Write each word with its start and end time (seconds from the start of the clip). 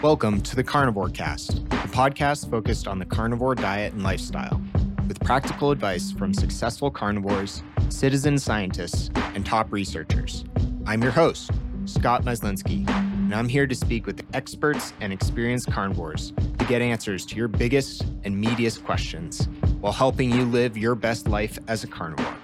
Welcome 0.00 0.42
to 0.42 0.54
the 0.54 0.62
Carnivore 0.62 1.08
Cast, 1.08 1.58
a 1.58 1.88
podcast 1.88 2.48
focused 2.48 2.86
on 2.86 3.00
the 3.00 3.04
carnivore 3.04 3.56
diet 3.56 3.94
and 3.94 4.04
lifestyle, 4.04 4.62
with 5.08 5.18
practical 5.18 5.72
advice 5.72 6.12
from 6.12 6.32
successful 6.32 6.88
carnivores, 6.88 7.64
citizen 7.88 8.38
scientists, 8.38 9.10
and 9.34 9.44
top 9.44 9.72
researchers. 9.72 10.44
I'm 10.86 11.02
your 11.02 11.10
host, 11.10 11.50
Scott 11.86 12.22
Myslinski, 12.22 12.88
and 12.88 13.34
I'm 13.34 13.48
here 13.48 13.66
to 13.66 13.74
speak 13.74 14.06
with 14.06 14.24
experts 14.34 14.92
and 15.00 15.12
experienced 15.12 15.68
carnivores 15.72 16.32
to 16.60 16.64
get 16.66 16.80
answers 16.80 17.26
to 17.26 17.34
your 17.34 17.48
biggest 17.48 18.02
and 18.22 18.36
meatiest 18.36 18.84
questions 18.84 19.48
while 19.80 19.92
helping 19.92 20.30
you 20.30 20.44
live 20.44 20.78
your 20.78 20.94
best 20.94 21.26
life 21.26 21.58
as 21.66 21.82
a 21.82 21.88
carnivore. 21.88 22.36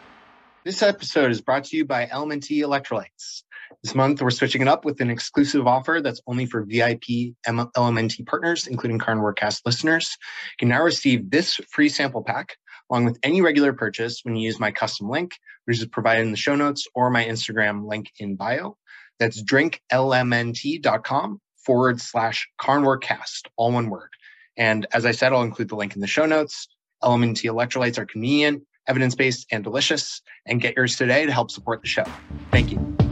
This 0.64 0.82
episode 0.82 1.30
is 1.30 1.40
brought 1.40 1.62
to 1.66 1.76
you 1.76 1.84
by 1.84 2.06
LMNT 2.06 2.62
Electrolytes. 2.62 3.44
This 3.84 3.94
month, 3.94 4.22
we're 4.22 4.30
switching 4.30 4.62
it 4.62 4.68
up 4.68 4.86
with 4.86 5.02
an 5.02 5.10
exclusive 5.10 5.66
offer 5.66 6.00
that's 6.02 6.22
only 6.26 6.46
for 6.46 6.64
VIP 6.64 7.34
LMNT 7.46 8.26
partners, 8.26 8.66
including 8.66 8.98
Carnivore 8.98 9.34
Cast 9.34 9.66
listeners. 9.66 10.16
You 10.52 10.56
can 10.58 10.68
now 10.70 10.82
receive 10.82 11.30
this 11.30 11.56
free 11.70 11.90
sample 11.90 12.24
pack 12.24 12.56
along 12.90 13.04
with 13.04 13.18
any 13.22 13.42
regular 13.42 13.74
purchase 13.74 14.20
when 14.22 14.36
you 14.36 14.46
use 14.46 14.58
my 14.58 14.70
custom 14.70 15.10
link, 15.10 15.32
which 15.66 15.78
is 15.78 15.86
provided 15.86 16.22
in 16.22 16.30
the 16.30 16.36
show 16.38 16.56
notes 16.56 16.88
or 16.94 17.10
my 17.10 17.26
Instagram 17.26 17.86
link 17.86 18.10
in 18.18 18.36
bio. 18.36 18.78
That's 19.18 19.42
drinklmnt.com 19.42 21.40
forward 21.58 22.00
slash 22.00 22.48
carnivorecast, 22.58 23.48
all 23.58 23.70
one 23.70 23.90
word. 23.90 24.08
And 24.56 24.86
as 24.94 25.04
I 25.04 25.10
said, 25.10 25.34
I'll 25.34 25.42
include 25.42 25.68
the 25.68 25.76
link 25.76 25.94
in 25.94 26.00
the 26.00 26.06
show 26.06 26.24
notes. 26.24 26.68
LMNT 27.02 27.50
electrolytes 27.50 27.98
are 27.98 28.06
convenient, 28.06 28.62
evidence 28.88 29.14
based, 29.14 29.46
and 29.52 29.62
delicious. 29.62 30.22
And 30.46 30.58
get 30.58 30.74
yours 30.74 30.96
today 30.96 31.26
to 31.26 31.32
help 31.32 31.50
support 31.50 31.82
the 31.82 31.88
show. 31.88 32.04
Thank 32.50 32.72
you. 32.72 33.03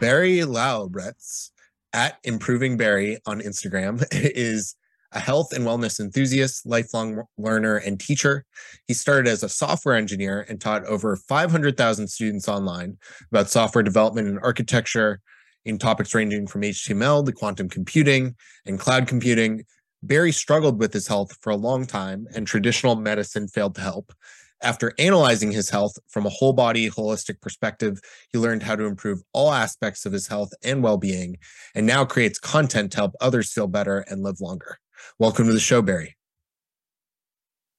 Barry 0.00 0.38
Luijbregts 0.38 1.50
at 1.92 2.18
Improving 2.22 2.76
Barry 2.76 3.18
on 3.26 3.40
Instagram 3.40 4.04
is 4.12 4.76
a 5.10 5.18
health 5.18 5.52
and 5.52 5.64
wellness 5.64 5.98
enthusiast, 5.98 6.64
lifelong 6.66 7.22
learner, 7.36 7.76
and 7.76 7.98
teacher. 7.98 8.44
He 8.86 8.94
started 8.94 9.28
as 9.28 9.42
a 9.42 9.48
software 9.48 9.96
engineer 9.96 10.46
and 10.48 10.60
taught 10.60 10.84
over 10.84 11.16
500,000 11.16 12.06
students 12.06 12.46
online 12.46 12.98
about 13.32 13.50
software 13.50 13.82
development 13.82 14.28
and 14.28 14.38
architecture 14.40 15.20
in 15.64 15.78
topics 15.78 16.14
ranging 16.14 16.46
from 16.46 16.62
HTML 16.62 17.26
to 17.26 17.32
quantum 17.32 17.68
computing 17.68 18.36
and 18.66 18.78
cloud 18.78 19.08
computing. 19.08 19.64
Barry 20.04 20.30
struggled 20.30 20.78
with 20.78 20.92
his 20.92 21.08
health 21.08 21.36
for 21.40 21.50
a 21.50 21.56
long 21.56 21.84
time, 21.84 22.28
and 22.36 22.46
traditional 22.46 22.94
medicine 22.94 23.48
failed 23.48 23.74
to 23.74 23.80
help. 23.80 24.12
After 24.60 24.92
analyzing 24.98 25.52
his 25.52 25.70
health 25.70 25.96
from 26.08 26.26
a 26.26 26.30
whole 26.30 26.52
body, 26.52 26.90
holistic 26.90 27.40
perspective, 27.40 28.00
he 28.32 28.38
learned 28.38 28.64
how 28.64 28.74
to 28.74 28.84
improve 28.84 29.22
all 29.32 29.52
aspects 29.52 30.04
of 30.04 30.12
his 30.12 30.26
health 30.26 30.52
and 30.64 30.82
well 30.82 30.96
being, 30.96 31.36
and 31.76 31.86
now 31.86 32.04
creates 32.04 32.40
content 32.40 32.90
to 32.92 32.98
help 32.98 33.14
others 33.20 33.52
feel 33.52 33.68
better 33.68 34.00
and 34.08 34.24
live 34.24 34.40
longer. 34.40 34.78
Welcome 35.20 35.46
to 35.46 35.52
the 35.52 35.60
show, 35.60 35.80
Barry. 35.80 36.16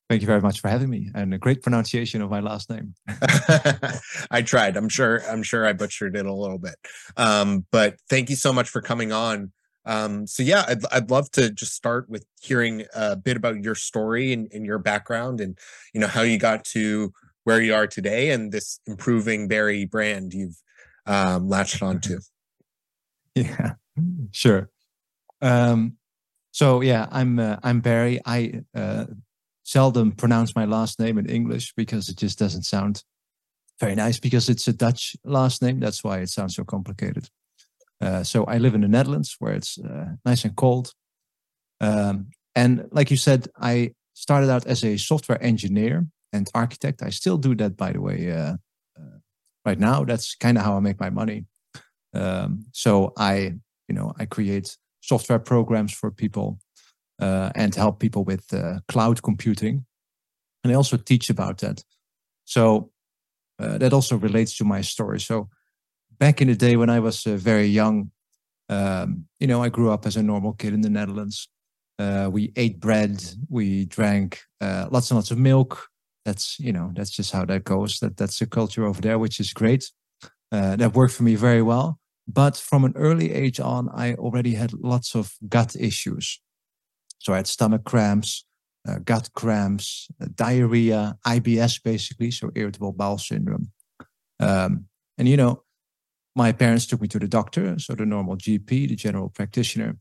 Thank 0.09 0.21
you 0.21 0.25
very 0.25 0.41
much 0.41 0.61
for 0.61 0.69
having 0.69 0.89
me, 0.89 1.11
and 1.13 1.33
a 1.33 1.37
great 1.37 1.61
pronunciation 1.61 2.21
of 2.21 2.31
my 2.31 2.39
last 2.39 2.69
name. 2.69 2.95
I 4.31 4.41
tried. 4.41 4.77
I'm 4.77 4.89
sure. 4.89 5.21
I'm 5.29 5.43
sure 5.43 5.67
I 5.67 5.73
butchered 5.73 6.15
it 6.15 6.25
a 6.25 6.33
little 6.33 6.59
bit, 6.59 6.75
um, 7.17 7.65
but 7.71 7.97
thank 8.09 8.29
you 8.29 8.37
so 8.37 8.53
much 8.53 8.69
for 8.69 8.81
coming 8.81 9.11
on. 9.11 9.51
Um, 9.85 10.27
so 10.27 10.43
yeah, 10.43 10.65
I'd, 10.67 10.81
I'd 10.91 11.09
love 11.09 11.31
to 11.31 11.49
just 11.49 11.73
start 11.73 12.09
with 12.09 12.25
hearing 12.41 12.85
a 12.93 13.15
bit 13.15 13.37
about 13.37 13.63
your 13.63 13.75
story 13.75 14.33
and, 14.33 14.51
and, 14.53 14.65
your 14.65 14.77
background 14.77 15.41
and, 15.41 15.57
you 15.93 16.01
know, 16.01 16.07
how 16.07 16.21
you 16.21 16.37
got 16.37 16.63
to 16.65 17.11
where 17.45 17.61
you 17.61 17.73
are 17.73 17.87
today 17.87 18.31
and 18.31 18.51
this 18.51 18.79
improving 18.85 19.47
Barry 19.47 19.85
brand 19.85 20.33
you've 20.33 20.61
um, 21.05 21.47
latched 21.47 21.81
onto. 21.81 22.19
Yeah, 23.35 23.75
sure. 24.31 24.69
Um, 25.41 25.95
so 26.51 26.81
yeah, 26.81 27.07
I'm, 27.09 27.39
uh, 27.39 27.57
I'm 27.63 27.79
Barry. 27.79 28.19
I 28.25 28.63
uh, 28.75 29.05
seldom 29.63 30.11
pronounce 30.11 30.55
my 30.55 30.65
last 30.65 30.99
name 30.99 31.17
in 31.17 31.27
English 31.27 31.73
because 31.77 32.09
it 32.09 32.17
just 32.17 32.37
doesn't 32.37 32.63
sound 32.63 33.03
very 33.79 33.95
nice 33.95 34.19
because 34.19 34.49
it's 34.49 34.67
a 34.67 34.73
Dutch 34.73 35.15
last 35.23 35.61
name. 35.61 35.79
That's 35.79 36.03
why 36.03 36.19
it 36.19 36.29
sounds 36.29 36.55
so 36.55 36.63
complicated. 36.63 37.29
Uh, 38.01 38.23
so 38.23 38.45
I 38.45 38.57
live 38.57 38.75
in 38.75 38.81
the 38.81 38.87
Netherlands 38.87 39.35
where 39.39 39.53
it's 39.53 39.77
uh, 39.77 40.15
nice 40.25 40.45
and 40.45 40.55
cold. 40.55 40.93
Um, 41.81 42.27
and 42.55 42.87
like 42.91 43.11
you 43.11 43.17
said, 43.17 43.47
I 43.59 43.93
started 44.13 44.49
out 44.49 44.65
as 44.65 44.83
a 44.83 44.97
software 44.97 45.41
engineer 45.43 46.07
and 46.31 46.49
architect. 46.53 47.01
I 47.03 47.09
still 47.09 47.37
do 47.37 47.55
that, 47.55 47.75
by 47.75 47.91
the 47.91 48.01
way, 48.01 48.31
uh, 48.31 48.55
uh 48.97 49.19
right 49.65 49.79
now. 49.79 50.03
That's 50.05 50.35
kind 50.35 50.57
of 50.57 50.63
how 50.63 50.77
I 50.77 50.79
make 50.79 50.99
my 50.99 51.09
money. 51.09 51.45
Um, 52.13 52.65
so 52.71 53.13
I, 53.17 53.53
you 53.87 53.95
know, 53.95 54.13
I 54.17 54.25
create 54.25 54.77
software 55.01 55.39
programs 55.39 55.93
for 55.93 56.11
people 56.11 56.59
uh, 57.21 57.51
and 57.55 57.75
help 57.75 57.99
people 57.99 58.23
with 58.23 58.47
cloud 58.87 59.21
computing. 59.21 59.85
And 60.63 60.71
I 60.71 60.75
also 60.75 60.97
teach 60.97 61.29
about 61.29 61.59
that. 61.59 61.83
So 62.45 62.91
that 63.57 63.93
also 63.93 64.17
relates 64.17 64.57
to 64.57 64.65
my 64.65 64.81
story. 64.81 65.19
So 65.19 65.49
back 66.19 66.41
in 66.41 66.47
the 66.47 66.55
day 66.55 66.75
when 66.75 66.89
I 66.89 66.99
was 66.99 67.25
uh, 67.25 67.35
very 67.37 67.65
young, 67.65 68.11
um, 68.69 69.25
you 69.39 69.47
know, 69.47 69.63
I 69.63 69.69
grew 69.69 69.91
up 69.91 70.05
as 70.05 70.15
a 70.15 70.23
normal 70.23 70.53
kid 70.53 70.73
in 70.73 70.81
the 70.81 70.89
Netherlands. 70.89 71.49
Uh, 71.97 72.29
we 72.31 72.51
ate 72.55 72.79
bread, 72.79 73.21
we 73.49 73.85
drank 73.85 74.41
uh, 74.61 74.87
lots 74.91 75.09
and 75.09 75.17
lots 75.17 75.31
of 75.31 75.37
milk. 75.37 75.87
That's 76.25 76.59
you 76.59 76.71
know, 76.71 76.91
that's 76.93 77.09
just 77.09 77.31
how 77.31 77.45
that 77.45 77.63
goes. 77.63 77.99
That 77.99 78.17
that's 78.17 78.39
the 78.39 78.45
culture 78.45 78.85
over 78.85 79.01
there, 79.01 79.17
which 79.17 79.39
is 79.39 79.53
great. 79.53 79.91
Uh, 80.51 80.75
that 80.75 80.93
worked 80.93 81.13
for 81.13 81.23
me 81.23 81.35
very 81.35 81.61
well. 81.61 81.99
But 82.27 82.55
from 82.55 82.85
an 82.85 82.93
early 82.95 83.33
age 83.33 83.59
on, 83.59 83.89
I 83.89 84.13
already 84.13 84.53
had 84.53 84.73
lots 84.73 85.15
of 85.15 85.33
gut 85.47 85.75
issues. 85.75 86.39
So 87.17 87.33
I 87.33 87.37
had 87.37 87.47
stomach 87.47 87.83
cramps, 87.83 88.45
uh, 88.87 88.99
gut 89.03 89.29
cramps, 89.33 90.07
uh, 90.21 90.27
diarrhea, 90.35 91.17
IBS, 91.25 91.81
basically, 91.83 92.31
so 92.31 92.51
irritable 92.55 92.93
bowel 92.93 93.17
syndrome. 93.17 93.71
Um, 94.39 94.85
and 95.17 95.27
you 95.27 95.37
know, 95.37 95.63
my 96.35 96.51
parents 96.51 96.85
took 96.85 97.01
me 97.01 97.07
to 97.09 97.19
the 97.19 97.27
doctor, 97.27 97.77
so 97.79 97.95
the 97.95 98.05
normal 98.05 98.37
GP, 98.37 98.67
the 98.67 98.95
general 98.95 99.29
practitioner, 99.29 99.97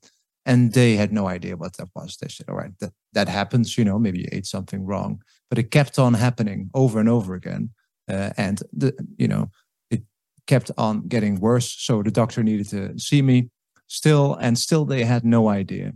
and 0.47 0.73
they 0.73 0.97
had 0.97 1.13
no 1.13 1.27
idea 1.29 1.57
what 1.57 1.77
that 1.77 1.89
was. 1.95 2.17
They 2.17 2.29
said, 2.29 2.49
all 2.49 2.57
right, 2.57 2.73
that, 2.81 2.93
that 3.13 3.29
happens, 3.29 3.77
you 3.77 3.85
know, 3.85 3.99
maybe 3.99 4.21
you 4.21 4.29
ate 4.33 4.47
something 4.47 4.85
wrong. 4.87 5.23
But 5.51 5.59
it 5.59 5.71
kept 5.71 5.99
on 5.99 6.15
happening 6.15 6.71
over 6.75 7.01
and 7.01 7.09
over 7.09 7.35
again. 7.35 7.71
Uh, 8.09 8.31
and, 8.37 8.63
the, 8.73 8.95
you 9.19 9.29
know, 9.29 9.51
it 9.91 10.03
kept 10.47 10.71
on 10.79 11.07
getting 11.07 11.39
worse. 11.41 11.71
So 11.71 12.03
the 12.03 12.11
doctor 12.11 12.43
needed 12.43 12.69
to 12.71 12.99
see 12.99 13.21
me 13.21 13.51
still, 13.89 14.35
and 14.37 14.59
still 14.59 14.85
they 14.85 15.05
had 15.05 15.25
no 15.25 15.49
idea. 15.49 15.93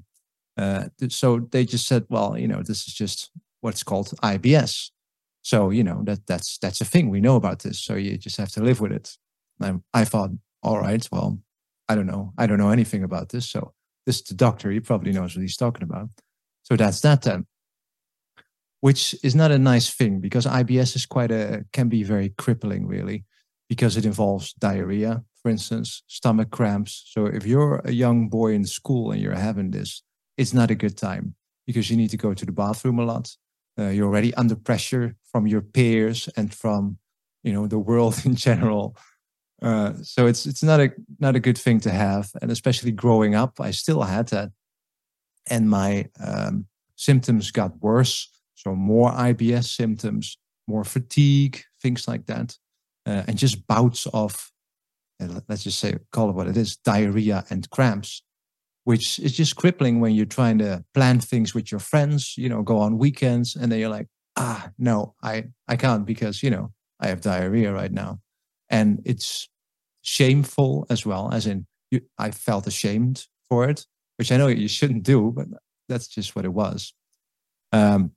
Uh, 0.59 0.89
so 1.09 1.49
they 1.51 1.65
just 1.65 1.87
said, 1.87 2.05
well, 2.11 2.37
you 2.37 2.47
know, 2.47 2.63
this 2.63 2.87
is 2.87 2.93
just 2.93 3.31
what's 3.63 3.83
called 3.83 4.09
IBS. 4.23 4.91
So, 5.43 5.71
you 5.71 5.83
know, 5.83 6.03
that 6.05 6.27
that's 6.27 6.59
that's 6.59 6.81
a 6.81 6.85
thing. 6.85 7.11
We 7.11 7.21
know 7.21 7.37
about 7.37 7.61
this. 7.61 7.81
So 7.81 7.95
you 7.95 8.17
just 8.17 8.37
have 8.37 8.51
to 8.53 8.63
live 8.63 8.81
with 8.81 8.93
it. 8.93 9.17
I, 9.65 10.01
I 10.01 10.05
thought, 10.05 10.31
all 10.63 10.79
right, 10.79 11.07
well, 11.11 11.41
I 11.89 11.95
don't 11.95 12.07
know. 12.07 12.33
I 12.39 12.47
don't 12.47 12.59
know 12.59 12.71
anything 12.71 13.05
about 13.05 13.31
this. 13.31 13.51
So 13.51 13.73
this 14.07 14.17
is 14.17 14.23
the 14.23 14.35
doctor. 14.35 14.71
He 14.71 14.81
probably 14.81 15.13
knows 15.13 15.35
what 15.35 15.43
he's 15.43 15.57
talking 15.57 15.83
about. 15.83 16.09
So 16.63 16.77
that's 16.77 17.01
that 17.01 17.23
then. 17.23 17.47
Which 18.81 19.15
is 19.23 19.35
not 19.35 19.53
a 19.53 19.59
nice 19.59 19.91
thing 19.91 20.21
because 20.21 20.47
IBS 20.47 20.97
is 20.97 21.07
quite 21.07 21.31
a, 21.31 21.65
can 21.73 21.89
be 21.89 22.03
very 22.03 22.31
crippling, 22.31 22.87
really, 22.87 23.25
because 23.69 23.97
it 23.97 24.05
involves 24.05 24.53
diarrhea, 24.55 25.23
for 25.41 25.51
instance, 25.51 26.03
stomach 26.09 26.51
cramps. 26.51 27.05
So 27.07 27.27
if 27.27 27.47
you're 27.47 27.81
a 27.85 27.93
young 27.93 28.29
boy 28.29 28.55
in 28.55 28.65
school 28.65 29.13
and 29.13 29.21
you're 29.21 29.35
having 29.35 29.71
this, 29.71 30.03
it's 30.37 30.53
not 30.53 30.71
a 30.71 30.75
good 30.75 30.97
time 30.97 31.35
because 31.67 31.91
you 31.91 31.97
need 31.97 32.11
to 32.11 32.17
go 32.17 32.35
to 32.35 32.45
the 32.45 32.53
bathroom 32.53 32.99
a 32.99 33.05
lot. 33.05 33.31
Uh, 33.79 33.89
you're 33.89 34.07
already 34.07 34.35
under 34.35 34.57
pressure 34.57 35.17
from 35.31 35.47
your 35.47 35.63
peers 35.63 36.29
and 36.37 36.53
from, 36.53 36.99
you 37.43 37.53
know, 37.53 37.67
the 37.67 37.79
world 37.79 38.21
in 38.25 38.35
general. 38.35 38.97
Uh, 39.63 39.93
so 40.03 40.27
it's 40.27 40.45
it's 40.45 40.63
not 40.63 40.81
a 40.81 40.93
not 41.21 41.37
a 41.37 41.41
good 41.41 41.57
thing 41.57 41.79
to 41.81 41.91
have, 41.91 42.31
and 42.43 42.51
especially 42.51 42.91
growing 42.91 43.37
up, 43.37 43.61
I 43.61 43.71
still 43.71 44.03
had 44.03 44.29
that, 44.29 44.51
and 45.49 45.71
my 45.71 46.09
um, 46.25 46.67
symptoms 46.97 47.53
got 47.53 47.81
worse. 47.81 48.29
So 48.55 48.75
more 48.75 49.13
IBS 49.13 49.65
symptoms, 49.65 50.37
more 50.67 50.85
fatigue, 50.85 51.63
things 51.81 52.09
like 52.09 52.27
that, 52.27 52.57
uh, 53.07 53.23
and 53.29 53.39
just 53.39 53.67
bouts 53.67 54.07
of, 54.13 54.51
uh, 55.21 55.41
let's 55.49 55.65
just 55.65 55.79
say, 55.79 55.97
call 56.13 56.31
it 56.31 56.35
what 56.35 56.49
it 56.49 56.57
is, 56.57 56.77
diarrhea 56.77 57.45
and 57.51 57.69
cramps, 57.71 58.23
which 58.85 59.21
is 59.21 59.33
just 59.37 59.57
crippling 59.57 60.01
when 60.01 60.15
you're 60.15 60.27
trying 60.27 60.59
to 60.59 60.85
plan 60.93 61.21
things 61.21 61.55
with 61.55 61.71
your 61.71 61.81
friends. 61.81 62.35
You 62.37 62.49
know, 62.49 62.63
go 62.63 62.79
on 62.79 62.99
weekends, 62.99 63.55
and 63.55 63.71
then 63.71 63.79
you're 63.79 63.89
like, 63.89 64.09
ah, 64.37 64.71
no, 64.77 65.15
I 65.23 65.45
I 65.69 65.77
can't 65.77 66.05
because 66.05 66.43
you 66.43 66.51
know 66.51 66.73
I 66.99 67.07
have 67.07 67.21
diarrhea 67.21 67.73
right 67.73 67.93
now, 67.93 68.19
and 68.69 69.01
it's 69.05 69.49
shameful 70.03 70.87
as 70.91 71.07
well, 71.07 71.31
as 71.33 71.47
in 71.47 71.67
you, 71.91 72.01
I 72.19 72.31
felt 72.31 72.67
ashamed 72.67 73.27
for 73.49 73.69
it, 73.69 73.87
which 74.17 74.31
I 74.31 74.37
know 74.37 74.49
you 74.49 74.69
shouldn't 74.69 75.05
do, 75.05 75.33
but 75.35 75.47
that's 75.89 76.09
just 76.09 76.37
what 76.37 76.45
it 76.45 76.53
was. 76.53 76.93
Um, 77.73 78.13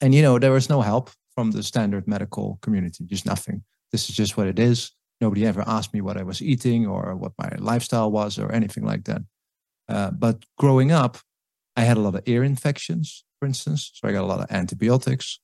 and 0.00 0.14
you 0.14 0.22
know, 0.22 0.38
there 0.38 0.52
was 0.52 0.68
no 0.68 0.80
help 0.80 1.10
from 1.34 1.50
the 1.50 1.62
standard 1.62 2.06
medical 2.06 2.58
community, 2.62 3.04
just 3.04 3.26
nothing. 3.26 3.62
This 3.92 4.08
is 4.08 4.16
just 4.16 4.36
what 4.36 4.46
it 4.46 4.58
is. 4.58 4.92
Nobody 5.20 5.46
ever 5.46 5.62
asked 5.66 5.92
me 5.92 6.00
what 6.00 6.16
I 6.16 6.22
was 6.22 6.40
eating 6.40 6.86
or 6.86 7.14
what 7.14 7.32
my 7.38 7.50
lifestyle 7.58 8.10
was 8.10 8.38
or 8.38 8.50
anything 8.52 8.84
like 8.84 9.04
that. 9.04 9.22
Uh, 9.88 10.10
but 10.10 10.44
growing 10.56 10.92
up, 10.92 11.18
I 11.76 11.82
had 11.82 11.96
a 11.96 12.00
lot 12.00 12.14
of 12.14 12.22
ear 12.26 12.42
infections, 12.42 13.24
for 13.38 13.46
instance. 13.46 13.90
So 13.94 14.08
I 14.08 14.12
got 14.12 14.24
a 14.24 14.26
lot 14.26 14.40
of 14.40 14.50
antibiotics. 14.50 15.40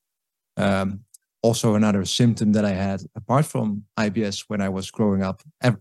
Um, 0.56 1.04
also, 1.46 1.76
another 1.76 2.04
symptom 2.04 2.52
that 2.52 2.64
I 2.64 2.72
had, 2.72 3.02
apart 3.14 3.46
from 3.46 3.84
IBS, 3.96 4.44
when 4.48 4.60
I 4.60 4.68
was 4.68 4.90
growing 4.90 5.22
up, 5.22 5.42
ever, 5.62 5.80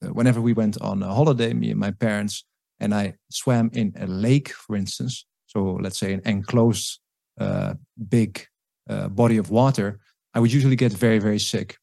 whenever 0.00 0.40
we 0.40 0.54
went 0.54 0.80
on 0.80 1.02
a 1.02 1.12
holiday, 1.12 1.52
me 1.52 1.70
and 1.70 1.78
my 1.78 1.90
parents, 1.90 2.44
and 2.80 2.94
I 2.94 3.14
swam 3.30 3.70
in 3.74 3.92
a 4.00 4.06
lake, 4.06 4.48
for 4.48 4.74
instance, 4.74 5.26
so 5.46 5.78
let's 5.82 5.98
say 5.98 6.14
an 6.14 6.22
enclosed 6.24 7.00
uh, 7.38 7.74
big 8.08 8.46
uh, 8.88 9.08
body 9.08 9.36
of 9.36 9.50
water, 9.50 10.00
I 10.32 10.40
would 10.40 10.52
usually 10.52 10.76
get 10.76 10.92
very, 10.92 11.18
very 11.18 11.38
sick, 11.38 11.76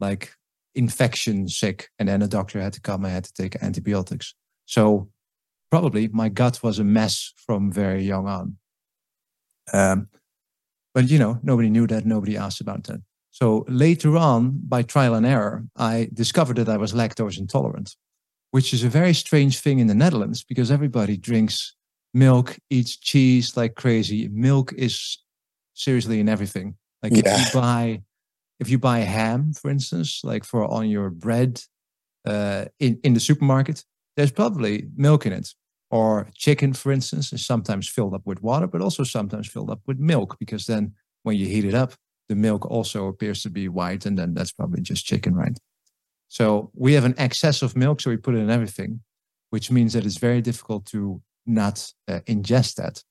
like 0.00 0.32
infection 0.74 1.48
sick. 1.48 1.90
And 1.98 2.08
then 2.08 2.22
a 2.22 2.28
doctor 2.28 2.60
had 2.62 2.72
to 2.72 2.80
come, 2.80 3.04
I 3.04 3.10
had 3.10 3.24
to 3.24 3.32
take 3.34 3.62
antibiotics. 3.62 4.34
So 4.64 5.10
probably 5.70 6.08
my 6.08 6.30
gut 6.30 6.62
was 6.62 6.78
a 6.78 6.84
mess 6.84 7.32
from 7.36 7.70
very 7.70 8.02
young 8.02 8.26
on. 8.26 8.56
Um, 9.72 10.08
but 10.94 11.08
you 11.08 11.18
know, 11.18 11.38
nobody 11.42 11.70
knew 11.70 11.86
that, 11.86 12.06
nobody 12.06 12.36
asked 12.36 12.60
about 12.60 12.84
that. 12.84 13.00
So 13.30 13.64
later 13.66 14.16
on, 14.16 14.60
by 14.68 14.82
trial 14.82 15.14
and 15.14 15.24
error, 15.24 15.64
I 15.76 16.10
discovered 16.12 16.56
that 16.56 16.68
I 16.68 16.76
was 16.76 16.92
lactose 16.92 17.38
intolerant, 17.38 17.96
which 18.50 18.74
is 18.74 18.84
a 18.84 18.88
very 18.88 19.14
strange 19.14 19.60
thing 19.60 19.78
in 19.78 19.86
the 19.86 19.94
Netherlands 19.94 20.44
because 20.44 20.70
everybody 20.70 21.16
drinks 21.16 21.74
milk, 22.12 22.58
eats 22.68 22.96
cheese 22.96 23.56
like 23.56 23.74
crazy. 23.74 24.28
Milk 24.28 24.72
is 24.74 25.18
seriously 25.74 26.20
in 26.20 26.28
everything. 26.28 26.76
Like 27.02 27.16
yeah. 27.16 27.22
if 27.26 27.54
you 27.54 27.60
buy 27.60 28.02
if 28.60 28.68
you 28.68 28.78
buy 28.78 29.00
ham, 29.00 29.52
for 29.54 29.70
instance, 29.70 30.20
like 30.22 30.44
for 30.44 30.64
on 30.64 30.88
your 30.88 31.10
bread 31.10 31.62
uh, 32.26 32.66
in 32.78 33.00
in 33.02 33.14
the 33.14 33.20
supermarket, 33.20 33.84
there's 34.16 34.30
probably 34.30 34.88
milk 34.96 35.26
in 35.26 35.32
it. 35.32 35.48
Or 35.92 36.26
chicken, 36.34 36.72
for 36.72 36.90
instance, 36.90 37.34
is 37.34 37.44
sometimes 37.46 37.86
filled 37.86 38.14
up 38.14 38.22
with 38.24 38.42
water, 38.42 38.66
but 38.66 38.80
also 38.80 39.04
sometimes 39.04 39.46
filled 39.46 39.70
up 39.70 39.82
with 39.86 39.98
milk 39.98 40.36
because 40.40 40.64
then 40.64 40.94
when 41.22 41.36
you 41.36 41.46
heat 41.46 41.66
it 41.66 41.74
up, 41.74 41.92
the 42.30 42.34
milk 42.34 42.64
also 42.64 43.08
appears 43.08 43.42
to 43.42 43.50
be 43.50 43.68
white, 43.68 44.06
and 44.06 44.18
then 44.18 44.32
that's 44.32 44.52
probably 44.52 44.80
just 44.80 45.04
chicken, 45.04 45.34
right? 45.34 45.58
So 46.28 46.70
we 46.74 46.94
have 46.94 47.04
an 47.04 47.14
excess 47.18 47.60
of 47.60 47.76
milk, 47.76 48.00
so 48.00 48.08
we 48.08 48.16
put 48.16 48.34
it 48.34 48.38
in 48.38 48.48
everything, 48.48 49.00
which 49.50 49.70
means 49.70 49.92
that 49.92 50.06
it's 50.06 50.16
very 50.16 50.40
difficult 50.40 50.86
to 50.86 51.20
not 51.44 51.92
uh, 52.08 52.20
ingest 52.20 52.76
that. 52.76 53.02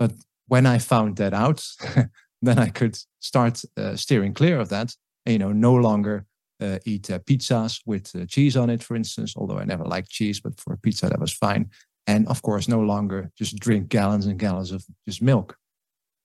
But 0.00 0.12
when 0.48 0.66
I 0.66 0.78
found 0.78 1.16
that 1.18 1.32
out, 1.32 1.64
then 2.42 2.58
I 2.58 2.70
could 2.70 2.98
start 3.20 3.62
uh, 3.76 3.94
steering 3.94 4.34
clear 4.34 4.58
of 4.58 4.68
that. 4.70 4.92
And, 5.24 5.32
you 5.32 5.38
know, 5.38 5.52
no 5.52 5.74
longer 5.74 6.26
uh, 6.60 6.78
eat 6.84 7.08
uh, 7.08 7.20
pizzas 7.20 7.82
with 7.86 8.14
uh, 8.16 8.26
cheese 8.26 8.56
on 8.56 8.68
it, 8.68 8.82
for 8.82 8.96
instance. 8.96 9.34
Although 9.36 9.58
I 9.58 9.64
never 9.64 9.84
liked 9.84 10.10
cheese, 10.10 10.40
but 10.40 10.58
for 10.58 10.72
a 10.72 10.78
pizza 10.78 11.08
that 11.08 11.20
was 11.20 11.32
fine. 11.32 11.70
And 12.06 12.26
of 12.28 12.42
course, 12.42 12.68
no 12.68 12.80
longer 12.80 13.32
just 13.36 13.58
drink 13.58 13.88
gallons 13.88 14.26
and 14.26 14.38
gallons 14.38 14.70
of 14.70 14.84
just 15.06 15.20
milk, 15.22 15.56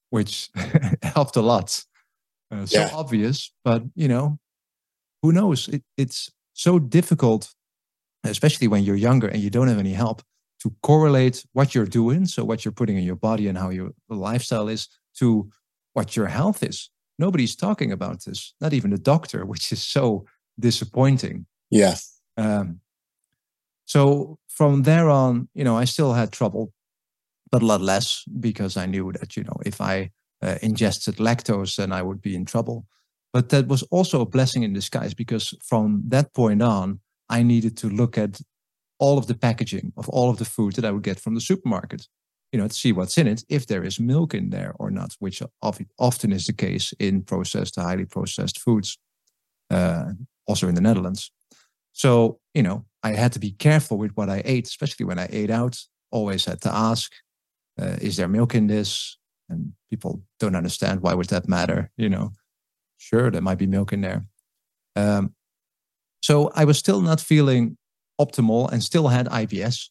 which 0.10 0.50
helped 1.04 1.36
a 1.36 1.42
lot. 1.42 1.84
Uh, 2.52 2.66
so 2.66 2.80
yeah. 2.80 2.90
obvious, 2.94 3.52
but 3.64 3.84
you 3.96 4.08
know, 4.08 4.38
who 5.22 5.32
knows? 5.32 5.68
It, 5.70 5.84
it's 5.98 6.32
so 6.54 6.80
difficult, 6.80 7.54
especially 8.24 8.68
when 8.68 8.84
you're 8.84 8.96
younger 8.96 9.28
and 9.28 9.42
you 9.42 9.50
don't 9.50 9.68
have 9.68 9.80
any 9.80 9.94
help, 9.94 10.22
to 10.62 10.74
correlate 10.84 11.44
what 11.54 11.74
you're 11.74 11.86
doing, 11.86 12.26
so 12.26 12.44
what 12.44 12.64
you're 12.64 12.72
putting 12.72 12.98
in 12.98 13.04
your 13.04 13.16
body 13.16 13.48
and 13.48 13.58
how 13.58 13.70
your 13.70 13.92
lifestyle 14.10 14.68
is, 14.68 14.88
to 15.18 15.50
what 15.94 16.16
your 16.16 16.28
health 16.28 16.62
is. 16.62 16.90
Nobody's 17.18 17.56
talking 17.56 17.92
about 17.92 18.24
this, 18.26 18.54
not 18.62 18.74
even 18.74 18.92
the 18.92 18.98
doctor, 18.98 19.46
which 19.46 19.72
is 19.72 19.82
so 19.82 20.26
disappointing. 20.60 21.46
Yeah. 21.70 21.96
Um, 22.38 22.82
so 23.92 24.38
from 24.48 24.84
there 24.84 25.10
on, 25.10 25.50
you 25.54 25.66
know, 25.66 25.76
I 25.76 25.84
still 25.84 26.14
had 26.14 26.32
trouble, 26.32 26.72
but 27.52 27.62
a 27.62 27.66
lot 27.66 27.82
less 27.82 28.24
because 28.40 28.78
I 28.78 28.86
knew 28.86 29.12
that, 29.12 29.36
you 29.36 29.44
know, 29.44 29.58
if 29.66 29.82
I 29.82 30.12
uh, 30.42 30.56
ingested 30.62 31.18
lactose, 31.18 31.76
then 31.76 31.92
I 31.92 32.02
would 32.02 32.22
be 32.22 32.34
in 32.34 32.46
trouble. 32.46 32.86
But 33.34 33.50
that 33.50 33.68
was 33.68 33.84
also 33.92 34.22
a 34.22 34.26
blessing 34.26 34.64
in 34.64 34.72
disguise 34.72 35.14
because 35.14 35.54
from 35.62 36.04
that 36.08 36.34
point 36.34 36.62
on, 36.62 37.02
I 37.28 37.44
needed 37.44 37.76
to 37.80 37.90
look 37.90 38.18
at 38.18 38.40
all 38.98 39.18
of 39.18 39.28
the 39.28 39.36
packaging 39.36 39.92
of 39.98 40.08
all 40.08 40.30
of 40.30 40.38
the 40.38 40.46
food 40.46 40.76
that 40.76 40.86
I 40.86 40.92
would 40.92 41.04
get 41.04 41.20
from 41.20 41.36
the 41.36 41.42
supermarket, 41.42 42.08
you 42.54 42.60
know, 42.62 42.70
to 42.70 42.74
see 42.74 42.94
what's 42.94 43.18
in 43.18 43.28
it, 43.28 43.44
if 43.50 43.66
there 43.66 43.84
is 43.84 44.00
milk 44.00 44.34
in 44.34 44.52
there 44.52 44.74
or 44.80 44.90
not, 44.90 45.18
which 45.20 45.44
often 45.98 46.32
is 46.32 46.46
the 46.46 46.54
case 46.54 46.94
in 46.98 47.24
processed, 47.24 47.76
highly 47.76 48.06
processed 48.06 48.58
foods, 48.58 48.98
uh, 49.70 50.14
also 50.48 50.70
in 50.70 50.76
the 50.76 50.82
Netherlands. 50.82 51.30
So, 51.92 52.40
you 52.54 52.64
know, 52.64 52.86
I 53.04 53.14
had 53.14 53.34
to 53.34 53.40
be 53.40 53.52
careful 53.52 53.98
with 53.98 54.12
what 54.12 54.30
I 54.30 54.42
ate, 54.46 54.68
especially 54.68 55.06
when 55.06 55.20
I 55.20 55.28
ate 55.32 55.50
out. 55.50 55.80
Always 56.12 56.46
had 56.46 56.62
to 56.62 56.74
ask, 56.74 57.12
uh, 57.80 57.98
is 58.02 58.18
there 58.18 58.28
milk 58.28 58.56
in 58.56 58.68
this? 58.68 59.18
And 59.50 59.74
people 59.90 60.22
don't 60.40 60.56
understand 60.56 61.02
why 61.02 61.14
would 61.14 61.28
that 61.28 61.48
matter? 61.48 61.92
You 61.98 62.10
know, 62.10 62.32
sure, 62.98 63.32
there 63.32 63.42
might 63.42 63.58
be 63.58 63.68
milk 63.68 63.92
in 63.92 64.02
there. 64.02 64.26
Um, 64.96 65.34
so 66.22 66.52
I 66.56 66.66
was 66.66 66.78
still 66.78 67.02
not 67.02 67.20
feeling 67.20 67.78
optimal 68.20 68.72
and 68.72 68.84
still 68.84 69.08
had 69.08 69.28
IBS. 69.28 69.90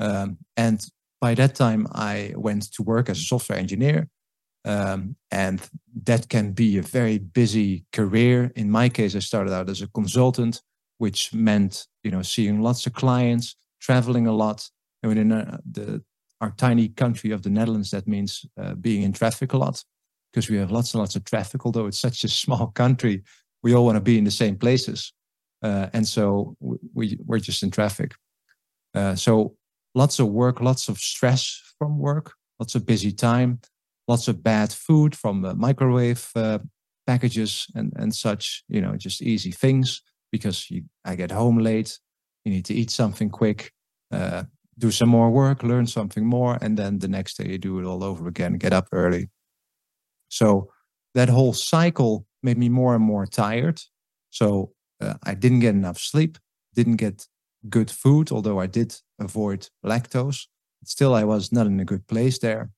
Um, 0.00 0.38
and 0.56 0.84
by 1.20 1.34
that 1.34 1.54
time, 1.54 1.86
I 1.92 2.32
went 2.36 2.72
to 2.72 2.82
work 2.82 3.08
as 3.08 3.18
a 3.18 3.24
software 3.24 3.58
engineer. 3.58 4.08
Um, 4.64 5.16
and 5.30 5.60
that 6.04 6.28
can 6.28 6.52
be 6.52 6.78
a 6.78 6.82
very 6.82 7.18
busy 7.18 7.84
career. 7.92 8.52
In 8.56 8.70
my 8.70 8.88
case, 8.88 9.14
I 9.14 9.20
started 9.20 9.52
out 9.52 9.70
as 9.70 9.80
a 9.80 9.88
consultant, 9.88 10.60
which 11.00 11.32
meant 11.32 11.86
you 12.04 12.10
know 12.10 12.20
seeing 12.20 12.60
lots 12.60 12.86
of 12.86 12.92
clients, 12.92 13.56
traveling 13.80 14.26
a 14.26 14.32
lot. 14.32 14.68
And 15.02 15.18
in 15.18 15.32
uh, 15.32 15.58
the 15.64 16.02
our 16.42 16.52
tiny 16.58 16.88
country 16.88 17.30
of 17.30 17.42
the 17.42 17.48
Netherlands, 17.48 17.90
that 17.90 18.06
means 18.06 18.44
uh, 18.60 18.74
being 18.74 19.02
in 19.02 19.12
traffic 19.12 19.54
a 19.54 19.56
lot 19.56 19.82
because 20.30 20.50
we 20.50 20.58
have 20.58 20.70
lots 20.70 20.92
and 20.92 21.00
lots 21.00 21.16
of 21.16 21.24
traffic. 21.24 21.64
Although 21.64 21.86
it's 21.86 21.98
such 21.98 22.22
a 22.24 22.28
small 22.42 22.66
country, 22.66 23.22
we 23.62 23.74
all 23.74 23.86
want 23.86 23.96
to 23.96 24.00
be 24.02 24.18
in 24.18 24.24
the 24.24 24.30
same 24.30 24.56
places. 24.56 25.12
Uh, 25.62 25.88
and 25.94 26.06
so 26.06 26.56
we, 26.94 27.18
we're 27.24 27.38
just 27.38 27.62
in 27.62 27.70
traffic. 27.70 28.14
Uh, 28.94 29.14
so 29.14 29.54
lots 29.94 30.18
of 30.18 30.28
work, 30.28 30.60
lots 30.60 30.88
of 30.88 30.98
stress 30.98 31.62
from 31.78 31.98
work, 31.98 32.34
lots 32.58 32.74
of 32.74 32.84
busy 32.84 33.12
time, 33.12 33.60
lots 34.06 34.28
of 34.28 34.42
bad 34.42 34.70
food 34.70 35.16
from 35.16 35.40
the 35.42 35.54
microwave 35.54 36.30
uh, 36.36 36.58
packages 37.06 37.66
and, 37.74 37.92
and 37.96 38.14
such, 38.14 38.64
you 38.68 38.80
know, 38.82 38.96
just 38.96 39.22
easy 39.22 39.50
things 39.50 40.02
because 40.30 40.70
you, 40.70 40.84
I 41.04 41.16
get 41.16 41.30
home 41.30 41.58
late, 41.58 41.98
you 42.44 42.52
need 42.52 42.64
to 42.66 42.74
eat 42.74 42.90
something 42.90 43.30
quick, 43.30 43.72
uh, 44.12 44.44
do 44.78 44.90
some 44.90 45.08
more 45.08 45.30
work, 45.30 45.62
learn 45.62 45.86
something 45.86 46.24
more, 46.24 46.58
and 46.60 46.76
then 46.76 46.98
the 46.98 47.08
next 47.08 47.36
day 47.36 47.48
you 47.50 47.58
do 47.58 47.78
it 47.78 47.84
all 47.84 48.02
over 48.02 48.28
again, 48.28 48.54
get 48.54 48.72
up 48.72 48.88
early. 48.92 49.28
So 50.28 50.70
that 51.14 51.28
whole 51.28 51.52
cycle 51.52 52.26
made 52.42 52.58
me 52.58 52.68
more 52.68 52.94
and 52.94 53.04
more 53.04 53.26
tired. 53.26 53.80
So 54.30 54.72
uh, 55.00 55.14
I 55.24 55.34
didn't 55.34 55.60
get 55.60 55.74
enough 55.74 55.98
sleep, 55.98 56.38
didn't 56.74 56.96
get 56.96 57.26
good 57.68 57.90
food, 57.90 58.32
although 58.32 58.58
I 58.58 58.66
did 58.66 58.96
avoid 59.18 59.68
lactose. 59.84 60.46
Still, 60.84 61.14
I 61.14 61.24
was 61.24 61.52
not 61.52 61.66
in 61.66 61.78
a 61.80 61.84
good 61.84 62.06
place 62.06 62.38
there. 62.38 62.70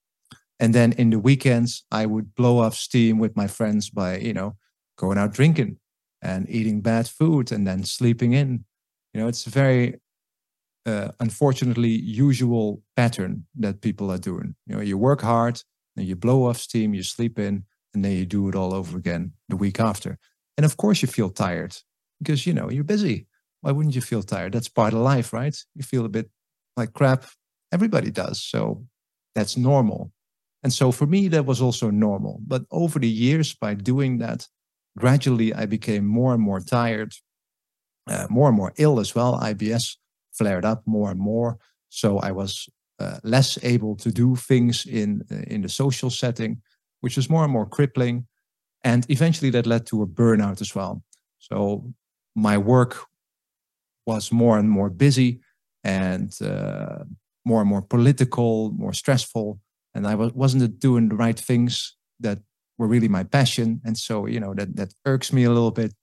And 0.58 0.74
then 0.74 0.92
in 0.92 1.10
the 1.10 1.18
weekends, 1.18 1.84
I 1.90 2.06
would 2.06 2.34
blow 2.34 2.58
off 2.58 2.74
steam 2.74 3.18
with 3.18 3.36
my 3.36 3.46
friends 3.46 3.90
by, 3.90 4.18
you 4.18 4.32
know, 4.32 4.56
going 4.96 5.18
out 5.18 5.32
drinking 5.32 5.78
and 6.22 6.48
eating 6.48 6.80
bad 6.80 7.08
food 7.08 7.52
and 7.52 7.66
then 7.66 7.84
sleeping 7.84 8.32
in. 8.32 8.64
You 9.12 9.20
know, 9.20 9.28
it's 9.28 9.46
a 9.46 9.50
very 9.50 10.00
uh, 10.86 11.08
unfortunately 11.20 11.90
usual 11.90 12.82
pattern 12.96 13.46
that 13.58 13.80
people 13.80 14.10
are 14.10 14.18
doing. 14.18 14.54
You 14.66 14.76
know, 14.76 14.80
you 14.82 14.96
work 14.96 15.20
hard, 15.20 15.62
and 15.96 16.06
you 16.06 16.16
blow 16.16 16.46
off 16.46 16.58
steam, 16.58 16.94
you 16.94 17.02
sleep 17.02 17.38
in, 17.38 17.64
and 17.94 18.04
then 18.04 18.12
you 18.12 18.24
do 18.24 18.48
it 18.48 18.54
all 18.54 18.74
over 18.74 18.96
again 18.96 19.32
the 19.48 19.56
week 19.56 19.80
after. 19.80 20.18
And 20.56 20.64
of 20.64 20.76
course, 20.76 21.02
you 21.02 21.08
feel 21.08 21.30
tired 21.30 21.76
because 22.18 22.46
you 22.46 22.54
know 22.54 22.70
you're 22.70 22.84
busy. 22.84 23.26
Why 23.60 23.72
wouldn't 23.72 23.94
you 23.94 24.00
feel 24.00 24.22
tired? 24.22 24.52
That's 24.52 24.68
part 24.68 24.92
of 24.92 25.00
life, 25.00 25.32
right? 25.32 25.56
You 25.74 25.82
feel 25.82 26.04
a 26.04 26.08
bit 26.08 26.30
like 26.76 26.92
crap. 26.92 27.26
Everybody 27.72 28.10
does. 28.10 28.42
So 28.42 28.84
that's 29.34 29.56
normal. 29.56 30.12
And 30.62 30.72
so 30.72 30.92
for 30.92 31.06
me, 31.06 31.28
that 31.28 31.46
was 31.46 31.60
also 31.60 31.90
normal. 31.90 32.40
But 32.46 32.64
over 32.70 32.98
the 32.98 33.08
years, 33.08 33.54
by 33.54 33.74
doing 33.74 34.18
that, 34.18 34.48
gradually 34.96 35.54
I 35.54 35.66
became 35.66 36.06
more 36.06 36.34
and 36.34 36.42
more 36.42 36.60
tired, 36.60 37.14
uh, 38.08 38.26
more 38.30 38.48
and 38.48 38.56
more 38.56 38.72
ill 38.76 39.00
as 39.00 39.14
well. 39.14 39.38
IBS 39.40 39.96
flared 40.32 40.64
up 40.64 40.82
more 40.86 41.10
and 41.10 41.20
more. 41.20 41.58
So 41.88 42.18
I 42.18 42.32
was 42.32 42.68
uh, 42.98 43.18
less 43.22 43.58
able 43.62 43.96
to 43.96 44.10
do 44.10 44.36
things 44.36 44.86
in 44.86 45.22
uh, 45.30 45.42
in 45.46 45.62
the 45.62 45.68
social 45.68 46.10
setting, 46.10 46.62
which 47.00 47.16
was 47.16 47.28
more 47.28 47.44
and 47.44 47.52
more 47.52 47.66
crippling. 47.66 48.26
And 48.84 49.06
eventually 49.08 49.50
that 49.50 49.66
led 49.66 49.86
to 49.86 50.02
a 50.02 50.06
burnout 50.06 50.60
as 50.60 50.74
well. 50.74 51.02
So 51.38 51.92
my 52.34 52.58
work 52.58 53.06
was 54.06 54.32
more 54.32 54.58
and 54.58 54.68
more 54.68 54.90
busy 54.90 55.40
and 55.84 56.32
uh, 56.42 57.04
more 57.44 57.60
and 57.60 57.68
more 57.68 57.82
political, 57.82 58.72
more 58.72 58.92
stressful. 58.92 59.60
And 59.94 60.06
I 60.06 60.14
was, 60.14 60.32
wasn't 60.32 60.78
doing 60.78 61.08
the 61.08 61.16
right 61.16 61.38
things 61.38 61.96
that 62.20 62.38
were 62.78 62.86
really 62.86 63.08
my 63.08 63.24
passion. 63.24 63.80
And 63.84 63.96
so, 63.96 64.26
you 64.26 64.40
know, 64.40 64.54
that, 64.54 64.76
that 64.76 64.94
irks 65.04 65.32
me 65.32 65.44
a 65.44 65.50
little 65.50 65.70
bit. 65.70 65.94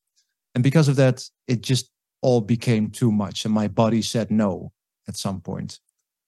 And 0.55 0.63
because 0.63 0.87
of 0.87 0.95
that, 0.97 1.23
it 1.47 1.61
just 1.61 1.91
all 2.21 2.41
became 2.41 2.89
too 2.89 3.11
much. 3.11 3.45
And 3.45 3.53
my 3.53 3.67
body 3.67 4.01
said 4.01 4.31
no 4.31 4.71
at 5.07 5.17
some 5.17 5.41
point. 5.41 5.79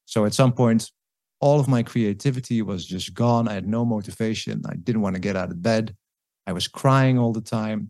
So 0.05 0.25
at 0.25 0.33
some 0.33 0.53
point, 0.53 0.91
all 1.39 1.59
of 1.59 1.67
my 1.67 1.83
creativity 1.83 2.61
was 2.61 2.85
just 2.85 3.13
gone. 3.13 3.47
I 3.47 3.53
had 3.53 3.67
no 3.67 3.83
motivation. 3.83 4.61
I 4.67 4.75
didn't 4.75 5.01
want 5.01 5.15
to 5.15 5.21
get 5.21 5.35
out 5.35 5.49
of 5.49 5.61
bed. 5.61 5.95
I 6.45 6.53
was 6.53 6.67
crying 6.67 7.17
all 7.17 7.33
the 7.33 7.41
time. 7.41 7.89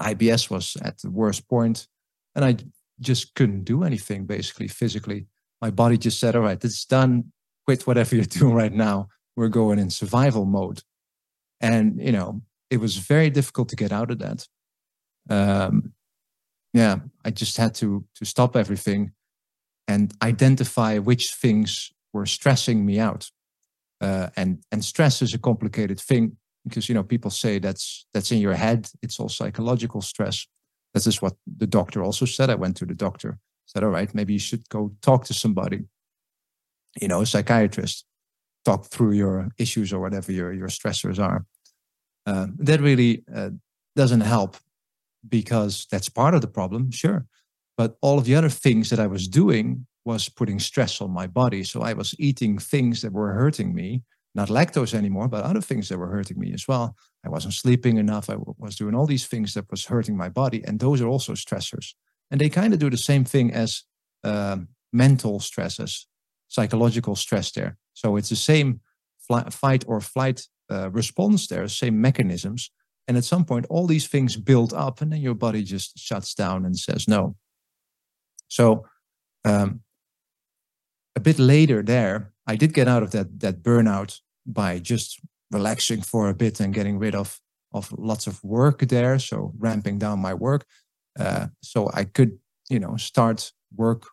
IBS 0.00 0.48
was 0.48 0.76
at 0.82 0.98
the 1.00 1.10
worst 1.10 1.48
point, 1.48 1.86
and 2.34 2.44
I 2.44 2.56
just 3.00 3.34
couldn't 3.34 3.64
do 3.64 3.84
anything 3.84 4.26
basically 4.26 4.68
physically. 4.68 5.26
My 5.60 5.70
body 5.70 5.98
just 5.98 6.18
said, 6.18 6.34
All 6.34 6.42
right, 6.42 6.62
it's 6.64 6.84
done. 6.84 7.32
Quit 7.64 7.86
whatever 7.86 8.16
you're 8.16 8.24
doing 8.24 8.54
right 8.54 8.72
now. 8.72 9.08
We're 9.36 9.48
going 9.48 9.78
in 9.78 9.90
survival 9.90 10.44
mode. 10.44 10.82
And, 11.62 12.02
you 12.02 12.12
know, 12.12 12.42
it 12.70 12.80
was 12.80 12.96
very 12.98 13.30
difficult 13.30 13.68
to 13.70 13.76
get 13.76 13.92
out 13.92 14.10
of 14.10 14.18
that. 14.18 14.46
Um, 15.30 15.92
yeah, 16.72 16.96
I 17.24 17.30
just 17.30 17.56
had 17.56 17.74
to 17.76 18.04
to 18.16 18.24
stop 18.24 18.56
everything 18.56 19.12
and 19.88 20.14
identify 20.22 20.98
which 20.98 21.34
things 21.34 21.92
were 22.12 22.26
stressing 22.26 22.84
me 22.86 22.98
out. 22.98 23.30
Uh, 24.00 24.28
and 24.36 24.62
and 24.72 24.84
stress 24.84 25.22
is 25.22 25.34
a 25.34 25.38
complicated 25.38 26.00
thing 26.00 26.36
because 26.64 26.88
you 26.88 26.94
know 26.94 27.04
people 27.04 27.30
say 27.30 27.58
that's 27.58 28.06
that's 28.14 28.32
in 28.32 28.38
your 28.38 28.54
head. 28.54 28.88
It's 29.02 29.20
all 29.20 29.28
psychological 29.28 30.00
stress. 30.02 30.46
This 30.94 31.06
is 31.06 31.22
what 31.22 31.34
the 31.58 31.66
doctor 31.66 32.02
also 32.02 32.26
said. 32.26 32.50
I 32.50 32.54
went 32.54 32.76
to 32.78 32.86
the 32.86 32.94
doctor, 32.94 33.38
said, 33.66 33.84
"All 33.84 33.90
right, 33.90 34.14
maybe 34.14 34.32
you 34.32 34.38
should 34.40 34.68
go 34.68 34.92
talk 35.02 35.24
to 35.26 35.34
somebody, 35.34 35.84
you 37.00 37.08
know, 37.08 37.20
a 37.22 37.26
psychiatrist, 37.26 38.04
talk 38.64 38.86
through 38.86 39.12
your 39.12 39.48
issues 39.58 39.92
or 39.92 40.00
whatever 40.00 40.32
your 40.32 40.52
your 40.52 40.68
stressors 40.68 41.18
are." 41.18 41.44
Uh, 42.26 42.46
that 42.58 42.80
really 42.80 43.24
uh, 43.34 43.50
doesn't 43.96 44.20
help 44.20 44.56
because 45.28 45.86
that's 45.90 46.08
part 46.08 46.34
of 46.34 46.40
the 46.40 46.48
problem, 46.48 46.90
sure. 46.90 47.26
But 47.76 47.96
all 48.00 48.18
of 48.18 48.24
the 48.24 48.34
other 48.34 48.48
things 48.48 48.90
that 48.90 49.00
I 49.00 49.06
was 49.06 49.28
doing 49.28 49.86
was 50.04 50.28
putting 50.28 50.58
stress 50.58 51.00
on 51.00 51.10
my 51.10 51.26
body. 51.26 51.64
So 51.64 51.82
I 51.82 51.92
was 51.92 52.14
eating 52.18 52.58
things 52.58 53.02
that 53.02 53.12
were 53.12 53.32
hurting 53.32 53.74
me, 53.74 54.02
not 54.34 54.48
lactose 54.48 54.94
anymore, 54.94 55.28
but 55.28 55.44
other 55.44 55.60
things 55.60 55.88
that 55.88 55.98
were 55.98 56.08
hurting 56.08 56.38
me 56.38 56.52
as 56.52 56.66
well. 56.66 56.96
I 57.24 57.28
wasn't 57.28 57.54
sleeping 57.54 57.98
enough. 57.98 58.28
I 58.28 58.36
was 58.58 58.76
doing 58.76 58.94
all 58.94 59.06
these 59.06 59.26
things 59.26 59.54
that 59.54 59.70
was 59.70 59.86
hurting 59.86 60.16
my 60.16 60.28
body. 60.28 60.62
And 60.66 60.80
those 60.80 61.00
are 61.00 61.08
also 61.08 61.34
stressors. 61.34 61.94
And 62.30 62.40
they 62.40 62.48
kind 62.48 62.72
of 62.72 62.80
do 62.80 62.90
the 62.90 62.96
same 62.96 63.24
thing 63.24 63.52
as 63.52 63.84
um, 64.24 64.68
mental 64.92 65.38
stresses, 65.38 66.06
psychological 66.48 67.14
stress 67.14 67.52
there. 67.52 67.76
So 67.94 68.16
it's 68.16 68.30
the 68.30 68.36
same 68.36 68.80
fly, 69.26 69.44
fight 69.50 69.84
or 69.86 70.00
flight 70.00 70.46
uh, 70.72 70.90
response 70.90 71.46
there, 71.46 71.68
same 71.68 72.00
mechanisms. 72.00 72.70
And 73.08 73.16
at 73.16 73.24
some 73.24 73.44
point, 73.44 73.66
all 73.68 73.86
these 73.86 74.06
things 74.06 74.36
build 74.36 74.72
up, 74.72 75.00
and 75.00 75.12
then 75.12 75.20
your 75.20 75.34
body 75.34 75.62
just 75.64 75.98
shuts 75.98 76.34
down 76.34 76.64
and 76.64 76.78
says 76.78 77.08
no. 77.08 77.36
So, 78.48 78.86
um, 79.44 79.80
a 81.16 81.20
bit 81.20 81.38
later 81.38 81.82
there, 81.82 82.32
I 82.46 82.56
did 82.56 82.72
get 82.72 82.88
out 82.88 83.02
of 83.02 83.10
that 83.10 83.40
that 83.40 83.62
burnout 83.62 84.20
by 84.46 84.78
just 84.78 85.20
relaxing 85.50 86.02
for 86.02 86.28
a 86.28 86.34
bit 86.34 86.60
and 86.60 86.74
getting 86.74 86.98
rid 86.98 87.14
of 87.14 87.40
of 87.72 87.92
lots 87.98 88.26
of 88.26 88.42
work 88.44 88.80
there. 88.80 89.18
So 89.18 89.52
ramping 89.58 89.98
down 89.98 90.18
my 90.18 90.34
work, 90.34 90.64
uh, 91.18 91.48
so 91.60 91.90
I 91.92 92.04
could 92.04 92.38
you 92.70 92.78
know 92.78 92.96
start 92.96 93.52
work 93.76 94.04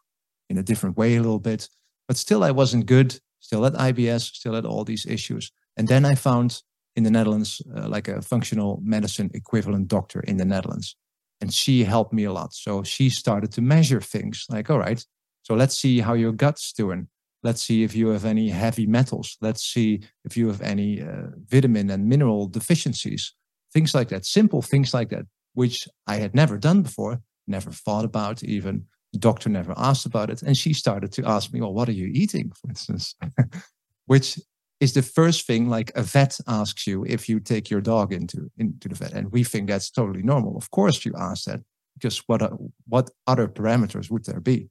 in 0.49 0.57
a 0.57 0.63
different 0.63 0.97
way 0.97 1.15
a 1.15 1.21
little 1.21 1.39
bit. 1.39 1.69
But 2.07 2.17
still, 2.17 2.43
I 2.43 2.51
wasn't 2.51 2.85
good. 2.87 3.19
Still 3.39 3.63
had 3.63 3.73
IBS. 3.73 4.35
Still 4.35 4.55
had 4.55 4.65
all 4.65 4.83
these 4.83 5.05
issues. 5.05 5.51
And 5.79 5.87
then 5.87 6.03
I 6.03 6.13
found 6.13 6.61
in 6.97 7.03
the 7.03 7.09
Netherlands, 7.09 7.61
uh, 7.73 7.87
like 7.87 8.09
a 8.09 8.21
functional 8.21 8.81
medicine 8.83 9.31
equivalent 9.33 9.87
doctor 9.87 10.19
in 10.19 10.35
the 10.35 10.43
Netherlands. 10.43 10.97
And 11.39 11.53
she 11.53 11.85
helped 11.85 12.11
me 12.11 12.25
a 12.25 12.33
lot. 12.33 12.53
So 12.53 12.83
she 12.83 13.09
started 13.09 13.53
to 13.53 13.61
measure 13.61 14.01
things 14.01 14.45
like, 14.49 14.69
all 14.69 14.77
right, 14.77 15.03
so 15.41 15.55
let's 15.55 15.77
see 15.77 16.01
how 16.01 16.15
your 16.15 16.33
gut's 16.33 16.73
doing. 16.73 17.07
Let's 17.43 17.61
see 17.61 17.83
if 17.83 17.95
you 17.95 18.09
have 18.09 18.25
any 18.25 18.49
heavy 18.49 18.85
metals. 18.87 19.37
Let's 19.39 19.63
see 19.63 20.01
if 20.25 20.35
you 20.35 20.47
have 20.47 20.61
any 20.61 21.01
uh, 21.01 21.27
vitamin 21.47 21.89
and 21.89 22.09
mineral 22.09 22.47
deficiencies. 22.47 23.33
Things 23.71 23.95
like 23.95 24.09
that, 24.09 24.25
simple 24.25 24.61
things 24.61 24.93
like 24.93 25.09
that, 25.11 25.27
which 25.53 25.87
I 26.07 26.17
had 26.17 26.35
never 26.35 26.57
done 26.57 26.81
before, 26.81 27.21
never 27.47 27.71
thought 27.71 28.03
about 28.03 28.43
even. 28.43 28.83
The 29.13 29.19
doctor 29.19 29.47
never 29.47 29.73
asked 29.77 30.05
about 30.05 30.29
it. 30.29 30.41
And 30.41 30.57
she 30.57 30.73
started 30.73 31.13
to 31.13 31.25
ask 31.25 31.53
me, 31.53 31.61
well, 31.61 31.73
what 31.73 31.87
are 31.87 31.93
you 31.93 32.11
eating, 32.13 32.51
for 32.51 32.67
instance? 32.67 33.15
which 34.07 34.37
is 34.79 34.93
the 34.93 35.01
first 35.01 35.45
thing 35.45 35.69
like 35.69 35.91
a 35.95 36.03
vet 36.03 36.39
asks 36.47 36.87
you 36.87 37.05
if 37.05 37.27
you 37.27 37.39
take 37.39 37.69
your 37.69 37.81
dog 37.81 38.13
into 38.13 38.49
into 38.57 38.87
the 38.87 38.95
vet 38.95 39.13
and 39.13 39.31
we 39.31 39.43
think 39.43 39.67
that's 39.67 39.91
totally 39.91 40.23
normal. 40.23 40.57
Of 40.57 40.71
course 40.71 41.05
you 41.05 41.13
ask 41.17 41.45
that 41.45 41.61
because 41.95 42.19
what 42.27 42.41
what 42.87 43.09
other 43.27 43.47
parameters 43.47 44.09
would 44.09 44.25
there 44.25 44.39
be? 44.39 44.69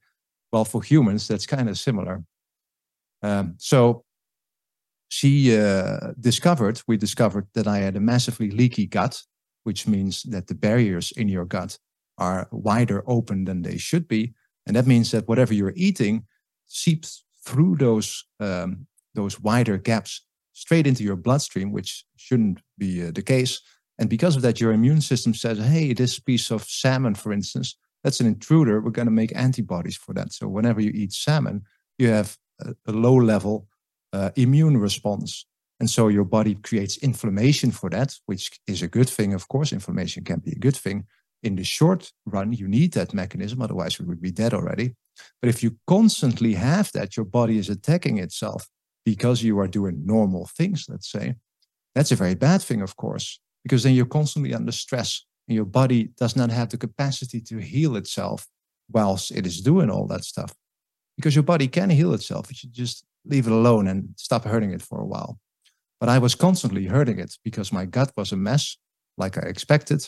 Well 0.53 0.65
for 0.65 0.83
humans 0.83 1.29
that's 1.29 1.47
kind 1.47 1.69
of 1.69 1.79
similar. 1.79 2.25
Um, 3.23 3.55
so 3.59 4.05
she 5.09 5.57
uh, 5.59 6.13
discovered 6.21 6.83
we 6.87 6.97
discovered 6.97 7.47
that 7.55 7.67
i 7.67 7.79
had 7.79 7.97
a 7.97 8.01
massively 8.01 8.51
leaky 8.51 8.87
gut 8.87 9.23
which 9.65 9.87
means 9.87 10.23
that 10.25 10.47
the 10.47 10.55
barriers 10.55 11.13
in 11.17 11.29
your 11.29 11.45
gut 11.45 11.79
are 12.19 12.49
wider 12.53 13.03
open 13.07 13.45
than 13.45 13.63
they 13.63 13.79
should 13.79 14.07
be 14.07 14.35
and 14.67 14.77
that 14.77 14.87
means 14.87 15.11
that 15.11 15.27
whatever 15.27 15.55
you're 15.55 15.73
eating 15.77 16.25
seeps 16.67 17.25
through 17.45 17.75
those 17.77 18.27
um, 18.41 18.87
those 19.19 19.41
wider 19.41 19.77
gaps 19.79 20.23
straight 20.53 20.87
into 20.87 21.05
your 21.05 21.17
bloodstream, 21.17 21.73
which 21.73 22.05
shouldn't 22.17 22.59
be 22.79 23.07
uh, 23.07 23.11
the 23.13 23.23
case. 23.23 23.61
And 23.99 24.09
because 24.09 24.37
of 24.37 24.43
that, 24.43 24.61
your 24.61 24.73
immune 24.73 25.01
system 25.01 25.35
says, 25.35 25.59
hey, 25.59 25.93
this 25.93 26.19
piece 26.21 26.51
of 26.51 26.63
salmon, 26.65 27.15
for 27.15 27.33
instance, 27.33 27.77
that's 28.03 28.21
an 28.21 28.27
intruder. 28.27 28.81
We're 28.81 28.99
going 28.99 29.07
to 29.07 29.21
make 29.23 29.35
antibodies 29.35 29.97
for 29.97 30.15
that. 30.15 30.33
So 30.33 30.47
whenever 30.49 30.81
you 30.81 30.93
eat 30.95 31.13
salmon, 31.13 31.63
you 31.99 32.09
have 32.09 32.37
a, 32.61 32.75
a 32.87 32.93
low 32.93 33.17
level 33.17 33.67
uh, 34.13 34.31
immune 34.37 34.77
response. 34.79 35.47
And 35.81 35.91
so 35.91 36.09
your 36.09 36.25
body 36.25 36.55
creates 36.55 36.99
inflammation 36.99 37.71
for 37.71 37.91
that, 37.91 38.15
which 38.27 38.45
is 38.67 38.83
a 38.83 38.89
good 38.89 39.09
thing. 39.09 39.35
Of 39.35 39.49
course, 39.49 39.73
inflammation 39.73 40.25
can 40.25 40.41
be 40.41 40.53
a 40.53 40.59
good 40.59 40.77
thing. 40.77 41.07
In 41.43 41.57
the 41.57 41.65
short 41.65 42.13
run, 42.27 42.53
you 42.53 42.67
need 42.67 42.93
that 42.93 43.15
mechanism, 43.15 43.63
otherwise, 43.63 43.99
we 43.99 44.07
would 44.07 44.21
be 44.21 44.33
dead 44.33 44.55
already. 44.55 44.95
But 45.41 45.51
if 45.51 45.63
you 45.63 45.77
constantly 45.87 46.55
have 46.55 46.91
that, 46.93 47.17
your 47.17 47.27
body 47.27 47.59
is 47.59 47.69
attacking 47.69 48.19
itself 48.19 48.69
because 49.13 49.43
you 49.43 49.59
are 49.59 49.67
doing 49.79 50.05
normal 50.05 50.45
things, 50.59 50.85
let's 50.87 51.11
say, 51.11 51.35
that's 51.95 52.13
a 52.13 52.17
very 52.17 52.35
bad 52.35 52.61
thing, 52.61 52.83
of 52.83 52.95
course, 52.97 53.41
because 53.65 53.83
then 53.83 53.95
you're 53.95 54.19
constantly 54.19 54.53
under 54.53 54.71
stress 54.71 55.25
and 55.49 55.57
your 55.57 55.65
body 55.65 56.11
does 56.19 56.37
not 56.37 56.51
have 56.51 56.69
the 56.69 56.77
capacity 56.77 57.41
to 57.41 57.57
heal 57.57 57.97
itself 57.97 58.47
whilst 58.91 59.31
it 59.31 59.47
is 59.47 59.63
doing 59.63 59.89
all 59.89 60.07
that 60.09 60.25
stuff. 60.25 60.53
Because 61.17 61.35
your 61.35 61.49
body 61.53 61.69
can 61.69 61.89
heal 61.89 62.13
itself. 62.13 62.51
if 62.51 62.63
You 62.63 62.69
just 62.71 63.03
leave 63.25 63.47
it 63.47 63.53
alone 63.61 63.89
and 63.89 64.11
stop 64.17 64.45
hurting 64.45 64.73
it 64.73 64.83
for 64.83 65.01
a 65.01 65.07
while. 65.07 65.39
But 66.01 66.11
I 66.11 66.19
was 66.19 66.35
constantly 66.35 66.85
hurting 66.85 67.19
it 67.19 67.39
because 67.43 67.73
my 67.73 67.87
gut 67.87 68.13
was 68.15 68.31
a 68.31 68.37
mess, 68.37 68.77
like 69.17 69.39
I 69.39 69.49
expected. 69.49 70.07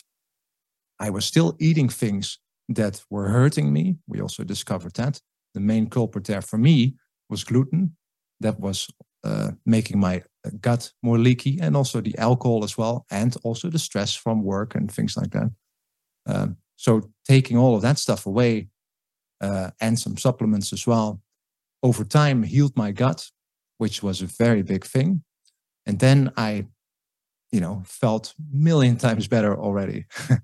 I 0.99 1.09
was 1.09 1.25
still 1.25 1.57
eating 1.59 1.88
things 1.88 2.38
that 2.69 3.02
were 3.09 3.28
hurting 3.30 3.73
me. 3.73 3.97
We 4.07 4.21
also 4.21 4.45
discovered 4.45 4.92
that. 4.97 5.23
The 5.54 5.61
main 5.61 5.88
culprit 5.88 6.26
there 6.26 6.42
for 6.42 6.59
me 6.59 6.97
was 7.30 7.45
gluten 7.45 7.97
that 8.40 8.59
was 8.59 8.88
uh, 9.25 9.50
making 9.66 9.99
my 9.99 10.23
gut 10.61 10.92
more 11.02 11.18
leaky 11.18 11.59
and 11.61 11.76
also 11.76 12.00
the 12.00 12.16
alcohol 12.18 12.64
as 12.64 12.78
well 12.78 13.04
and 13.11 13.37
also 13.42 13.68
the 13.68 13.78
stress 13.78 14.14
from 14.14 14.42
work 14.42 14.75
and 14.75 14.90
things 14.90 15.16
like 15.16 15.30
that. 15.30 15.50
Um, 16.26 16.56
so 16.76 17.02
taking 17.28 17.59
all 17.59 17.76
of 17.76 17.82
that 17.82 17.99
stuff 17.99 18.26
away 18.26 18.68
uh, 19.40 19.70
and 19.80 19.99
some 19.99 20.16
supplements 20.16 20.73
as 20.73 20.87
well 20.87 21.20
over 21.82 22.04
time 22.04 22.42
healed 22.42 22.76
my 22.76 22.92
gut 22.92 23.30
which 23.78 24.02
was 24.02 24.20
a 24.20 24.26
very 24.26 24.62
big 24.62 24.85
thing. 24.85 25.23
And 25.87 25.99
then 25.99 26.32
i 26.37 26.66
you 27.52 27.61
know 27.61 27.82
felt 27.85 28.35
million 28.52 28.97
times 28.97 29.28
better 29.28 29.59
already. 29.59 30.06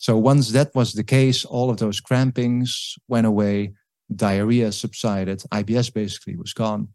So 0.00 0.16
once 0.16 0.52
that 0.52 0.72
was 0.74 0.92
the 0.92 1.04
case 1.04 1.44
all 1.44 1.70
of 1.70 1.78
those 1.78 2.00
crampings 2.00 2.96
went 3.08 3.26
away 3.26 3.74
diarrhea 4.14 4.70
subsided 4.72 5.42
ibs 5.52 5.92
basically 5.92 6.36
was 6.36 6.52
gone 6.52 6.88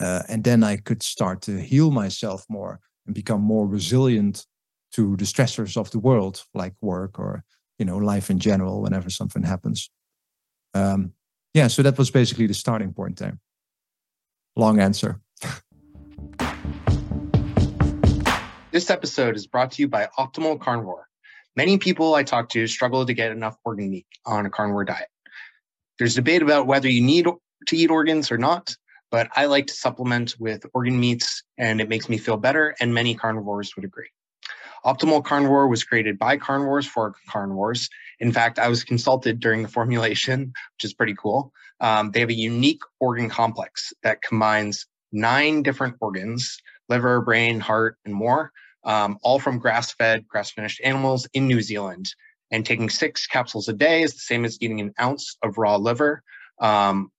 uh, 0.00 0.22
and 0.28 0.44
then 0.44 0.62
I 0.62 0.76
could 0.76 1.02
start 1.02 1.42
to 1.42 1.60
heal 1.60 1.90
myself 1.90 2.44
more 2.48 2.80
and 3.06 3.14
become 3.14 3.40
more 3.40 3.66
resilient 3.66 4.46
to 4.92 5.16
the 5.16 5.24
stressors 5.24 5.76
of 5.76 5.90
the 5.90 5.98
world, 5.98 6.44
like 6.54 6.74
work 6.80 7.18
or 7.18 7.44
you 7.78 7.84
know 7.84 7.98
life 7.98 8.30
in 8.30 8.38
general. 8.38 8.82
Whenever 8.82 9.10
something 9.10 9.42
happens, 9.42 9.90
um, 10.74 11.12
yeah. 11.54 11.68
So 11.68 11.82
that 11.82 11.98
was 11.98 12.10
basically 12.10 12.46
the 12.46 12.54
starting 12.54 12.92
point 12.92 13.18
there. 13.18 13.38
Long 14.56 14.80
answer. 14.80 15.20
this 18.72 18.90
episode 18.90 19.36
is 19.36 19.46
brought 19.46 19.72
to 19.72 19.82
you 19.82 19.88
by 19.88 20.08
Optimal 20.18 20.60
Carnivore. 20.60 21.06
Many 21.56 21.78
people 21.78 22.14
I 22.14 22.22
talk 22.22 22.50
to 22.50 22.66
struggle 22.66 23.06
to 23.06 23.14
get 23.14 23.32
enough 23.32 23.56
organ 23.64 23.90
meat 23.90 24.06
on 24.26 24.44
a 24.44 24.50
carnivore 24.50 24.84
diet. 24.84 25.08
There's 25.98 26.14
debate 26.14 26.42
about 26.42 26.66
whether 26.66 26.88
you 26.88 27.00
need 27.00 27.24
to 27.24 27.76
eat 27.76 27.90
organs 27.90 28.30
or 28.30 28.36
not, 28.36 28.76
but 29.10 29.28
I 29.36 29.46
like 29.46 29.66
to 29.68 29.74
supplement 29.74 30.34
with 30.38 30.64
organ 30.74 30.98
meats 30.98 31.42
and 31.58 31.80
it 31.80 31.88
makes 31.88 32.08
me 32.08 32.18
feel 32.18 32.36
better, 32.36 32.74
and 32.80 32.92
many 32.92 33.14
carnivores 33.14 33.74
would 33.76 33.84
agree. 33.84 34.08
Optimal 34.84 35.24
Carnivore 35.24 35.66
was 35.66 35.82
created 35.82 36.18
by 36.18 36.36
carnivores 36.36 36.86
for 36.86 37.14
carnivores. 37.28 37.88
In 38.20 38.30
fact, 38.30 38.58
I 38.58 38.68
was 38.68 38.84
consulted 38.84 39.40
during 39.40 39.62
the 39.62 39.68
formulation, 39.68 40.52
which 40.76 40.84
is 40.84 40.94
pretty 40.94 41.14
cool. 41.14 41.52
Um, 41.80 42.12
they 42.12 42.20
have 42.20 42.28
a 42.30 42.34
unique 42.34 42.82
organ 43.00 43.28
complex 43.28 43.92
that 44.02 44.22
combines 44.22 44.86
nine 45.12 45.62
different 45.62 45.96
organs 46.00 46.58
liver, 46.88 47.20
brain, 47.20 47.58
heart, 47.58 47.98
and 48.04 48.14
more, 48.14 48.52
um, 48.84 49.18
all 49.22 49.40
from 49.40 49.58
grass 49.58 49.92
fed, 49.92 50.26
grass 50.28 50.52
finished 50.52 50.80
animals 50.84 51.28
in 51.32 51.48
New 51.48 51.60
Zealand. 51.60 52.06
And 52.52 52.64
taking 52.64 52.88
six 52.88 53.26
capsules 53.26 53.68
a 53.68 53.72
day 53.72 54.02
is 54.02 54.12
the 54.12 54.20
same 54.20 54.44
as 54.44 54.56
eating 54.60 54.80
an 54.80 54.94
ounce 55.00 55.36
of 55.42 55.58
raw 55.58 55.76
liver. 55.76 56.22
Um, 56.60 57.10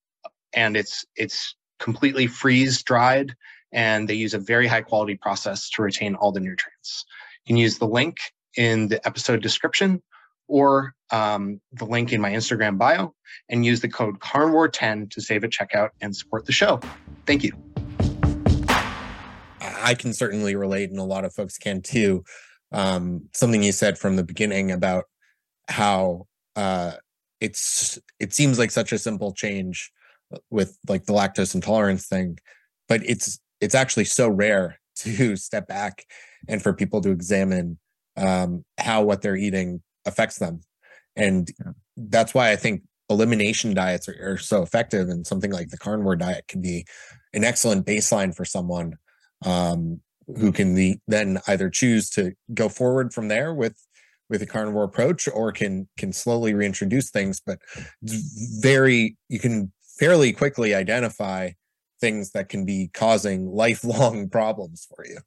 and 0.53 0.77
it's 0.77 1.03
it's 1.17 1.53
completely 1.79 2.27
freeze 2.27 2.81
dried 2.83 3.35
and 3.71 4.07
they 4.07 4.13
use 4.13 4.33
a 4.33 4.39
very 4.39 4.67
high 4.67 4.81
quality 4.81 5.15
process 5.15 5.69
to 5.71 5.81
retain 5.81 6.15
all 6.15 6.31
the 6.31 6.39
nutrients. 6.39 7.05
You 7.45 7.53
can 7.53 7.57
use 7.57 7.77
the 7.77 7.87
link 7.87 8.17
in 8.55 8.87
the 8.87 9.05
episode 9.05 9.41
description 9.41 10.01
or 10.47 10.93
um, 11.11 11.59
the 11.73 11.85
link 11.85 12.13
in 12.13 12.21
my 12.21 12.31
Instagram 12.31 12.77
bio 12.77 13.13
and 13.49 13.65
use 13.65 13.81
the 13.81 13.89
code 13.89 14.19
carnivore10 14.19 15.11
to 15.11 15.21
save 15.21 15.43
at 15.43 15.51
checkout 15.51 15.89
and 16.01 16.15
support 16.15 16.45
the 16.45 16.51
show. 16.51 16.79
Thank 17.25 17.43
you. 17.43 17.51
I 19.59 19.93
can 19.93 20.13
certainly 20.13 20.55
relate, 20.55 20.89
and 20.89 20.99
a 20.99 21.03
lot 21.03 21.23
of 21.23 21.33
folks 21.33 21.57
can 21.57 21.81
too. 21.81 22.23
Um, 22.71 23.29
something 23.33 23.63
you 23.63 23.71
said 23.71 23.97
from 23.97 24.15
the 24.15 24.23
beginning 24.23 24.71
about 24.71 25.05
how 25.69 26.27
uh, 26.55 26.93
it's 27.39 27.99
it 28.19 28.33
seems 28.33 28.59
like 28.59 28.71
such 28.71 28.91
a 28.91 28.97
simple 28.97 29.33
change 29.33 29.91
with 30.49 30.77
like 30.87 31.05
the 31.05 31.13
lactose 31.13 31.55
intolerance 31.55 32.07
thing, 32.07 32.37
but 32.87 33.01
it's 33.05 33.39
it's 33.61 33.75
actually 33.75 34.05
so 34.05 34.29
rare 34.29 34.79
to 34.97 35.35
step 35.35 35.67
back 35.67 36.05
and 36.47 36.61
for 36.61 36.73
people 36.73 37.01
to 37.01 37.11
examine 37.11 37.77
um, 38.15 38.63
how 38.79 39.03
what 39.03 39.21
they're 39.21 39.35
eating 39.35 39.81
affects 40.05 40.39
them. 40.39 40.61
And 41.15 41.49
yeah. 41.59 41.71
that's 41.95 42.33
why 42.33 42.51
I 42.51 42.55
think 42.55 42.81
elimination 43.09 43.73
diets 43.73 44.09
are, 44.09 44.33
are, 44.33 44.37
so 44.37 44.61
effective. 44.63 45.09
And 45.09 45.25
something 45.25 45.51
like 45.51 45.69
the 45.69 45.77
carnivore 45.77 46.15
diet 46.15 46.45
can 46.47 46.61
be 46.61 46.85
an 47.33 47.43
excellent 47.43 47.85
baseline 47.85 48.35
for 48.35 48.45
someone 48.45 48.97
um, 49.45 50.01
who 50.37 50.51
can 50.51 50.73
the, 50.73 50.97
then 51.07 51.39
either 51.47 51.69
choose 51.69 52.09
to 52.11 52.33
go 52.53 52.69
forward 52.69 53.13
from 53.13 53.27
there 53.27 53.53
with 53.53 53.75
with 54.29 54.41
a 54.41 54.45
carnivore 54.45 54.83
approach 54.83 55.29
or 55.33 55.53
can 55.53 55.87
can 55.97 56.11
slowly 56.11 56.53
reintroduce 56.53 57.09
things 57.09 57.39
but 57.39 57.59
very 58.59 59.15
you 59.29 59.39
can 59.39 59.71
fairly 59.99 60.31
quickly 60.33 60.73
identify 60.73 61.51
things 61.99 62.31
that 62.31 62.49
can 62.49 62.65
be 62.65 62.89
causing 62.93 63.47
lifelong 63.51 64.29
problems 64.29 64.87
for 64.95 65.05
you. 65.05 65.19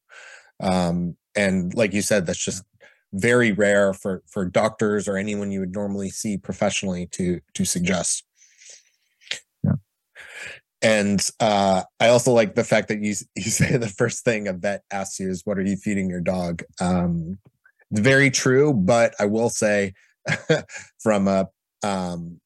Um, 0.61 1.17
and 1.37 1.73
like 1.75 1.93
you 1.93 2.03
said, 2.03 2.27
that's 2.27 2.45
just 2.45 2.65
very 3.12 3.50
rare 3.50 3.93
for 3.93 4.23
for 4.27 4.45
doctors 4.45 5.09
or 5.09 5.17
anyone 5.17 5.50
you 5.50 5.61
would 5.61 5.75
normally 5.75 6.11
see 6.11 6.37
professionally 6.37 7.07
to 7.07 7.41
to 7.55 7.65
suggest. 7.65 8.25
Yeah. 9.65 9.73
And 10.83 11.27
uh, 11.41 11.83
I 11.99 12.09
also 12.09 12.33
like 12.33 12.55
the 12.55 12.65
fact 12.65 12.89
that 12.89 13.00
you 13.00 13.15
you 13.35 13.50
say 13.50 13.77
the 13.77 13.89
first 13.89 14.25
thing 14.25 14.49
a 14.49 14.53
vet 14.53 14.83
asks 14.93 15.19
you 15.19 15.31
is, 15.31 15.43
"What 15.45 15.59
are 15.59 15.62
you 15.62 15.77
feeding 15.77 16.09
your 16.09 16.21
dog?" 16.21 16.62
Um, 16.81 17.39
very 17.93 18.31
true, 18.31 18.73
but 18.73 19.15
I 19.19 19.27
will 19.27 19.50
say, 19.50 19.95
from 21.03 21.27
a 21.27 21.49
um, 21.83 22.39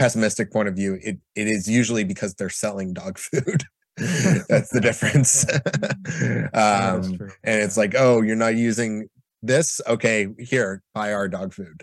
pessimistic 0.00 0.50
point 0.50 0.66
of 0.66 0.74
view, 0.74 0.98
it 1.02 1.18
it 1.36 1.46
is 1.46 1.68
usually 1.68 2.04
because 2.04 2.34
they're 2.34 2.48
selling 2.48 2.94
dog 2.94 3.18
food. 3.18 3.64
That's 3.98 4.70
the 4.70 4.80
difference. 4.80 5.44
um, 6.54 7.30
and 7.44 7.62
it's 7.62 7.76
like, 7.76 7.94
oh, 7.96 8.22
you're 8.22 8.34
not 8.34 8.56
using 8.56 9.08
this. 9.42 9.78
Okay, 9.86 10.28
here, 10.38 10.82
buy 10.94 11.12
our 11.12 11.28
dog 11.28 11.52
food. 11.52 11.82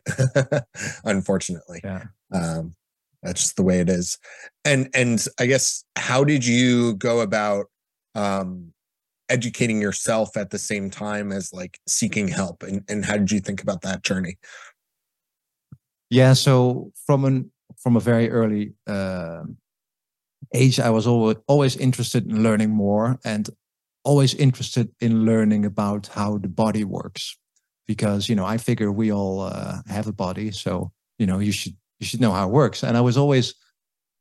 Unfortunately, 1.03 1.81
yeah. 1.83 2.05
um, 2.33 2.74
that's 3.21 3.41
just 3.41 3.55
the 3.55 3.62
way 3.62 3.81
it 3.81 3.89
is. 3.89 4.17
And 4.65 4.89
and 4.95 5.24
I 5.39 5.45
guess 5.45 5.83
how 5.95 6.24
did 6.24 6.43
you 6.43 6.95
go 6.95 7.19
about 7.19 7.67
um, 8.15 8.74
educating 9.30 9.80
yourself 9.80 10.36
at 10.38 10.49
the 10.49 10.60
same 10.60 10.89
time 10.89 11.32
as 11.32 11.53
like 11.53 11.80
seeking 11.88 12.27
help? 12.27 12.63
And 12.63 12.84
and 12.89 13.06
how 13.06 13.17
did 13.17 13.32
you 13.32 13.41
think 13.41 13.62
about 13.62 13.82
that 13.82 14.03
journey? 14.03 14.39
Yeah, 16.10 16.34
so 16.34 16.93
from 17.06 17.25
an 17.25 17.51
from 17.88 17.95
a 17.95 18.02
very 18.02 18.30
early 18.30 18.73
uh, 18.86 19.43
age, 20.54 20.78
I 20.78 20.89
was 20.89 21.08
always 21.08 21.38
always 21.47 21.78
interested 21.78 22.30
in 22.30 22.43
learning 22.43 22.71
more 22.71 23.17
and 23.23 23.50
always 24.04 24.34
interested 24.34 24.89
in 25.00 25.26
learning 25.26 25.63
about 25.65 26.08
how 26.08 26.38
the 26.38 26.50
body 26.50 26.84
works, 26.84 27.38
because 27.88 28.28
you 28.28 28.36
know 28.36 28.43
I 28.43 28.58
figure 28.58 28.91
we 28.91 29.10
all 29.10 29.39
uh, 29.39 29.78
have 29.88 30.06
a 30.06 30.12
body, 30.12 30.52
so 30.52 30.91
you 31.17 31.26
know 31.26 31.39
you 31.39 31.54
should 31.54 31.78
you 32.02 32.06
should 32.06 32.19
know 32.19 32.34
how 32.34 32.50
it 32.50 32.52
works. 32.52 32.84
And 32.84 32.97
I 32.97 33.02
was 33.02 33.15
always 33.15 33.56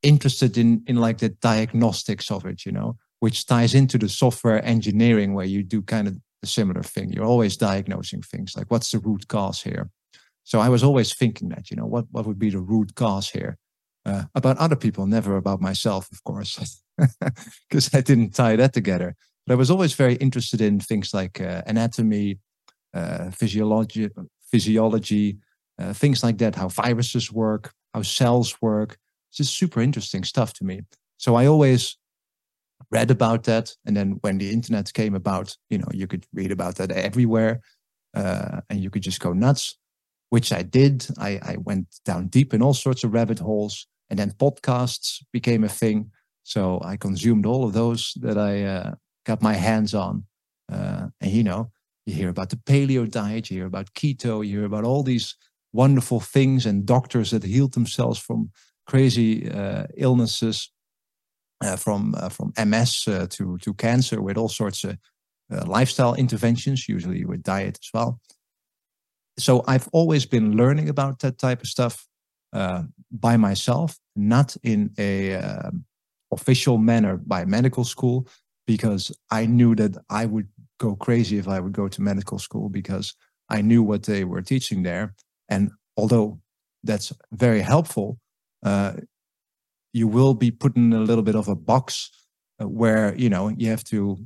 interested 0.01 0.57
in 0.57 0.81
in 0.87 0.95
like 0.95 1.17
the 1.17 1.35
diagnostics 1.41 2.31
of 2.31 2.45
it, 2.45 2.65
you 2.65 2.71
know, 2.71 2.95
which 3.19 3.47
ties 3.47 3.75
into 3.75 3.97
the 3.97 4.07
software 4.07 4.63
engineering 4.63 5.33
where 5.33 5.49
you 5.53 5.61
do 5.61 5.81
kind 5.81 6.07
of 6.07 6.15
a 6.41 6.47
similar 6.47 6.83
thing. 6.83 7.11
You're 7.11 7.31
always 7.33 7.57
diagnosing 7.57 8.21
things 8.21 8.55
like 8.55 8.71
what's 8.71 8.91
the 8.91 8.99
root 8.99 9.27
cause 9.27 9.61
here 9.61 9.89
so 10.47 10.61
I 10.61 10.69
was 10.69 10.81
always 10.81 11.13
thinking 11.13 11.49
that, 11.49 11.69
you 11.69 11.75
know, 11.75 11.85
what, 11.85 12.05
what 12.11 12.25
would 12.25 12.39
be 12.39 12.49
the 12.49 12.61
root 12.61 12.95
cause 12.95 13.29
here? 13.29 13.57
Uh, 14.05 14.23
about 14.33 14.57
other 14.59 14.77
people, 14.77 15.05
never 15.05 15.35
about 15.35 15.59
myself, 15.59 16.09
of 16.13 16.23
course, 16.23 16.81
because 17.69 17.93
I 17.93 17.99
didn't 17.99 18.33
tie 18.33 18.55
that 18.55 18.71
together. 18.71 19.13
But 19.45 19.55
I 19.55 19.57
was 19.57 19.69
always 19.69 19.93
very 19.93 20.15
interested 20.15 20.61
in 20.61 20.79
things 20.79 21.13
like 21.13 21.41
uh, 21.41 21.63
anatomy, 21.67 22.39
uh, 22.93 23.29
physiology, 23.31 24.07
physiology, 24.49 25.37
uh, 25.79 25.91
things 25.91 26.23
like 26.23 26.37
that, 26.37 26.55
how 26.55 26.69
viruses 26.69 27.29
work, 27.29 27.73
how 27.93 28.03
cells 28.03 28.55
work. 28.61 28.97
It's 29.29 29.39
just 29.39 29.57
super 29.57 29.81
interesting 29.81 30.23
stuff 30.23 30.53
to 30.53 30.63
me. 30.63 30.79
So 31.17 31.35
I 31.35 31.45
always 31.47 31.97
read 32.89 33.11
about 33.11 33.43
that. 33.43 33.75
And 33.85 33.97
then 33.97 34.19
when 34.21 34.37
the 34.37 34.49
internet 34.49 34.93
came 34.93 35.13
about, 35.13 35.57
you 35.69 35.77
know, 35.77 35.89
you 35.91 36.07
could 36.07 36.25
read 36.33 36.53
about 36.53 36.75
that 36.75 36.93
everywhere 36.93 37.59
uh, 38.13 38.61
and 38.69 38.79
you 38.79 38.89
could 38.89 39.03
just 39.03 39.19
go 39.19 39.33
nuts 39.33 39.77
which 40.29 40.51
I 40.51 40.61
did. 40.61 41.07
I, 41.17 41.39
I 41.41 41.57
went 41.57 41.87
down 42.05 42.27
deep 42.27 42.53
in 42.53 42.61
all 42.61 42.73
sorts 42.73 43.03
of 43.03 43.13
rabbit 43.13 43.39
holes, 43.39 43.87
and 44.09 44.19
then 44.19 44.31
podcasts 44.31 45.23
became 45.31 45.63
a 45.63 45.69
thing. 45.69 46.11
So 46.43 46.79
I 46.83 46.97
consumed 46.97 47.45
all 47.45 47.65
of 47.65 47.73
those 47.73 48.13
that 48.21 48.37
I 48.37 48.63
uh, 48.63 48.95
got 49.25 49.41
my 49.41 49.53
hands 49.53 49.93
on. 49.93 50.23
Uh, 50.71 51.07
and 51.21 51.31
you 51.31 51.43
know, 51.43 51.71
you 52.05 52.13
hear 52.13 52.29
about 52.29 52.49
the 52.49 52.57
paleo 52.57 53.09
diet, 53.09 53.49
you 53.49 53.57
hear 53.57 53.65
about 53.65 53.93
keto, 53.93 54.45
you 54.45 54.57
hear 54.57 54.65
about 54.65 54.83
all 54.83 55.03
these 55.03 55.35
wonderful 55.73 56.19
things 56.19 56.65
and 56.65 56.85
doctors 56.85 57.31
that 57.31 57.43
healed 57.43 57.73
themselves 57.73 58.19
from 58.19 58.51
crazy 58.85 59.49
uh, 59.51 59.85
illnesses, 59.97 60.71
uh, 61.63 61.75
from 61.75 62.15
uh, 62.17 62.29
from 62.29 62.53
MS 62.57 63.07
uh, 63.07 63.27
to 63.29 63.57
to 63.59 63.73
cancer, 63.73 64.21
with 64.21 64.37
all 64.37 64.49
sorts 64.49 64.83
of 64.83 64.97
lifestyle 65.67 66.13
interventions, 66.15 66.87
usually 66.89 67.25
with 67.25 67.43
diet 67.43 67.77
as 67.81 67.89
well 67.93 68.19
so 69.39 69.63
I've 69.67 69.87
always 69.91 70.25
been 70.25 70.57
learning 70.57 70.89
about 70.89 71.19
that 71.19 71.37
type 71.37 71.61
of 71.61 71.67
stuff 71.67 72.07
uh, 72.53 72.83
by 73.11 73.37
myself, 73.37 73.97
not 74.15 74.55
in 74.63 74.91
a 74.97 75.35
uh, 75.35 75.71
official 76.31 76.77
manner 76.77 77.17
by 77.17 77.45
medical 77.45 77.83
school, 77.83 78.27
because 78.65 79.11
I 79.31 79.45
knew 79.45 79.75
that 79.75 79.97
I 80.09 80.25
would 80.25 80.47
go 80.79 80.95
crazy 80.95 81.37
if 81.37 81.47
I 81.47 81.59
would 81.59 81.73
go 81.73 81.87
to 81.87 82.01
medical 82.01 82.39
school 82.39 82.69
because 82.69 83.13
I 83.49 83.61
knew 83.61 83.83
what 83.83 84.03
they 84.03 84.23
were 84.23 84.41
teaching 84.41 84.83
there. 84.83 85.15
And 85.49 85.71
although 85.95 86.39
that's 86.83 87.13
very 87.31 87.61
helpful, 87.61 88.19
uh, 88.63 88.93
you 89.93 90.07
will 90.07 90.33
be 90.33 90.51
put 90.51 90.75
in 90.75 90.93
a 90.93 90.99
little 90.99 91.23
bit 91.23 91.35
of 91.35 91.47
a 91.47 91.55
box 91.55 92.11
uh, 92.61 92.67
where 92.67 93.15
you 93.15 93.29
know 93.29 93.49
you 93.49 93.69
have 93.69 93.83
to 93.85 94.17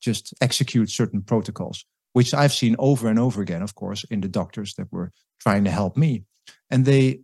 just 0.00 0.32
execute 0.40 0.88
certain 0.88 1.20
protocols 1.22 1.84
which 2.12 2.34
I've 2.34 2.52
seen 2.52 2.76
over 2.78 3.08
and 3.08 3.18
over 3.18 3.40
again, 3.40 3.62
of 3.62 3.74
course, 3.74 4.04
in 4.10 4.20
the 4.20 4.28
doctors 4.28 4.74
that 4.74 4.92
were 4.92 5.12
trying 5.40 5.64
to 5.64 5.70
help 5.70 5.96
me. 5.96 6.24
And 6.70 6.84
they 6.84 7.20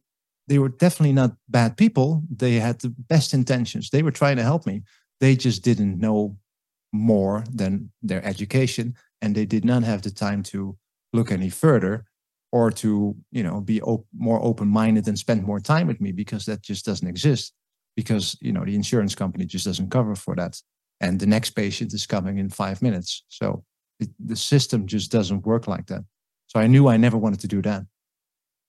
they 0.48 0.58
were 0.58 0.68
definitely 0.68 1.12
not 1.12 1.36
bad 1.48 1.76
people. 1.76 2.22
They 2.30 2.54
had 2.54 2.80
the 2.80 2.94
best 3.08 3.34
intentions. 3.34 3.90
They 3.90 4.02
were 4.02 4.12
trying 4.12 4.36
to 4.36 4.44
help 4.44 4.64
me. 4.64 4.82
They 5.18 5.34
just 5.34 5.64
didn't 5.64 5.98
know 5.98 6.36
more 6.92 7.44
than 7.52 7.90
their 8.02 8.24
education, 8.24 8.94
and 9.20 9.34
they 9.34 9.44
did 9.46 9.64
not 9.64 9.82
have 9.82 10.02
the 10.02 10.10
time 10.10 10.42
to 10.44 10.76
look 11.12 11.32
any 11.32 11.50
further 11.50 12.04
or 12.52 12.70
to 12.70 13.16
you 13.32 13.42
know 13.42 13.60
be 13.60 13.82
op- 13.82 14.06
more 14.16 14.42
open-minded 14.42 15.08
and 15.08 15.18
spend 15.18 15.42
more 15.42 15.60
time 15.60 15.86
with 15.86 16.00
me 16.00 16.12
because 16.12 16.44
that 16.46 16.62
just 16.62 16.84
doesn't 16.84 17.08
exist 17.08 17.52
because 17.96 18.36
you 18.40 18.52
know 18.52 18.64
the 18.64 18.74
insurance 18.74 19.14
company 19.14 19.44
just 19.44 19.64
doesn't 19.64 19.90
cover 19.90 20.14
for 20.14 20.36
that 20.36 20.60
and 21.00 21.18
the 21.18 21.26
next 21.26 21.50
patient 21.50 21.92
is 21.92 22.06
coming 22.06 22.38
in 22.38 22.48
five 22.48 22.80
minutes 22.82 23.24
so 23.28 23.64
the 24.18 24.36
system 24.36 24.86
just 24.86 25.10
doesn't 25.10 25.46
work 25.46 25.66
like 25.66 25.86
that. 25.86 26.04
So 26.46 26.60
I 26.60 26.66
knew 26.66 26.88
I 26.88 26.96
never 26.96 27.16
wanted 27.16 27.40
to 27.40 27.48
do 27.48 27.62
that. 27.62 27.82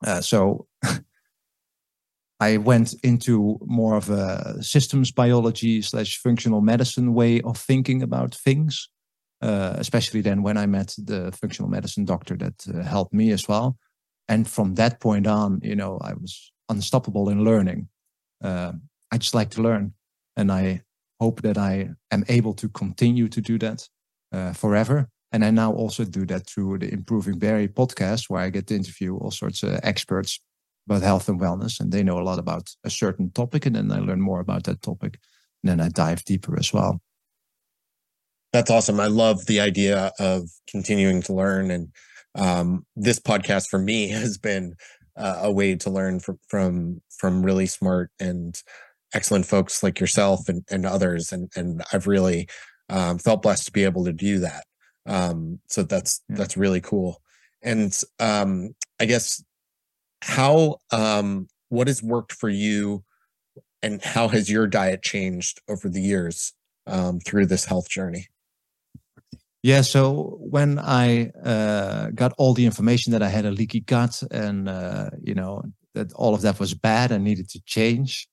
Uh, 0.06 0.22
so 0.22 0.68
I 2.40 2.58
went 2.58 2.94
into 3.04 3.60
more 3.66 3.96
of 3.96 4.10
a 4.10 4.62
systems 4.62 5.12
biology 5.12 5.82
slash 5.82 6.18
functional 6.18 6.62
medicine 6.62 7.14
way 7.14 7.42
of 7.42 7.58
thinking 7.58 8.04
about 8.04 8.36
things. 8.36 8.90
Uh, 9.40 9.76
especially 9.78 10.22
then 10.22 10.42
when 10.42 10.58
I 10.58 10.66
met 10.66 10.96
the 10.98 11.32
functional 11.32 11.70
medicine 11.70 12.06
doctor 12.06 12.36
that 12.38 12.66
uh, 12.74 12.82
helped 12.82 13.14
me 13.14 13.30
as 13.30 13.48
well. 13.48 13.78
And 14.28 14.48
from 14.48 14.76
that 14.76 15.00
point 15.00 15.28
on, 15.28 15.60
you 15.62 15.76
know, 15.76 16.00
I 16.02 16.14
was 16.14 16.52
unstoppable 16.70 17.30
in 17.30 17.44
learning. 17.44 17.88
Uh, 18.44 18.74
I 19.12 19.18
just 19.20 19.36
like 19.36 19.52
to 19.52 19.62
learn, 19.62 19.94
and 20.36 20.52
I 20.52 20.82
hope 21.20 21.42
that 21.44 21.58
I 21.58 21.90
am 22.12 22.26
able 22.28 22.54
to 22.56 22.70
continue 22.70 23.28
to 23.30 23.42
do 23.42 23.58
that 23.60 23.88
uh, 24.32 24.54
forever. 24.54 25.10
And 25.32 25.44
I 25.44 25.52
now 25.52 25.74
also 25.74 26.06
do 26.06 26.26
that 26.28 26.48
through 26.48 26.80
the 26.80 26.92
Improving 26.92 27.38
Barry 27.38 27.68
podcast, 27.68 28.30
where 28.30 28.42
I 28.42 28.50
get 28.50 28.68
to 28.68 28.76
interview 28.76 29.18
all 29.18 29.32
sorts 29.32 29.62
of 29.64 29.80
experts 29.84 30.40
about 30.88 31.02
health 31.02 31.28
and 31.28 31.40
wellness, 31.40 31.80
and 31.80 31.92
they 31.92 32.04
know 32.04 32.20
a 32.20 32.24
lot 32.24 32.40
about 32.40 32.70
a 32.84 32.90
certain 32.90 33.32
topic, 33.32 33.66
and 33.66 33.76
then 33.76 33.92
I 33.92 34.00
learn 34.00 34.22
more 34.22 34.40
about 34.40 34.64
that 34.64 34.82
topic, 34.82 35.20
and 35.64 35.70
then 35.70 35.82
I 35.82 35.90
dive 35.90 36.24
deeper 36.24 36.58
as 36.58 36.72
well. 36.72 37.02
That's 38.54 38.72
awesome. 38.72 39.00
I 39.00 39.08
love 39.08 39.46
the 39.46 39.60
idea 39.60 40.12
of 40.18 40.50
continuing 40.70 41.22
to 41.24 41.34
learn, 41.34 41.72
and 41.72 41.90
um, 42.36 42.86
this 42.96 43.20
podcast 43.20 43.68
for 43.70 43.80
me 43.80 44.08
has 44.10 44.38
been 44.38 44.76
uh, 45.18 45.40
a 45.44 45.52
way 45.52 45.76
to 45.76 45.90
learn 45.90 46.20
from 46.22 46.40
from 46.48 47.02
from 47.18 47.44
really 47.44 47.66
smart 47.66 48.12
and 48.20 48.62
excellent 49.14 49.46
folks 49.46 49.82
like 49.82 50.00
yourself 50.00 50.48
and, 50.48 50.64
and 50.72 50.86
others, 50.86 51.34
and 51.34 51.52
and 51.58 51.84
I've 51.92 52.08
really 52.08 52.48
um, 52.88 53.20
felt 53.20 53.42
blessed 53.42 53.66
to 53.66 53.72
be 53.74 53.84
able 53.84 54.06
to 54.06 54.14
do 54.14 54.40
that. 54.40 54.64
Um, 55.08 55.60
so 55.68 55.84
that's 55.84 56.22
yeah. 56.30 56.36
that's 56.38 56.58
really 56.58 56.82
cool. 56.82 57.22
And 57.64 57.98
um, 58.20 58.76
I 59.00 59.06
guess 59.06 59.44
how 60.22 60.78
um, 60.92 61.48
what 61.70 61.88
has 61.88 62.04
worked 62.04 62.34
for 62.34 62.50
you, 62.50 63.04
and 63.82 64.02
how 64.04 64.28
has 64.28 64.50
your 64.50 64.68
diet 64.68 65.02
changed 65.02 65.62
over 65.68 65.90
the 65.90 66.02
years 66.02 66.54
um, 66.86 67.20
through 67.20 67.48
this 67.48 67.66
health 67.66 67.90
journey? 67.90 68.28
Yeah, 69.64 69.82
so 69.82 70.38
when 70.40 70.80
I 70.80 71.32
uh, 71.44 72.12
got 72.12 72.34
all 72.38 72.54
the 72.54 72.66
information 72.66 73.12
that 73.12 73.24
I 73.24 73.30
had 73.30 73.46
a 73.46 73.52
leaky 73.52 73.82
gut 73.82 74.22
and 74.32 74.70
uh, 74.70 75.10
you 75.22 75.34
know 75.34 75.64
that 75.94 76.14
all 76.14 76.36
of 76.36 76.42
that 76.42 76.60
was 76.60 76.74
bad 76.74 77.12
and 77.12 77.24
needed 77.24 77.50
to 77.50 77.62
change, 77.66 78.28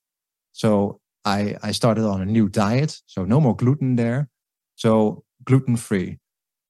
so 0.51 0.99
I 1.23 1.55
I 1.63 1.71
started 1.71 2.05
on 2.05 2.21
a 2.21 2.25
new 2.25 2.47
diet. 2.47 3.01
So 3.07 3.25
no 3.25 3.41
more 3.41 3.55
gluten 3.55 3.95
there, 3.95 4.29
so 4.75 5.23
gluten 5.45 5.77
free, 5.77 6.19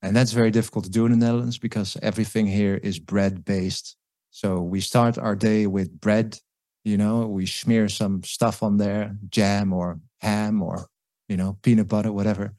and 0.02 0.16
that's 0.16 0.32
very 0.32 0.52
difficult 0.52 0.86
to 0.86 0.92
do 0.92 1.06
in 1.06 1.12
the 1.12 1.18
Netherlands 1.18 1.58
because 1.58 1.98
everything 2.02 2.48
here 2.48 2.76
is 2.76 3.00
bread 3.00 3.46
based. 3.46 3.98
So 4.32 4.62
we 4.62 4.82
start 4.82 5.18
our 5.18 5.36
day 5.36 5.68
with 5.68 6.00
bread. 6.00 6.40
You 6.84 6.98
know, 6.98 7.28
we 7.28 7.46
smear 7.46 7.90
some 7.90 8.24
stuff 8.24 8.62
on 8.62 8.78
there, 8.78 9.16
jam 9.30 9.74
or 9.74 10.00
ham 10.22 10.62
or 10.62 10.88
you 11.28 11.38
know 11.38 11.58
peanut 11.62 11.88
butter, 11.88 12.12
whatever 12.12 12.54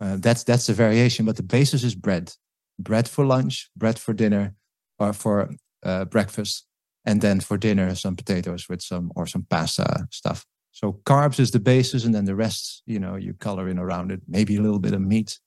uh, 0.00 0.16
that's 0.18 0.44
that's 0.44 0.68
a 0.68 0.72
variation, 0.72 1.26
but 1.26 1.36
the 1.36 1.42
basis 1.42 1.84
is 1.84 1.94
bread. 1.94 2.32
Bread 2.78 3.06
for 3.06 3.26
lunch, 3.26 3.70
bread 3.76 3.98
for 3.98 4.14
dinner, 4.14 4.54
or 4.98 5.12
for 5.12 5.50
uh, 5.84 6.06
breakfast, 6.06 6.66
and 7.04 7.20
then 7.20 7.40
for 7.40 7.58
dinner 7.58 7.94
some 7.94 8.16
potatoes 8.16 8.68
with 8.68 8.80
some 8.80 9.12
or 9.14 9.26
some 9.26 9.46
pasta 9.50 10.06
stuff. 10.10 10.46
So 10.72 11.00
carbs 11.04 11.38
is 11.38 11.50
the 11.50 11.60
basis, 11.60 12.04
and 12.04 12.14
then 12.14 12.24
the 12.24 12.34
rest, 12.34 12.82
you 12.86 12.98
know, 12.98 13.16
you 13.16 13.34
color 13.34 13.68
in 13.68 13.78
around 13.78 14.10
it. 14.10 14.22
Maybe 14.26 14.56
a 14.56 14.62
little 14.62 14.78
bit 14.78 14.94
of 14.94 15.02
meat, 15.02 15.38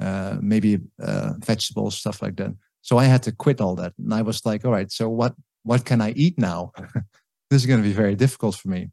uh, 0.00 0.36
maybe 0.40 0.80
uh, 1.02 1.34
vegetables, 1.38 1.96
stuff 1.96 2.22
like 2.22 2.36
that. 2.36 2.54
So 2.82 2.98
I 2.98 3.04
had 3.04 3.22
to 3.24 3.32
quit 3.32 3.60
all 3.60 3.74
that, 3.76 3.94
and 3.98 4.12
I 4.12 4.22
was 4.22 4.44
like, 4.44 4.64
all 4.64 4.72
right, 4.72 4.90
so 4.90 5.08
what 5.08 5.34
what 5.62 5.84
can 5.84 6.00
I 6.00 6.12
eat 6.12 6.38
now? 6.38 6.72
this 7.50 7.62
is 7.62 7.66
going 7.66 7.82
to 7.82 7.88
be 7.88 7.94
very 7.94 8.14
difficult 8.14 8.54
for 8.56 8.68
me. 8.68 8.90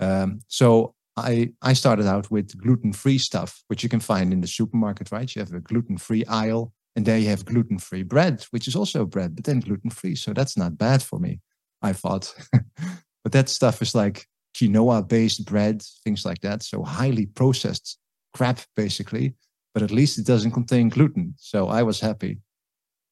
Um, 0.00 0.40
so 0.48 0.94
I, 1.16 1.52
I 1.62 1.72
started 1.72 2.06
out 2.06 2.30
with 2.30 2.58
gluten 2.60 2.92
free 2.92 3.18
stuff, 3.18 3.62
which 3.68 3.82
you 3.82 3.88
can 3.88 4.00
find 4.00 4.32
in 4.32 4.40
the 4.40 4.46
supermarket, 4.46 5.12
right? 5.12 5.32
You 5.34 5.40
have 5.40 5.52
a 5.52 5.60
gluten 5.60 5.96
free 5.96 6.24
aisle, 6.26 6.72
and 6.96 7.06
there 7.06 7.18
you 7.18 7.28
have 7.28 7.44
gluten 7.44 7.78
free 7.78 8.02
bread, 8.02 8.44
which 8.50 8.68
is 8.68 8.76
also 8.76 9.04
bread, 9.04 9.36
but 9.36 9.44
then 9.44 9.60
gluten 9.60 9.90
free. 9.90 10.16
So 10.16 10.32
that's 10.32 10.56
not 10.56 10.78
bad 10.78 11.02
for 11.02 11.18
me, 11.18 11.40
I 11.82 11.92
thought. 11.92 12.34
but 13.22 13.32
that 13.32 13.48
stuff 13.48 13.80
is 13.80 13.94
like 13.94 14.26
quinoa 14.56 15.06
based 15.06 15.44
bread, 15.44 15.82
things 16.04 16.24
like 16.24 16.40
that. 16.40 16.62
So 16.62 16.82
highly 16.82 17.26
processed 17.26 17.98
crap, 18.34 18.60
basically. 18.76 19.34
But 19.74 19.82
at 19.82 19.90
least 19.90 20.18
it 20.18 20.26
doesn't 20.26 20.52
contain 20.52 20.88
gluten. 20.88 21.34
So 21.36 21.68
I 21.68 21.82
was 21.82 22.00
happy. 22.00 22.38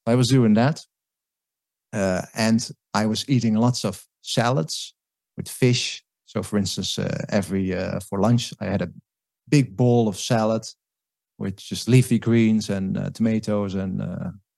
I 0.07 0.15
was 0.15 0.29
doing 0.29 0.55
that. 0.55 0.81
Uh, 1.93 2.23
and 2.35 2.71
I 2.95 3.07
was 3.07 3.29
eating 3.29 3.55
lots 3.57 3.85
of 3.85 4.07
salads 4.23 4.95
with 5.37 5.49
fish 5.49 6.03
so, 6.33 6.43
for 6.43 6.57
instance, 6.57 6.99
uh, 6.99 7.25
every 7.29 7.77
uh, 7.77 8.01
for 8.01 8.19
lunch, 8.19 8.55
I 8.59 8.65
had 8.65 8.81
a 8.81 8.91
big 9.51 9.77
bowl 9.77 10.09
of 10.09 10.17
salad 10.17 10.67
with 11.37 11.57
just 11.57 11.89
leafy 11.89 12.19
greens 12.19 12.71
and 12.71 12.97
uh, 12.97 13.11
tomatoes 13.11 13.75
and 13.75 14.01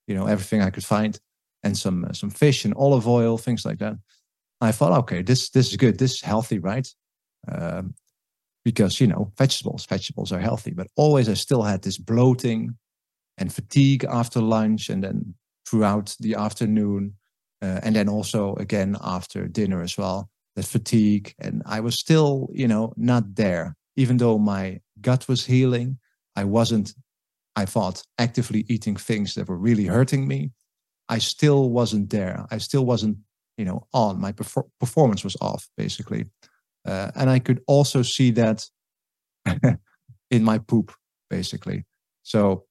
you 0.06 0.14
know 0.14 0.26
everything 0.26 0.62
I 0.62 0.70
could 0.70 0.84
find, 0.84 1.18
and 1.64 1.76
some 1.76 2.06
some 2.12 2.30
fish 2.30 2.64
and 2.64 2.74
olive 2.74 3.08
oil, 3.08 3.38
things 3.38 3.64
like 3.64 3.78
that. 3.80 3.96
I 4.60 4.70
thought, 4.70 4.96
okay, 5.00 5.22
this 5.22 5.50
this 5.50 5.70
is 5.70 5.76
good. 5.76 5.98
This 5.98 6.12
is 6.12 6.20
healthy, 6.20 6.60
right? 6.60 6.88
Um, 7.50 7.94
because 8.64 9.00
you 9.00 9.06
know 9.06 9.32
vegetables, 9.36 9.86
vegetables 9.86 10.32
are 10.32 10.40
healthy. 10.40 10.72
But 10.72 10.88
always, 10.96 11.28
I 11.28 11.34
still 11.34 11.62
had 11.62 11.82
this 11.82 11.98
bloating 11.98 12.76
and 13.38 13.52
fatigue 13.52 14.04
after 14.04 14.40
lunch, 14.40 14.88
and 14.88 15.02
then 15.02 15.34
throughout 15.66 16.16
the 16.20 16.34
afternoon, 16.34 17.14
uh, 17.62 17.80
and 17.82 17.96
then 17.96 18.08
also 18.08 18.54
again 18.56 18.96
after 19.02 19.48
dinner 19.48 19.82
as 19.82 19.98
well 19.98 20.30
that 20.56 20.64
fatigue. 20.64 21.34
And 21.38 21.62
I 21.66 21.80
was 21.80 21.98
still, 21.98 22.48
you 22.52 22.68
know, 22.68 22.92
not 22.96 23.34
there. 23.34 23.76
Even 23.96 24.16
though 24.16 24.38
my 24.38 24.80
gut 25.00 25.28
was 25.28 25.44
healing, 25.44 25.98
I 26.36 26.44
wasn't, 26.44 26.94
I 27.56 27.64
thought, 27.64 28.02
actively 28.18 28.64
eating 28.68 28.96
things 28.96 29.34
that 29.34 29.48
were 29.48 29.58
really 29.58 29.86
hurting 29.86 30.26
me. 30.26 30.50
I 31.08 31.18
still 31.18 31.70
wasn't 31.70 32.10
there. 32.10 32.46
I 32.50 32.58
still 32.58 32.84
wasn't, 32.84 33.18
you 33.56 33.64
know, 33.64 33.86
on. 33.92 34.20
My 34.20 34.32
perfor- 34.32 34.68
performance 34.80 35.22
was 35.22 35.36
off, 35.40 35.68
basically. 35.76 36.26
Uh, 36.86 37.10
and 37.14 37.30
I 37.30 37.38
could 37.38 37.60
also 37.66 38.02
see 38.02 38.30
that 38.32 38.64
in 40.30 40.44
my 40.44 40.58
poop, 40.58 40.92
basically. 41.30 41.84
So 42.22 42.64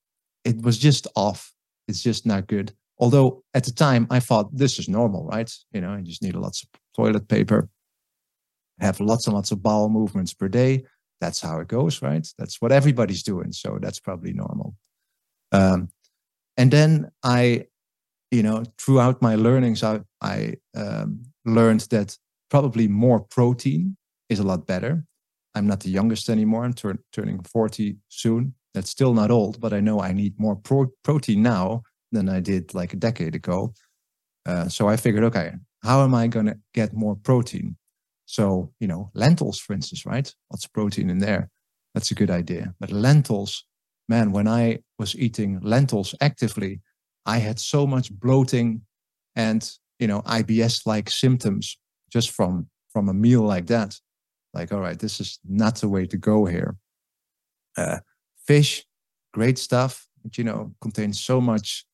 it 0.43 0.61
was 0.61 0.77
just 0.77 1.07
off. 1.15 1.53
It's 1.87 2.03
just 2.03 2.25
not 2.25 2.47
good. 2.47 2.73
Although 2.99 3.43
at 3.53 3.63
the 3.63 3.71
time 3.71 4.07
I 4.09 4.19
thought 4.19 4.55
this 4.55 4.79
is 4.79 4.87
normal, 4.87 5.25
right? 5.25 5.51
You 5.71 5.81
know, 5.81 5.95
you 5.95 6.03
just 6.03 6.21
need 6.21 6.35
lots 6.35 6.63
of 6.63 6.69
toilet 6.95 7.27
paper, 7.27 7.69
have 8.79 8.99
lots 8.99 9.27
and 9.27 9.35
lots 9.35 9.51
of 9.51 9.63
bowel 9.63 9.89
movements 9.89 10.33
per 10.33 10.47
day. 10.47 10.85
That's 11.19 11.41
how 11.41 11.59
it 11.59 11.67
goes, 11.67 12.01
right? 12.01 12.27
That's 12.37 12.61
what 12.61 12.71
everybody's 12.71 13.23
doing. 13.23 13.51
So 13.51 13.79
that's 13.81 13.99
probably 13.99 14.33
normal. 14.33 14.75
Um, 15.51 15.89
and 16.57 16.71
then 16.71 17.11
I, 17.23 17.67
you 18.31 18.43
know, 18.43 18.63
throughout 18.77 19.21
my 19.21 19.35
learnings, 19.35 19.83
I, 19.83 20.01
I 20.21 20.55
um, 20.75 21.23
learned 21.45 21.81
that 21.91 22.17
probably 22.49 22.87
more 22.87 23.19
protein 23.19 23.97
is 24.33 24.39
a 24.39 24.43
lot 24.43 24.67
better. 24.67 25.05
I'm 25.55 25.67
not 25.67 25.81
the 25.81 25.89
youngest 25.89 26.29
anymore. 26.29 26.65
I'm 26.65 26.73
tur- 26.73 27.03
turning 27.11 27.41
40 27.43 27.97
soon. 28.09 28.55
That's 28.73 28.89
still 28.89 29.13
not 29.13 29.31
old, 29.31 29.59
but 29.61 29.73
I 29.73 29.79
know 29.79 30.01
I 30.01 30.11
need 30.11 30.39
more 30.39 30.55
pro- 30.55 30.91
protein 31.03 31.43
now 31.43 31.83
than 32.11 32.27
I 32.27 32.39
did 32.39 32.73
like 32.73 32.93
a 32.93 32.97
decade 32.97 33.35
ago. 33.35 33.73
Uh, 34.45 34.67
so 34.67 34.89
I 34.89 34.97
figured, 34.97 35.23
okay, 35.25 35.53
how 35.83 36.03
am 36.03 36.13
I 36.15 36.27
going 36.27 36.47
to 36.47 36.57
get 36.73 36.93
more 36.93 37.15
protein? 37.15 37.77
So, 38.25 38.73
you 38.79 38.87
know, 38.87 39.11
lentils, 39.13 39.59
for 39.59 39.73
instance, 39.73 40.05
right? 40.05 40.33
Lots 40.51 40.65
of 40.65 40.73
protein 40.73 41.09
in 41.09 41.19
there. 41.19 41.49
That's 41.93 42.11
a 42.11 42.15
good 42.15 42.31
idea. 42.31 42.73
But 42.79 42.91
lentils, 42.91 43.65
man, 44.09 44.31
when 44.31 44.47
I 44.47 44.79
was 44.97 45.15
eating 45.15 45.59
lentils 45.61 46.15
actively, 46.19 46.81
I 47.25 47.37
had 47.37 47.59
so 47.59 47.85
much 47.85 48.11
bloating 48.11 48.81
and, 49.35 49.69
you 49.99 50.07
know, 50.07 50.21
IBS 50.21 50.85
like 50.85 51.09
symptoms 51.09 51.77
just 52.11 52.31
from 52.31 52.67
from 52.91 53.09
a 53.09 53.13
meal 53.13 53.41
like 53.41 53.65
that. 53.67 53.99
Like, 54.53 54.71
all 54.71 54.79
right, 54.79 54.99
this 54.99 55.19
is 55.19 55.39
not 55.47 55.75
the 55.75 55.89
way 55.89 56.05
to 56.05 56.17
go 56.17 56.45
here. 56.45 56.75
Uh, 57.77 57.99
fish, 58.45 58.85
great 59.33 59.57
stuff, 59.57 60.07
but 60.23 60.37
you 60.37 60.43
know, 60.43 60.73
contains 60.81 61.19
so 61.19 61.41
much 61.41 61.85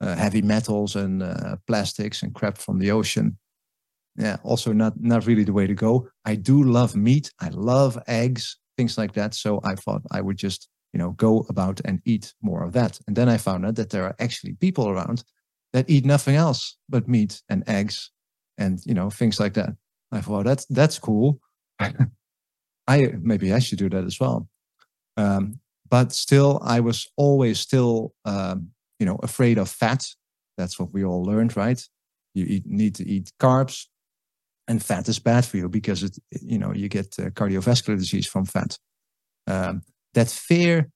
uh, 0.00 0.14
heavy 0.14 0.42
metals 0.42 0.96
and 0.96 1.22
uh, 1.22 1.56
plastics 1.66 2.22
and 2.22 2.34
crap 2.34 2.58
from 2.58 2.78
the 2.78 2.90
ocean. 2.90 3.38
Yeah, 4.16 4.36
also 4.42 4.72
not 4.72 4.94
not 4.98 5.26
really 5.26 5.44
the 5.44 5.52
way 5.52 5.66
to 5.66 5.74
go. 5.74 6.08
I 6.24 6.36
do 6.36 6.62
love 6.62 6.96
meat. 6.96 7.30
I 7.40 7.50
love 7.50 7.98
eggs, 8.06 8.58
things 8.76 8.96
like 8.96 9.12
that. 9.12 9.34
So 9.34 9.60
I 9.62 9.74
thought 9.74 10.02
I 10.10 10.20
would 10.22 10.38
just 10.38 10.68
you 10.92 10.98
know 10.98 11.10
go 11.12 11.44
about 11.50 11.80
and 11.84 12.00
eat 12.06 12.32
more 12.42 12.62
of 12.64 12.72
that. 12.72 12.98
And 13.06 13.16
then 13.16 13.28
I 13.28 13.36
found 13.36 13.66
out 13.66 13.76
that 13.76 13.90
there 13.90 14.04
are 14.04 14.16
actually 14.18 14.54
people 14.54 14.88
around 14.88 15.22
that 15.74 15.90
eat 15.90 16.06
nothing 16.06 16.36
else 16.36 16.78
but 16.88 17.08
meat 17.08 17.42
and 17.50 17.62
eggs 17.68 18.10
and 18.56 18.80
you 18.86 18.94
know 18.94 19.10
things 19.10 19.38
like 19.38 19.54
that. 19.54 19.76
I 20.12 20.20
thought 20.22 20.44
that's 20.44 20.64
that's 20.66 20.98
cool. 20.98 21.40
I 22.88 23.12
maybe 23.20 23.52
I 23.52 23.58
should 23.58 23.78
do 23.78 23.90
that 23.90 24.04
as 24.04 24.20
well. 24.20 24.48
Um, 25.16 25.60
but 25.88 26.12
still, 26.12 26.60
I 26.62 26.80
was 26.80 27.08
always 27.16 27.60
still 27.60 28.14
um, 28.24 28.68
you 28.98 29.06
know 29.06 29.16
afraid 29.22 29.58
of 29.58 29.68
fat. 29.68 30.06
That's 30.56 30.78
what 30.78 30.92
we 30.92 31.04
all 31.04 31.22
learned 31.22 31.56
right? 31.56 31.82
You 32.34 32.44
eat, 32.46 32.66
need 32.66 32.94
to 32.96 33.06
eat 33.06 33.30
carbs 33.40 33.86
and 34.68 34.82
fat 34.82 35.08
is 35.08 35.18
bad 35.18 35.44
for 35.44 35.56
you 35.56 35.68
because 35.68 36.02
it 36.02 36.18
you 36.42 36.58
know 36.58 36.72
you 36.72 36.88
get 36.88 37.14
uh, 37.18 37.30
cardiovascular 37.30 37.98
disease 37.98 38.26
from 38.26 38.44
fat. 38.44 38.78
Um, 39.46 39.82
that 40.14 40.28
fear 40.28 40.90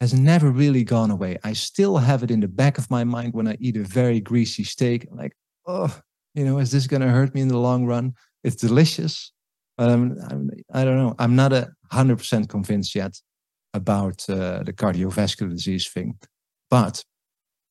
has 0.00 0.12
never 0.12 0.50
really 0.50 0.84
gone 0.84 1.10
away. 1.10 1.38
I 1.44 1.52
still 1.52 1.98
have 1.98 2.22
it 2.22 2.30
in 2.30 2.40
the 2.40 2.48
back 2.48 2.78
of 2.78 2.90
my 2.90 3.04
mind 3.04 3.32
when 3.32 3.46
i 3.46 3.56
eat 3.60 3.76
a 3.76 3.84
very 3.84 4.20
greasy 4.20 4.64
steak 4.64 5.06
like 5.12 5.32
oh 5.66 5.96
you 6.34 6.44
know 6.44 6.58
is 6.58 6.72
this 6.72 6.86
going 6.86 7.02
to 7.02 7.08
hurt 7.08 7.34
me 7.34 7.40
in 7.40 7.48
the 7.48 7.58
long 7.58 7.86
run? 7.86 8.14
It's 8.42 8.56
delicious 8.56 9.32
But 9.76 9.90
I'm, 9.90 10.18
I'm 10.30 10.50
I 10.72 10.84
don't 10.84 10.98
know. 10.98 11.14
I'm 11.18 11.34
not 11.34 11.52
a 11.52 11.72
hundred 11.90 12.18
percent 12.18 12.48
convinced 12.48 12.94
yet 12.94 13.20
about 13.72 14.24
uh, 14.28 14.62
the 14.62 14.72
cardiovascular 14.72 15.50
disease 15.50 15.88
thing. 15.88 16.18
But 16.70 17.04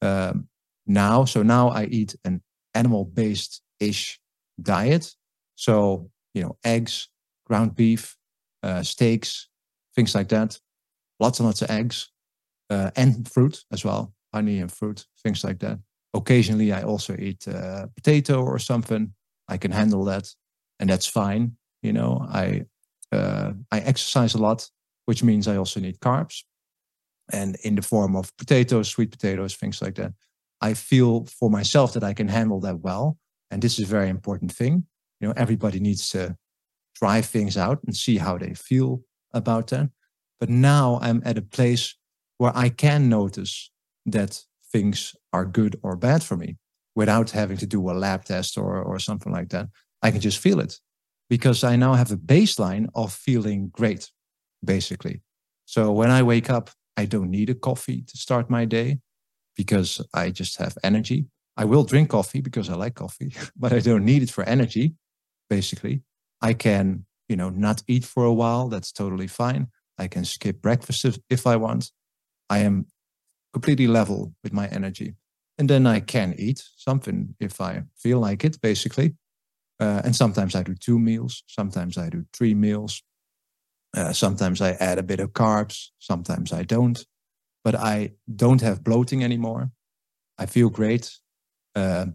um, 0.01 0.47
now, 0.85 1.25
so 1.25 1.43
now 1.43 1.69
I 1.69 1.85
eat 1.85 2.15
an 2.25 2.41
animal-based 2.73 3.61
ish 3.79 4.19
diet. 4.61 5.13
So 5.55 6.09
you 6.33 6.43
know, 6.43 6.57
eggs, 6.65 7.09
ground 7.45 7.75
beef, 7.75 8.17
uh, 8.63 8.83
steaks, 8.83 9.49
things 9.95 10.15
like 10.15 10.29
that. 10.29 10.59
Lots 11.19 11.39
and 11.39 11.47
lots 11.47 11.61
of 11.61 11.69
eggs, 11.69 12.09
uh, 12.69 12.91
and 12.95 13.29
fruit 13.31 13.63
as 13.71 13.85
well, 13.85 14.13
honey 14.33 14.59
and 14.59 14.71
fruit, 14.71 15.05
things 15.23 15.43
like 15.43 15.59
that. 15.59 15.79
Occasionally, 16.13 16.71
I 16.73 16.83
also 16.83 17.15
eat 17.17 17.47
uh, 17.47 17.87
potato 17.95 18.43
or 18.43 18.59
something. 18.59 19.13
I 19.47 19.57
can 19.57 19.71
handle 19.71 20.03
that, 20.05 20.27
and 20.79 20.89
that's 20.89 21.07
fine. 21.07 21.55
You 21.83 21.93
know, 21.93 22.25
I 22.29 22.63
uh, 23.11 23.53
I 23.71 23.79
exercise 23.81 24.33
a 24.33 24.39
lot, 24.39 24.69
which 25.05 25.21
means 25.23 25.47
I 25.47 25.57
also 25.57 25.79
need 25.79 25.99
carbs, 25.99 26.43
and 27.31 27.57
in 27.63 27.75
the 27.75 27.81
form 27.81 28.15
of 28.15 28.35
potatoes, 28.37 28.89
sweet 28.89 29.11
potatoes, 29.11 29.55
things 29.55 29.81
like 29.81 29.95
that. 29.95 30.13
I 30.61 30.73
feel 30.73 31.25
for 31.25 31.49
myself 31.49 31.93
that 31.93 32.03
I 32.03 32.13
can 32.13 32.29
handle 32.29 32.61
that 32.61 32.79
well, 32.79 33.17
and 33.51 33.61
this 33.61 33.77
is 33.77 33.85
a 33.85 33.95
very 33.95 34.09
important 34.09 34.51
thing. 34.51 34.85
You 35.19 35.27
know, 35.27 35.33
everybody 35.37 35.79
needs 35.79 36.09
to 36.11 36.37
try 36.95 37.21
things 37.21 37.57
out 37.57 37.83
and 37.83 37.95
see 37.95 38.17
how 38.17 38.37
they 38.37 38.53
feel 38.53 39.01
about 39.33 39.67
that. 39.67 39.89
But 40.39 40.49
now 40.49 40.99
I'm 41.01 41.21
at 41.25 41.37
a 41.37 41.41
place 41.41 41.95
where 42.37 42.55
I 42.55 42.69
can 42.69 43.09
notice 43.09 43.71
that 44.05 44.43
things 44.71 45.15
are 45.31 45.45
good 45.45 45.79
or 45.83 45.95
bad 45.95 46.23
for 46.23 46.37
me 46.37 46.57
without 46.95 47.31
having 47.31 47.57
to 47.57 47.65
do 47.65 47.89
a 47.89 47.93
lab 47.93 48.25
test 48.25 48.57
or, 48.57 48.81
or 48.81 48.99
something 48.99 49.31
like 49.31 49.49
that. 49.49 49.67
I 50.01 50.11
can 50.11 50.21
just 50.21 50.39
feel 50.39 50.59
it 50.59 50.79
because 51.29 51.63
I 51.63 51.75
now 51.75 51.93
have 51.93 52.11
a 52.11 52.17
baseline 52.17 52.87
of 52.95 53.13
feeling 53.13 53.69
great, 53.69 54.11
basically. 54.63 55.21
So 55.65 55.91
when 55.91 56.11
I 56.11 56.23
wake 56.23 56.49
up, 56.49 56.69
I 56.97 57.05
don't 57.05 57.31
need 57.31 57.49
a 57.49 57.55
coffee 57.55 58.01
to 58.01 58.17
start 58.17 58.49
my 58.49 58.65
day 58.65 58.99
because 59.55 60.01
I 60.13 60.29
just 60.29 60.57
have 60.57 60.77
energy. 60.83 61.25
I 61.57 61.65
will 61.65 61.83
drink 61.83 62.09
coffee 62.09 62.41
because 62.41 62.69
I 62.69 62.75
like 62.75 62.95
coffee, 62.95 63.33
but 63.55 63.73
I 63.73 63.79
don't 63.79 64.05
need 64.05 64.23
it 64.23 64.29
for 64.29 64.43
energy, 64.43 64.95
basically. 65.49 66.01
I 66.41 66.53
can, 66.53 67.05
you 67.29 67.35
know, 67.35 67.49
not 67.49 67.83
eat 67.87 68.05
for 68.05 68.25
a 68.25 68.33
while. 68.33 68.67
That's 68.67 68.91
totally 68.91 69.27
fine. 69.27 69.67
I 69.97 70.07
can 70.07 70.25
skip 70.25 70.61
breakfast 70.61 71.05
if, 71.29 71.47
I 71.47 71.55
want. 71.55 71.91
I 72.49 72.59
am 72.59 72.87
completely 73.53 73.87
level 73.87 74.33
with 74.43 74.53
my 74.53 74.67
energy. 74.67 75.15
And 75.57 75.69
then 75.69 75.85
I 75.85 75.99
can 75.99 76.33
eat 76.37 76.63
something 76.75 77.35
if 77.39 77.61
I 77.61 77.83
feel 77.95 78.19
like 78.19 78.43
it, 78.43 78.59
basically. 78.59 79.15
Uh, 79.83 80.01
and 80.05 80.15
sometimes 80.15 80.55
I 80.55 80.63
do 80.63 80.75
two 80.75 80.97
meals, 80.97 81.43
sometimes 81.47 81.97
I 81.97 82.07
do 82.07 82.25
three 82.31 82.53
meals. 82.53 83.03
Uh, 83.97 84.13
sometimes 84.13 84.61
I 84.61 84.71
add 84.79 84.97
a 84.97 85.03
bit 85.03 85.19
of 85.19 85.33
carbs, 85.33 85.89
sometimes 85.99 86.53
I 86.53 86.63
don't. 86.63 87.05
But 87.65 87.75
I 87.75 88.13
don't 88.33 88.61
have 88.61 88.83
bloating 88.83 89.23
anymore. 89.23 89.71
I 90.37 90.45
feel 90.45 90.69
great. 90.69 91.11
Uh, 91.75 92.05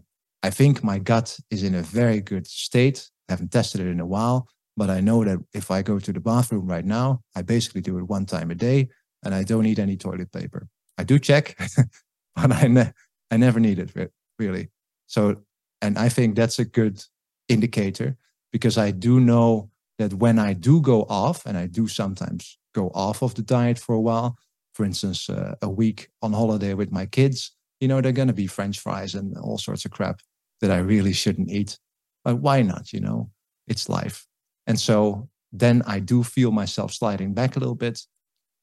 I 0.41 0.49
think 0.49 0.83
my 0.83 0.97
gut 0.97 1.39
is 1.51 1.61
in 1.61 1.75
a 1.75 1.83
very 1.83 2.21
good 2.21 2.47
state. 2.47 3.07
I 3.27 3.33
haven't 3.33 3.51
tested 3.51 3.81
it 3.81 3.87
in 3.87 3.99
a 3.99 4.05
while, 4.05 4.47
but 4.75 4.89
I 4.89 4.99
know 4.99 5.23
that 5.23 5.39
if 5.53 5.69
I 5.69 5.83
go 5.83 5.99
to 5.99 6.11
the 6.13 6.19
bathroom 6.19 6.65
right 6.65 6.85
now, 6.85 7.21
I 7.35 7.43
basically 7.43 7.81
do 7.81 7.99
it 7.99 8.09
one 8.09 8.25
time 8.25 8.49
a 8.49 8.55
day 8.55 8.89
and 9.23 9.35
I 9.35 9.43
don't 9.43 9.63
need 9.63 9.79
any 9.79 9.95
toilet 9.95 10.31
paper. 10.31 10.67
I 10.97 11.03
do 11.03 11.19
check, 11.19 11.55
but 12.35 12.51
I, 12.51 12.67
ne- 12.67 12.93
I 13.29 13.37
never 13.37 13.59
need 13.59 13.77
it 13.77 14.11
really. 14.39 14.69
So, 15.05 15.35
and 15.83 15.99
I 15.99 16.09
think 16.09 16.35
that's 16.35 16.57
a 16.57 16.65
good 16.65 17.03
indicator 17.49 18.15
because 18.51 18.77
I 18.77 18.91
do 18.91 19.19
know 19.19 19.69
that 19.97 20.13
when 20.13 20.39
I 20.39 20.53
do 20.53 20.79
go 20.81 21.03
off, 21.09 21.45
and 21.45 21.57
I 21.57 21.67
do 21.67 21.87
sometimes 21.87 22.57
go 22.73 22.89
off 22.93 23.21
of 23.21 23.35
the 23.35 23.41
diet 23.41 23.77
for 23.77 23.93
a 23.95 23.99
while, 23.99 24.37
for 24.73 24.85
instance, 24.85 25.29
uh, 25.29 25.55
a 25.61 25.69
week 25.69 26.09
on 26.21 26.31
holiday 26.31 26.73
with 26.73 26.91
my 26.91 27.05
kids, 27.05 27.51
you 27.81 27.87
know, 27.87 27.99
they're 27.99 28.11
going 28.13 28.29
to 28.29 28.33
be 28.33 28.47
French 28.47 28.79
fries 28.79 29.15
and 29.15 29.37
all 29.37 29.57
sorts 29.57 29.85
of 29.85 29.91
crap 29.91 30.21
that 30.61 30.71
I 30.71 30.77
really 30.77 31.13
shouldn't 31.13 31.49
eat. 31.49 31.77
But 32.23 32.37
why 32.37 32.61
not? 32.61 32.93
You 32.93 33.01
know, 33.01 33.29
it's 33.67 33.89
life. 33.89 34.25
And 34.67 34.79
so 34.79 35.27
then 35.51 35.81
I 35.85 35.99
do 35.99 36.23
feel 36.23 36.51
myself 36.51 36.93
sliding 36.93 37.33
back 37.33 37.55
a 37.55 37.59
little 37.59 37.75
bit. 37.75 38.01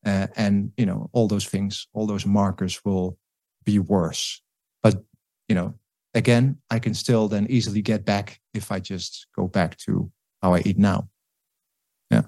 Uh, 0.04 0.28
and, 0.36 0.72
you 0.76 0.86
know, 0.86 1.10
all 1.12 1.26
those 1.28 1.46
things, 1.46 1.88
all 1.92 2.06
those 2.06 2.26
markers 2.26 2.84
will 2.84 3.18
be 3.64 3.78
worse. 3.78 4.40
But, 4.82 5.02
you 5.48 5.54
know, 5.54 5.74
again, 6.16 6.56
I 6.70 6.78
can 6.78 6.94
still 6.94 7.28
then 7.28 7.46
easily 7.48 7.82
get 7.82 8.04
back 8.04 8.40
if 8.54 8.72
I 8.72 8.80
just 8.80 9.26
go 9.36 9.46
back 9.46 9.76
to 9.80 10.10
how 10.42 10.54
I 10.54 10.62
eat 10.64 10.78
now. 10.78 11.08
Yeah. 12.10 12.22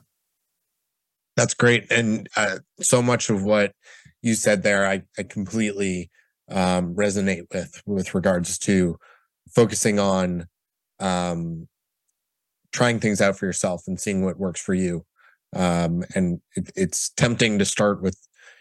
That's 1.36 1.54
great. 1.54 1.90
And 1.90 2.28
uh, 2.36 2.58
so 2.80 3.02
much 3.02 3.30
of 3.30 3.42
what 3.42 3.72
you 4.22 4.34
said 4.34 4.62
there, 4.62 4.86
I, 4.86 5.02
I 5.18 5.22
completely 5.22 6.10
um, 6.50 6.94
resonate 6.94 7.46
with, 7.52 7.82
with 7.86 8.14
regards 8.14 8.58
to 8.60 8.98
focusing 9.54 9.98
on 9.98 10.46
um, 11.00 11.66
trying 12.72 13.00
things 13.00 13.22
out 13.22 13.38
for 13.38 13.46
yourself 13.46 13.84
and 13.86 13.98
seeing 13.98 14.22
what 14.22 14.38
works 14.38 14.60
for 14.60 14.74
you. 14.74 15.06
Um, 15.56 16.04
and 16.14 16.40
it, 16.56 16.70
it's 16.76 17.10
tempting 17.10 17.58
to 17.58 17.64
start 17.64 18.02
with, 18.02 18.18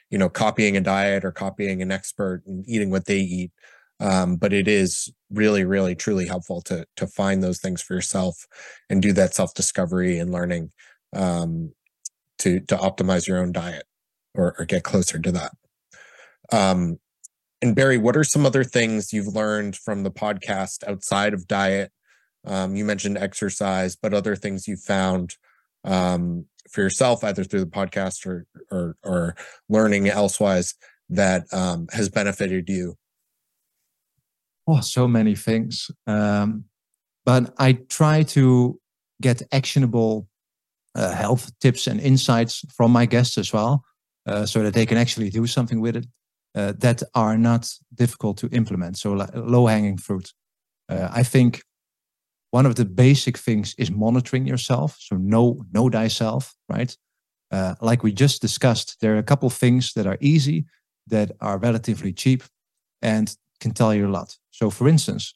you 0.10 0.18
know, 0.18 0.30
copying 0.30 0.78
a 0.78 0.82
diet 0.82 1.26
or 1.26 1.34
copying 1.34 1.82
an 1.82 1.92
expert 1.92 2.44
and 2.48 2.63
eating 2.66 2.92
what 2.92 3.08
they 3.08 3.20
eat. 3.20 3.52
Um, 4.00 4.36
but 4.36 4.54
it 4.54 4.68
is 4.68 5.12
really, 5.32 5.64
really, 5.64 5.96
truly 5.96 6.28
helpful 6.28 6.62
to 6.64 6.86
to 6.98 7.08
find 7.08 7.44
those 7.44 7.60
things 7.60 7.82
for 7.82 7.96
yourself 7.96 8.46
and 8.90 9.02
do 9.02 9.12
that 9.14 9.34
self 9.34 9.54
discovery 9.54 10.20
and 10.20 10.32
learning 10.32 10.72
um, 11.14 11.74
to 12.40 12.60
to 12.62 12.78
optimize 12.78 13.28
your 13.28 13.40
own 13.40 13.52
diet 13.52 13.86
or, 14.36 14.56
or 14.60 14.66
get 14.66 14.84
closer 14.84 15.20
to 15.20 15.32
that. 15.32 15.52
Um, 16.52 17.00
and 17.62 17.76
Barry, 17.76 17.98
what 17.98 18.16
are 18.16 18.24
some 18.24 18.46
other 18.46 18.64
things 18.64 19.12
you've 19.12 19.34
learned 19.34 19.76
from 19.76 20.04
the 20.04 20.12
podcast 20.12 20.88
outside 20.88 21.34
of 21.34 21.48
diet? 21.48 21.92
Um, 22.46 22.76
you 22.76 22.86
mentioned 22.86 23.18
exercise, 23.18 23.96
but 23.96 24.14
other 24.14 24.36
things 24.36 24.68
you 24.68 24.78
found 24.78 25.36
um, 25.84 26.46
for 26.70 26.82
yourself, 26.82 27.24
either 27.24 27.44
through 27.44 27.62
the 27.62 27.66
podcast 27.66 28.28
or 28.28 28.46
or, 28.72 28.96
or 29.04 29.36
learning 29.70 30.08
elsewise, 30.08 30.76
that 31.10 31.46
um, 31.52 31.88
has 31.92 32.10
benefited 32.10 32.70
you 32.70 32.96
Oh, 34.68 34.82
so 34.82 35.08
many 35.08 35.36
things. 35.36 35.90
Um, 36.06 36.66
but 37.26 37.54
I 37.58 37.74
try 37.90 38.24
to 38.24 38.80
get 39.22 39.42
actionable 39.52 40.28
uh, 40.96 41.12
health 41.12 41.52
tips 41.60 41.88
and 41.88 42.00
insights 42.00 42.64
from 42.76 42.92
my 42.92 43.06
guests 43.06 43.38
as 43.38 43.54
well, 43.54 43.84
uh, 44.26 44.46
so 44.46 44.64
that 44.64 44.74
they 44.74 44.86
can 44.86 44.98
actually 44.98 45.30
do 45.30 45.48
something 45.48 45.80
with 45.80 45.96
it 45.96 46.08
uh, 46.56 46.74
that 46.80 47.04
are 47.14 47.38
not 47.38 47.70
difficult 47.94 48.38
to 48.38 48.48
implement. 48.48 48.98
So 48.98 49.14
low 49.36 49.68
hanging 49.68 49.98
fruit. 49.98 50.34
Uh, 50.90 51.08
I 51.12 51.24
think 51.24 51.64
one 52.52 52.66
of 52.66 52.76
the 52.76 52.86
basic 52.86 53.38
things 53.38 53.76
is 53.78 53.92
monitoring 53.92 54.48
yourself. 54.48 54.98
So 55.00 55.18
know 55.18 55.66
know 55.72 55.90
thyself, 55.90 56.56
right? 56.70 56.96
Uh, 57.52 57.76
like 57.82 58.04
we 58.04 58.12
just 58.12 58.42
discussed, 58.42 58.98
there 59.00 59.16
are 59.16 59.20
a 59.20 59.24
couple 59.24 59.50
things 59.50 59.94
that 59.94 60.08
are 60.08 60.18
easy, 60.20 60.66
that 61.08 61.32
are 61.40 61.58
relatively 61.58 62.12
cheap, 62.14 62.44
and 63.02 63.36
can 63.60 63.72
tell 63.72 63.93
you 63.93 64.08
a 64.08 64.12
lot. 64.12 64.38
So, 64.52 64.70
for 64.70 64.88
instance, 64.88 65.34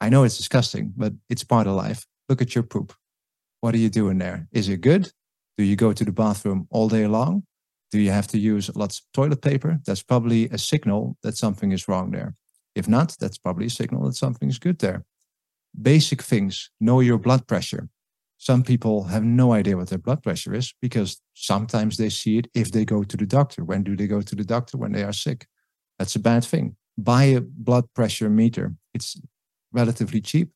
I 0.00 0.08
know 0.08 0.24
it's 0.24 0.36
disgusting, 0.36 0.92
but 0.96 1.12
it's 1.28 1.44
part 1.44 1.66
of 1.66 1.74
life. 1.74 2.06
Look 2.28 2.42
at 2.42 2.54
your 2.54 2.64
poop. 2.64 2.92
What 3.60 3.74
are 3.74 3.78
you 3.78 3.88
doing 3.88 4.18
there? 4.18 4.48
Is 4.52 4.68
it 4.68 4.80
good? 4.80 5.12
Do 5.56 5.64
you 5.64 5.74
go 5.74 5.92
to 5.92 6.04
the 6.04 6.12
bathroom 6.12 6.68
all 6.70 6.88
day 6.88 7.06
long? 7.06 7.42
Do 7.90 7.98
you 7.98 8.10
have 8.10 8.28
to 8.28 8.38
use 8.38 8.74
lots 8.76 9.00
of 9.00 9.04
toilet 9.12 9.42
paper? 9.42 9.80
That's 9.86 10.02
probably 10.02 10.48
a 10.50 10.58
signal 10.58 11.16
that 11.22 11.36
something 11.36 11.72
is 11.72 11.88
wrong 11.88 12.12
there. 12.12 12.34
If 12.74 12.86
not, 12.86 13.16
that's 13.18 13.38
probably 13.38 13.66
a 13.66 13.70
signal 13.70 14.04
that 14.04 14.14
something 14.14 14.48
is 14.48 14.58
good 14.58 14.78
there. 14.78 15.04
Basic 15.80 16.22
things 16.22 16.70
know 16.80 17.00
your 17.00 17.18
blood 17.18 17.46
pressure. 17.48 17.88
Some 18.36 18.62
people 18.62 19.04
have 19.04 19.24
no 19.24 19.52
idea 19.52 19.76
what 19.76 19.88
their 19.88 19.98
blood 19.98 20.22
pressure 20.22 20.54
is 20.54 20.72
because 20.80 21.20
sometimes 21.34 21.96
they 21.96 22.08
see 22.08 22.38
it 22.38 22.46
if 22.54 22.70
they 22.70 22.84
go 22.84 23.02
to 23.02 23.16
the 23.16 23.26
doctor. 23.26 23.64
When 23.64 23.82
do 23.82 23.96
they 23.96 24.06
go 24.06 24.20
to 24.20 24.36
the 24.36 24.44
doctor? 24.44 24.78
When 24.78 24.92
they 24.92 25.02
are 25.02 25.12
sick. 25.12 25.48
That's 25.98 26.14
a 26.14 26.20
bad 26.20 26.44
thing 26.44 26.76
buy 26.98 27.24
a 27.24 27.40
blood 27.40 27.84
pressure 27.94 28.28
meter. 28.28 28.74
It's 28.92 29.18
relatively 29.72 30.20
cheap. 30.20 30.50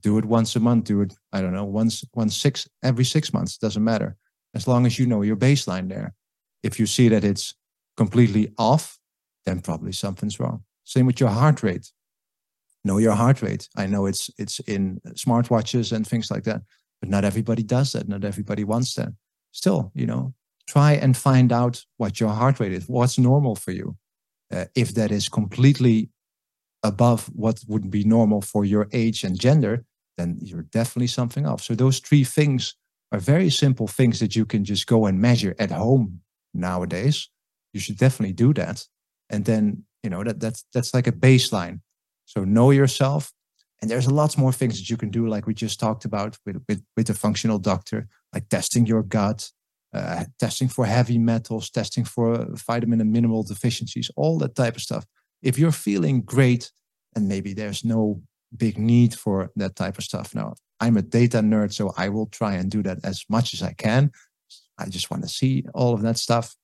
Do 0.00 0.16
it 0.16 0.24
once 0.24 0.54
a 0.54 0.60
month. 0.60 0.84
Do 0.84 1.00
it, 1.02 1.14
I 1.32 1.40
don't 1.40 1.52
know, 1.52 1.64
once, 1.64 2.04
once 2.14 2.36
six, 2.36 2.68
every 2.82 3.04
six 3.04 3.32
months. 3.32 3.58
Doesn't 3.58 3.82
matter. 3.82 4.16
As 4.54 4.68
long 4.68 4.86
as 4.86 4.98
you 4.98 5.06
know 5.06 5.22
your 5.22 5.36
baseline 5.36 5.88
there. 5.88 6.14
If 6.62 6.78
you 6.80 6.86
see 6.86 7.08
that 7.08 7.24
it's 7.24 7.54
completely 7.96 8.52
off, 8.58 8.98
then 9.44 9.60
probably 9.60 9.92
something's 9.92 10.40
wrong. 10.40 10.64
Same 10.84 11.06
with 11.06 11.20
your 11.20 11.30
heart 11.30 11.62
rate. 11.62 11.92
Know 12.84 12.98
your 12.98 13.14
heart 13.14 13.42
rate. 13.42 13.68
I 13.76 13.86
know 13.86 14.06
it's 14.06 14.30
it's 14.38 14.60
in 14.60 15.00
smartwatches 15.10 15.92
and 15.92 16.06
things 16.06 16.30
like 16.30 16.44
that, 16.44 16.62
but 17.00 17.10
not 17.10 17.24
everybody 17.24 17.62
does 17.62 17.92
that. 17.92 18.08
Not 18.08 18.24
everybody 18.24 18.64
wants 18.64 18.94
that. 18.94 19.08
Still, 19.52 19.90
you 19.94 20.06
know, 20.06 20.34
try 20.68 20.92
and 20.92 21.16
find 21.16 21.52
out 21.52 21.84
what 21.96 22.20
your 22.20 22.30
heart 22.30 22.60
rate 22.60 22.72
is. 22.72 22.88
What's 22.88 23.18
normal 23.18 23.56
for 23.56 23.72
you? 23.72 23.96
Uh, 24.52 24.66
if 24.74 24.94
that 24.94 25.10
is 25.10 25.28
completely 25.28 26.10
above 26.82 27.26
what 27.34 27.60
would 27.66 27.90
be 27.90 28.04
normal 28.04 28.40
for 28.40 28.64
your 28.64 28.88
age 28.92 29.24
and 29.24 29.38
gender, 29.38 29.84
then 30.16 30.38
you're 30.40 30.62
definitely 30.62 31.06
something 31.08 31.46
off. 31.46 31.62
So 31.62 31.74
those 31.74 31.98
three 31.98 32.24
things 32.24 32.74
are 33.12 33.18
very 33.18 33.50
simple 33.50 33.86
things 33.86 34.20
that 34.20 34.36
you 34.36 34.44
can 34.44 34.64
just 34.64 34.86
go 34.86 35.06
and 35.06 35.20
measure 35.20 35.54
at 35.58 35.70
home 35.70 36.20
nowadays. 36.54 37.28
You 37.72 37.80
should 37.80 37.98
definitely 37.98 38.34
do 38.34 38.52
that. 38.54 38.86
And 39.30 39.44
then, 39.44 39.84
you 40.02 40.10
know, 40.10 40.24
that 40.24 40.40
that's 40.40 40.64
that's 40.72 40.94
like 40.94 41.06
a 41.06 41.12
baseline. 41.12 41.80
So 42.24 42.44
know 42.44 42.70
yourself. 42.70 43.32
And 43.80 43.90
there's 43.90 44.06
a 44.08 44.14
lot 44.14 44.36
more 44.36 44.52
things 44.52 44.78
that 44.78 44.90
you 44.90 44.96
can 44.96 45.10
do, 45.10 45.28
like 45.28 45.46
we 45.46 45.54
just 45.54 45.78
talked 45.78 46.04
about 46.04 46.36
with 46.44 46.62
with, 46.68 46.82
with 46.96 47.10
a 47.10 47.14
functional 47.14 47.58
doctor, 47.58 48.08
like 48.34 48.48
testing 48.48 48.86
your 48.86 49.02
gut, 49.02 49.50
uh, 49.94 50.24
testing 50.38 50.68
for 50.68 50.86
heavy 50.86 51.18
metals, 51.18 51.70
testing 51.70 52.04
for 52.04 52.46
vitamin 52.66 53.00
and 53.00 53.12
mineral 53.12 53.42
deficiencies, 53.42 54.10
all 54.16 54.38
that 54.38 54.54
type 54.54 54.76
of 54.76 54.82
stuff. 54.82 55.06
If 55.42 55.58
you're 55.58 55.72
feeling 55.72 56.22
great, 56.22 56.70
and 57.14 57.28
maybe 57.28 57.54
there's 57.54 57.84
no 57.84 58.22
big 58.56 58.78
need 58.78 59.14
for 59.14 59.50
that 59.56 59.76
type 59.76 59.98
of 59.98 60.04
stuff. 60.04 60.34
Now, 60.34 60.54
I'm 60.80 60.96
a 60.96 61.02
data 61.02 61.38
nerd, 61.38 61.72
so 61.72 61.92
I 61.96 62.08
will 62.08 62.26
try 62.26 62.54
and 62.54 62.70
do 62.70 62.82
that 62.82 62.98
as 63.04 63.24
much 63.28 63.54
as 63.54 63.62
I 63.62 63.72
can. 63.72 64.12
I 64.78 64.88
just 64.88 65.10
want 65.10 65.22
to 65.24 65.28
see 65.28 65.64
all 65.74 65.94
of 65.94 66.02
that 66.02 66.18
stuff. 66.18 66.56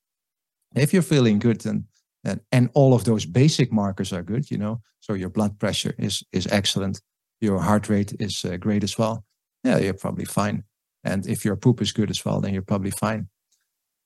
If 0.75 0.93
you're 0.93 1.01
feeling 1.01 1.39
good 1.39 1.65
and 1.65 1.85
and, 2.23 2.41
and 2.51 2.69
all 2.73 2.95
of 2.95 3.03
those 3.03 3.23
basic 3.23 3.71
markers 3.71 4.11
are 4.11 4.23
good, 4.23 4.49
you 4.49 4.57
know, 4.57 4.81
so 4.99 5.13
your 5.13 5.29
blood 5.29 5.59
pressure 5.59 5.93
is 5.99 6.23
is 6.31 6.47
excellent, 6.47 7.01
your 7.39 7.59
heart 7.59 7.87
rate 7.89 8.15
is 8.19 8.43
uh, 8.45 8.57
great 8.57 8.83
as 8.83 8.97
well. 8.97 9.23
Yeah, 9.63 9.77
you're 9.77 9.93
probably 9.93 10.25
fine. 10.25 10.63
And 11.05 11.25
if 11.27 11.45
your 11.45 11.55
poop 11.55 11.81
is 11.81 11.93
good 11.93 12.09
as 12.09 12.25
well, 12.25 12.41
then 12.41 12.53
you're 12.53 12.63
probably 12.63 12.91
fine. 12.91 13.29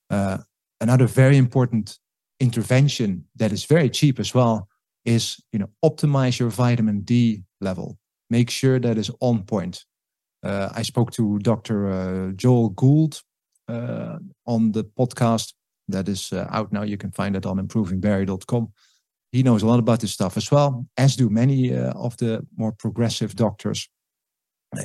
Uh, 0.09 0.39
another 0.81 1.07
very 1.07 1.37
important 1.37 1.97
intervention 2.39 3.25
that 3.35 3.51
is 3.51 3.65
very 3.65 3.89
cheap 3.89 4.19
as 4.19 4.33
well 4.33 4.67
is 5.05 5.37
you 5.51 5.59
know 5.59 5.69
optimize 5.83 6.39
your 6.39 6.49
vitamin 6.49 7.01
D 7.01 7.43
level. 7.61 7.97
Make 8.29 8.49
sure 8.49 8.79
that 8.79 8.97
is 8.97 9.09
on 9.21 9.43
point. 9.43 9.85
Uh, 10.43 10.69
I 10.73 10.83
spoke 10.83 11.11
to 11.11 11.39
Dr. 11.39 11.89
Uh, 11.89 12.31
Joel 12.33 12.69
Gould 12.69 13.21
uh, 13.67 14.17
on 14.45 14.71
the 14.71 14.83
podcast 14.83 15.53
that 15.87 16.07
is 16.07 16.31
uh, 16.31 16.47
out 16.51 16.71
now. 16.71 16.83
You 16.83 16.97
can 16.97 17.11
find 17.11 17.35
it 17.35 17.45
on 17.45 17.57
improvingbarry.com. 17.57 18.71
He 19.31 19.43
knows 19.43 19.63
a 19.63 19.67
lot 19.67 19.79
about 19.79 19.99
this 19.99 20.11
stuff 20.11 20.37
as 20.37 20.51
well, 20.51 20.85
as 20.97 21.15
do 21.15 21.29
many 21.29 21.75
uh, 21.75 21.91
of 21.91 22.17
the 22.17 22.45
more 22.55 22.71
progressive 22.71 23.35
doctors. 23.35 23.89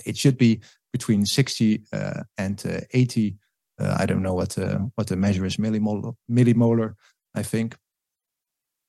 It 0.06 0.16
should 0.16 0.38
be 0.38 0.60
between 0.92 1.26
60 1.26 1.82
uh, 1.92 2.22
and 2.38 2.86
80. 2.92 3.36
I 3.80 4.06
don't 4.06 4.22
know 4.22 4.34
what 4.34 4.56
what 4.94 5.08
the 5.08 5.16
measure 5.16 5.44
is, 5.44 5.56
millimolar, 5.56 6.14
millimolar 6.30 6.94
I 7.34 7.42
think. 7.42 7.76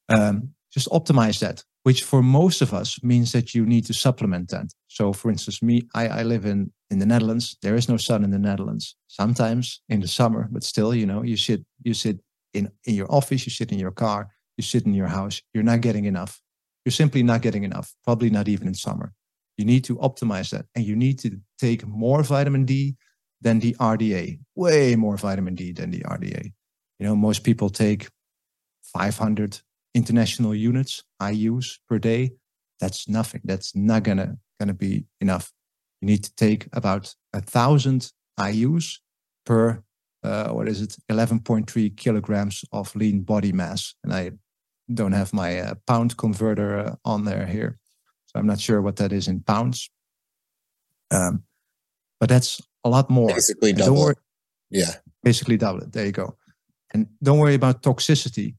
Um, 0.09 0.53
just 0.71 0.89
optimize 0.89 1.39
that, 1.39 1.63
which 1.83 2.03
for 2.03 2.21
most 2.21 2.61
of 2.61 2.73
us 2.73 3.01
means 3.03 3.31
that 3.31 3.55
you 3.55 3.65
need 3.65 3.85
to 3.85 3.93
supplement 3.93 4.49
that. 4.49 4.67
So, 4.87 5.13
for 5.13 5.31
instance, 5.31 5.63
me, 5.63 5.87
I, 5.95 6.07
I 6.07 6.23
live 6.23 6.45
in 6.45 6.71
in 6.91 6.99
the 6.99 7.05
Netherlands. 7.05 7.57
There 7.61 7.75
is 7.75 7.89
no 7.89 7.97
sun 7.97 8.23
in 8.23 8.31
the 8.31 8.39
Netherlands. 8.39 8.95
Sometimes 9.07 9.81
in 9.89 10.01
the 10.01 10.07
summer, 10.07 10.47
but 10.51 10.63
still, 10.63 10.93
you 10.93 11.05
know, 11.05 11.23
you 11.23 11.37
sit 11.37 11.65
you 11.83 11.93
sit 11.93 12.19
in 12.53 12.71
in 12.83 12.95
your 12.95 13.11
office, 13.11 13.45
you 13.45 13.51
sit 13.51 13.71
in 13.71 13.79
your 13.79 13.91
car, 13.91 14.29
you 14.57 14.63
sit 14.63 14.85
in 14.85 14.93
your 14.93 15.07
house. 15.07 15.41
You're 15.53 15.63
not 15.63 15.81
getting 15.81 16.05
enough. 16.05 16.41
You're 16.83 16.91
simply 16.91 17.23
not 17.23 17.41
getting 17.41 17.63
enough. 17.63 17.95
Probably 18.03 18.29
not 18.29 18.47
even 18.47 18.67
in 18.67 18.75
summer. 18.75 19.13
You 19.57 19.65
need 19.65 19.83
to 19.85 19.95
optimize 19.97 20.51
that, 20.51 20.65
and 20.75 20.85
you 20.85 20.95
need 20.95 21.19
to 21.19 21.39
take 21.59 21.87
more 21.87 22.23
vitamin 22.23 22.65
D 22.65 22.95
than 23.41 23.59
the 23.59 23.73
RDA. 23.75 24.39
Way 24.55 24.95
more 24.95 25.17
vitamin 25.17 25.55
D 25.55 25.71
than 25.71 25.91
the 25.91 26.01
RDA. 26.01 26.51
You 26.99 27.05
know, 27.05 27.15
most 27.15 27.43
people 27.43 27.69
take 27.69 28.09
500 28.83 29.59
international 29.93 30.53
units 30.53 31.03
IUs 31.21 31.79
per 31.87 31.99
day, 31.99 32.31
that's 32.79 33.07
nothing. 33.07 33.41
That's 33.43 33.75
not 33.75 34.03
gonna 34.03 34.37
gonna 34.59 34.73
be 34.73 35.05
enough. 35.21 35.51
You 36.01 36.07
need 36.07 36.23
to 36.23 36.35
take 36.35 36.67
about 36.73 37.15
a 37.33 37.41
thousand 37.41 38.11
IUs 38.39 38.99
per 39.45 39.83
uh, 40.23 40.49
what 40.49 40.67
is 40.67 40.81
it, 40.81 40.97
11.3 41.11 41.95
kilograms 41.95 42.65
of 42.71 42.95
lean 42.95 43.21
body 43.21 43.51
mass. 43.51 43.93
And 44.03 44.11
I 44.11 44.31
don't 44.91 45.11
have 45.11 45.33
my 45.33 45.59
uh, 45.59 45.75
pound 45.85 46.17
converter 46.17 46.79
uh, 46.79 46.95
on 47.05 47.25
there 47.25 47.45
here, 47.45 47.77
I'm 48.35 48.47
not 48.47 48.59
sure 48.59 48.81
what 48.81 48.97
that 48.97 49.11
is 49.11 49.27
in 49.27 49.41
pounds. 49.41 49.89
Um, 51.11 51.43
but 52.19 52.29
that's 52.29 52.61
a 52.83 52.89
lot 52.89 53.09
more. 53.09 53.29
Basically 53.29 53.73
double. 53.73 53.99
Worry, 53.99 54.15
yeah. 54.69 54.95
Basically 55.23 55.57
double 55.57 55.81
it. 55.81 55.91
There 55.91 56.05
you 56.05 56.11
go. 56.11 56.35
And 56.93 57.07
don't 57.21 57.39
worry 57.39 57.55
about 57.55 57.81
toxicity 57.81 58.55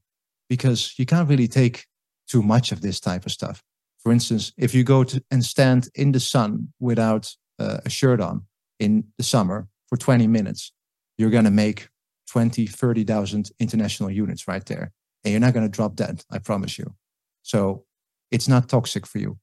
because 0.49 0.93
you 0.97 1.05
can't 1.05 1.29
really 1.29 1.47
take 1.47 1.85
too 2.29 2.41
much 2.41 2.71
of 2.71 2.81
this 2.81 2.99
type 2.99 3.25
of 3.25 3.31
stuff. 3.31 3.63
For 3.99 4.11
instance, 4.11 4.53
if 4.57 4.73
you 4.73 4.83
go 4.83 5.03
to 5.03 5.23
and 5.31 5.43
stand 5.43 5.89
in 5.95 6.11
the 6.11 6.19
sun 6.19 6.73
without 6.79 7.33
uh, 7.59 7.79
a 7.85 7.89
shirt 7.89 8.21
on 8.21 8.45
in 8.79 9.03
the 9.17 9.23
summer 9.23 9.67
for 9.87 9.97
20 9.97 10.27
minutes, 10.27 10.71
you're 11.17 11.29
going 11.29 11.45
to 11.45 11.51
make 11.51 11.89
20, 12.29 12.67
30,000 12.67 13.51
international 13.59 14.11
units 14.11 14.47
right 14.47 14.65
there. 14.65 14.91
And 15.23 15.31
you're 15.31 15.41
not 15.41 15.53
going 15.53 15.65
to 15.65 15.75
drop 15.75 15.95
dead, 15.95 16.23
I 16.31 16.39
promise 16.39 16.77
you. 16.77 16.93
So 17.41 17.85
it's 18.31 18.47
not 18.47 18.69
toxic 18.69 19.07
for 19.07 19.17
you. 19.17 19.37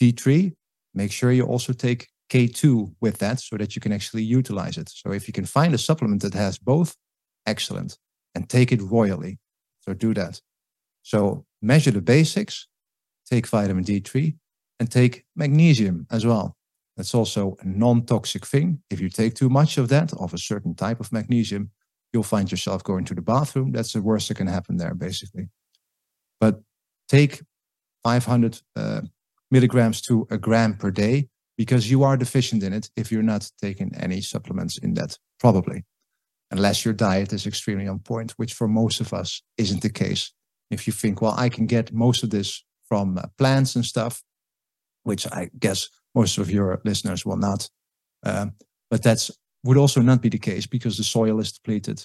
D3, 0.00 0.54
make 0.94 1.12
sure 1.12 1.32
you 1.32 1.44
also 1.44 1.72
take 1.72 2.08
K2 2.30 2.94
with 3.00 3.18
that 3.18 3.40
so 3.40 3.56
that 3.56 3.74
you 3.74 3.80
can 3.80 3.92
actually 3.92 4.22
utilize 4.22 4.78
it. 4.78 4.88
So 4.88 5.12
if 5.12 5.26
you 5.28 5.32
can 5.32 5.44
find 5.44 5.74
a 5.74 5.78
supplement 5.78 6.22
that 6.22 6.34
has 6.34 6.58
both, 6.58 6.96
excellent. 7.46 7.98
And 8.34 8.48
take 8.48 8.72
it 8.72 8.80
royally. 8.80 9.38
So 9.80 9.92
do 9.92 10.14
that. 10.14 10.40
So 11.02 11.44
measure 11.60 11.90
the 11.90 12.00
basics, 12.00 12.66
take 13.30 13.46
vitamin 13.46 13.84
D3, 13.84 14.34
and 14.80 14.90
take 14.90 15.24
magnesium 15.36 16.06
as 16.10 16.24
well. 16.24 16.56
That's 16.96 17.14
also 17.14 17.56
a 17.60 17.66
non 17.66 18.04
toxic 18.04 18.46
thing. 18.46 18.82
If 18.90 19.00
you 19.00 19.08
take 19.08 19.34
too 19.34 19.48
much 19.48 19.78
of 19.78 19.88
that, 19.88 20.12
of 20.14 20.32
a 20.32 20.38
certain 20.38 20.74
type 20.74 21.00
of 21.00 21.12
magnesium, 21.12 21.70
you'll 22.12 22.22
find 22.22 22.50
yourself 22.50 22.82
going 22.82 23.04
to 23.06 23.14
the 23.14 23.22
bathroom. 23.22 23.72
That's 23.72 23.92
the 23.92 24.02
worst 24.02 24.28
that 24.28 24.36
can 24.36 24.46
happen 24.46 24.76
there, 24.76 24.94
basically. 24.94 25.48
But 26.40 26.60
take 27.08 27.42
500 28.02 28.60
uh, 28.76 29.02
milligrams 29.52 30.00
to 30.00 30.26
a 30.30 30.38
gram 30.38 30.76
per 30.76 30.90
day 30.90 31.28
because 31.56 31.88
you 31.88 32.02
are 32.02 32.16
deficient 32.16 32.64
in 32.64 32.72
it 32.72 32.90
if 32.96 33.12
you're 33.12 33.22
not 33.22 33.48
taking 33.60 33.94
any 33.96 34.20
supplements 34.20 34.78
in 34.78 34.94
that, 34.94 35.16
probably 35.38 35.84
unless 36.52 36.84
your 36.84 36.94
diet 36.94 37.32
is 37.32 37.46
extremely 37.46 37.88
on 37.88 37.98
point, 37.98 38.32
which 38.32 38.52
for 38.52 38.68
most 38.68 39.00
of 39.00 39.12
us 39.12 39.42
isn't 39.56 39.82
the 39.82 39.90
case. 39.90 40.32
If 40.70 40.86
you 40.86 40.92
think, 40.92 41.20
well, 41.20 41.34
I 41.36 41.48
can 41.48 41.66
get 41.66 41.92
most 41.92 42.22
of 42.22 42.30
this 42.30 42.62
from 42.86 43.18
uh, 43.18 43.22
plants 43.38 43.74
and 43.74 43.84
stuff, 43.84 44.22
which 45.02 45.26
I 45.32 45.50
guess 45.58 45.88
most 46.14 46.38
of 46.38 46.50
your 46.50 46.80
listeners 46.84 47.24
will 47.24 47.38
not. 47.38 47.68
Um, 48.22 48.52
but 48.90 49.02
that's 49.02 49.30
would 49.64 49.78
also 49.78 50.02
not 50.02 50.20
be 50.20 50.28
the 50.28 50.38
case 50.38 50.66
because 50.66 50.96
the 50.96 51.04
soil 51.04 51.40
is 51.40 51.52
depleted. 51.52 52.04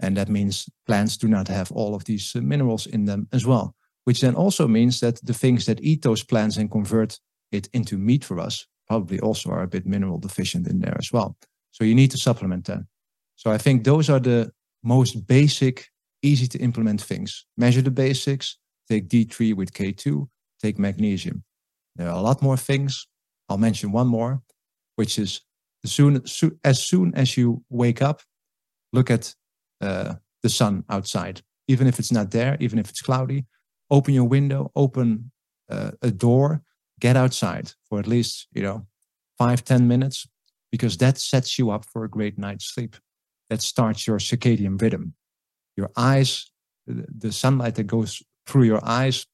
And 0.00 0.16
that 0.16 0.28
means 0.28 0.68
plants 0.86 1.16
do 1.16 1.28
not 1.28 1.48
have 1.48 1.72
all 1.72 1.94
of 1.94 2.04
these 2.04 2.32
uh, 2.36 2.40
minerals 2.40 2.86
in 2.86 3.06
them 3.06 3.28
as 3.32 3.46
well, 3.46 3.74
which 4.04 4.20
then 4.20 4.34
also 4.34 4.66
means 4.68 5.00
that 5.00 5.24
the 5.24 5.34
things 5.34 5.66
that 5.66 5.82
eat 5.82 6.02
those 6.02 6.24
plants 6.24 6.56
and 6.56 6.70
convert 6.70 7.18
it 7.50 7.68
into 7.72 7.98
meat 7.98 8.24
for 8.24 8.38
us 8.40 8.66
probably 8.88 9.20
also 9.20 9.50
are 9.50 9.62
a 9.62 9.68
bit 9.68 9.86
mineral 9.86 10.18
deficient 10.18 10.66
in 10.66 10.80
there 10.80 10.96
as 10.98 11.12
well. 11.12 11.36
So 11.70 11.84
you 11.84 11.94
need 11.94 12.10
to 12.10 12.18
supplement 12.18 12.66
that. 12.66 12.84
So 13.36 13.50
I 13.50 13.58
think 13.58 13.84
those 13.84 14.10
are 14.10 14.20
the 14.20 14.50
most 14.82 15.26
basic, 15.26 15.88
easy 16.22 16.46
to 16.48 16.58
implement 16.58 17.00
things. 17.00 17.46
Measure 17.56 17.82
the 17.82 17.90
basics, 17.90 18.58
take 18.88 19.08
D3 19.08 19.54
with 19.54 19.72
K2, 19.72 20.28
take 20.60 20.78
magnesium. 20.78 21.44
There 21.96 22.08
are 22.08 22.16
a 22.16 22.20
lot 22.20 22.42
more 22.42 22.56
things. 22.56 23.06
I'll 23.48 23.58
mention 23.58 23.92
one 23.92 24.08
more, 24.08 24.42
which 24.96 25.18
is 25.18 25.40
as 25.84 25.92
soon, 25.92 26.22
as 26.64 26.82
soon 26.82 27.12
as 27.14 27.36
you 27.36 27.64
wake 27.68 28.02
up, 28.02 28.22
look 28.92 29.10
at 29.10 29.34
uh, 29.80 30.14
the 30.42 30.48
sun 30.48 30.84
outside. 30.88 31.42
Even 31.68 31.86
if 31.86 31.98
it's 31.98 32.12
not 32.12 32.30
there, 32.30 32.56
even 32.60 32.78
if 32.78 32.88
it's 32.90 33.02
cloudy, 33.02 33.44
open 33.92 34.14
your 34.14 34.28
window, 34.28 34.72
open 34.74 35.30
uh, 35.70 35.92
a 36.00 36.10
door, 36.10 36.62
get 36.98 37.16
outside 37.16 37.72
for 37.88 38.00
at 38.00 38.06
least, 38.06 38.48
you 38.52 38.62
know, 38.62 38.86
five 39.38 39.62
ten 39.64 39.86
minutes, 39.86 40.26
because 40.72 40.96
that 40.96 41.18
sets 41.18 41.58
you 41.58 41.70
up 41.70 41.84
for 41.84 42.04
a 42.04 42.08
great 42.08 42.38
night's 42.38 42.64
sleep 42.74 42.96
that 43.50 43.62
starts 43.62 44.06
your 44.06 44.18
circadian 44.18 44.80
rhythm. 44.80 45.14
Your 45.76 45.90
eyes, 45.96 46.50
the 46.86 47.32
sunlight 47.32 47.74
that 47.74 47.86
goes 47.86 48.22
through 48.46 48.64
your 48.64 48.80
eyes 48.82 49.26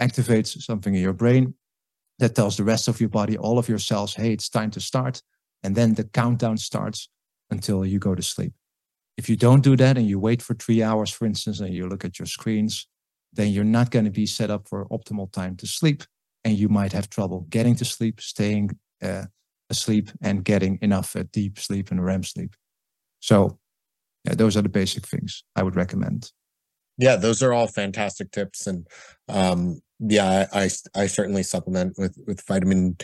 activates 0.00 0.60
something 0.62 0.94
in 0.94 1.02
your 1.02 1.12
brain 1.12 1.54
that 2.18 2.34
tells 2.34 2.56
the 2.56 2.64
rest 2.64 2.88
of 2.88 3.00
your 3.00 3.10
body, 3.10 3.36
all 3.36 3.58
of 3.58 3.68
your 3.68 3.78
cells, 3.78 4.14
hey, 4.14 4.32
it's 4.32 4.48
time 4.48 4.70
to 4.70 4.80
start. 4.80 5.22
And 5.62 5.74
then 5.76 5.94
the 5.94 6.04
countdown 6.04 6.56
starts 6.56 7.08
until 7.50 7.84
you 7.84 7.98
go 7.98 8.14
to 8.14 8.22
sleep. 8.22 8.52
If 9.16 9.28
you 9.28 9.36
don't 9.36 9.62
do 9.62 9.76
that 9.76 9.96
and 9.98 10.06
you 10.06 10.18
wait 10.18 10.42
for 10.42 10.54
three 10.54 10.82
hours, 10.82 11.10
for 11.10 11.26
instance, 11.26 11.60
and 11.60 11.74
you 11.74 11.88
look 11.88 12.04
at 12.04 12.18
your 12.18 12.26
screens, 12.26 12.88
then 13.36 13.48
you're 13.48 13.64
not 13.64 13.90
going 13.90 14.04
to 14.04 14.10
be 14.10 14.26
set 14.26 14.50
up 14.50 14.68
for 14.68 14.86
optimal 14.88 15.30
time 15.32 15.56
to 15.56 15.66
sleep. 15.66 16.02
And 16.44 16.56
you 16.56 16.68
might 16.68 16.92
have 16.92 17.10
trouble 17.10 17.46
getting 17.50 17.74
to 17.76 17.84
sleep, 17.84 18.20
staying 18.20 18.70
uh, 19.02 19.24
asleep, 19.68 20.10
and 20.22 20.44
getting 20.44 20.78
enough 20.80 21.16
uh, 21.16 21.24
deep 21.32 21.58
sleep 21.58 21.90
and 21.90 22.04
REM 22.04 22.22
sleep. 22.22 22.54
So 23.18 23.58
yeah, 24.24 24.34
those 24.34 24.56
are 24.56 24.62
the 24.62 24.68
basic 24.68 25.06
things 25.06 25.42
I 25.56 25.64
would 25.64 25.74
recommend. 25.74 26.30
Yeah, 26.98 27.16
those 27.16 27.42
are 27.42 27.52
all 27.52 27.66
fantastic 27.66 28.30
tips, 28.30 28.66
and 28.66 28.86
um, 29.28 29.80
yeah, 29.98 30.46
I, 30.52 30.62
I, 30.62 30.70
I 30.94 31.06
certainly 31.08 31.42
supplement 31.42 31.98
with 31.98 32.16
with 32.26 32.46
vitamin 32.46 32.96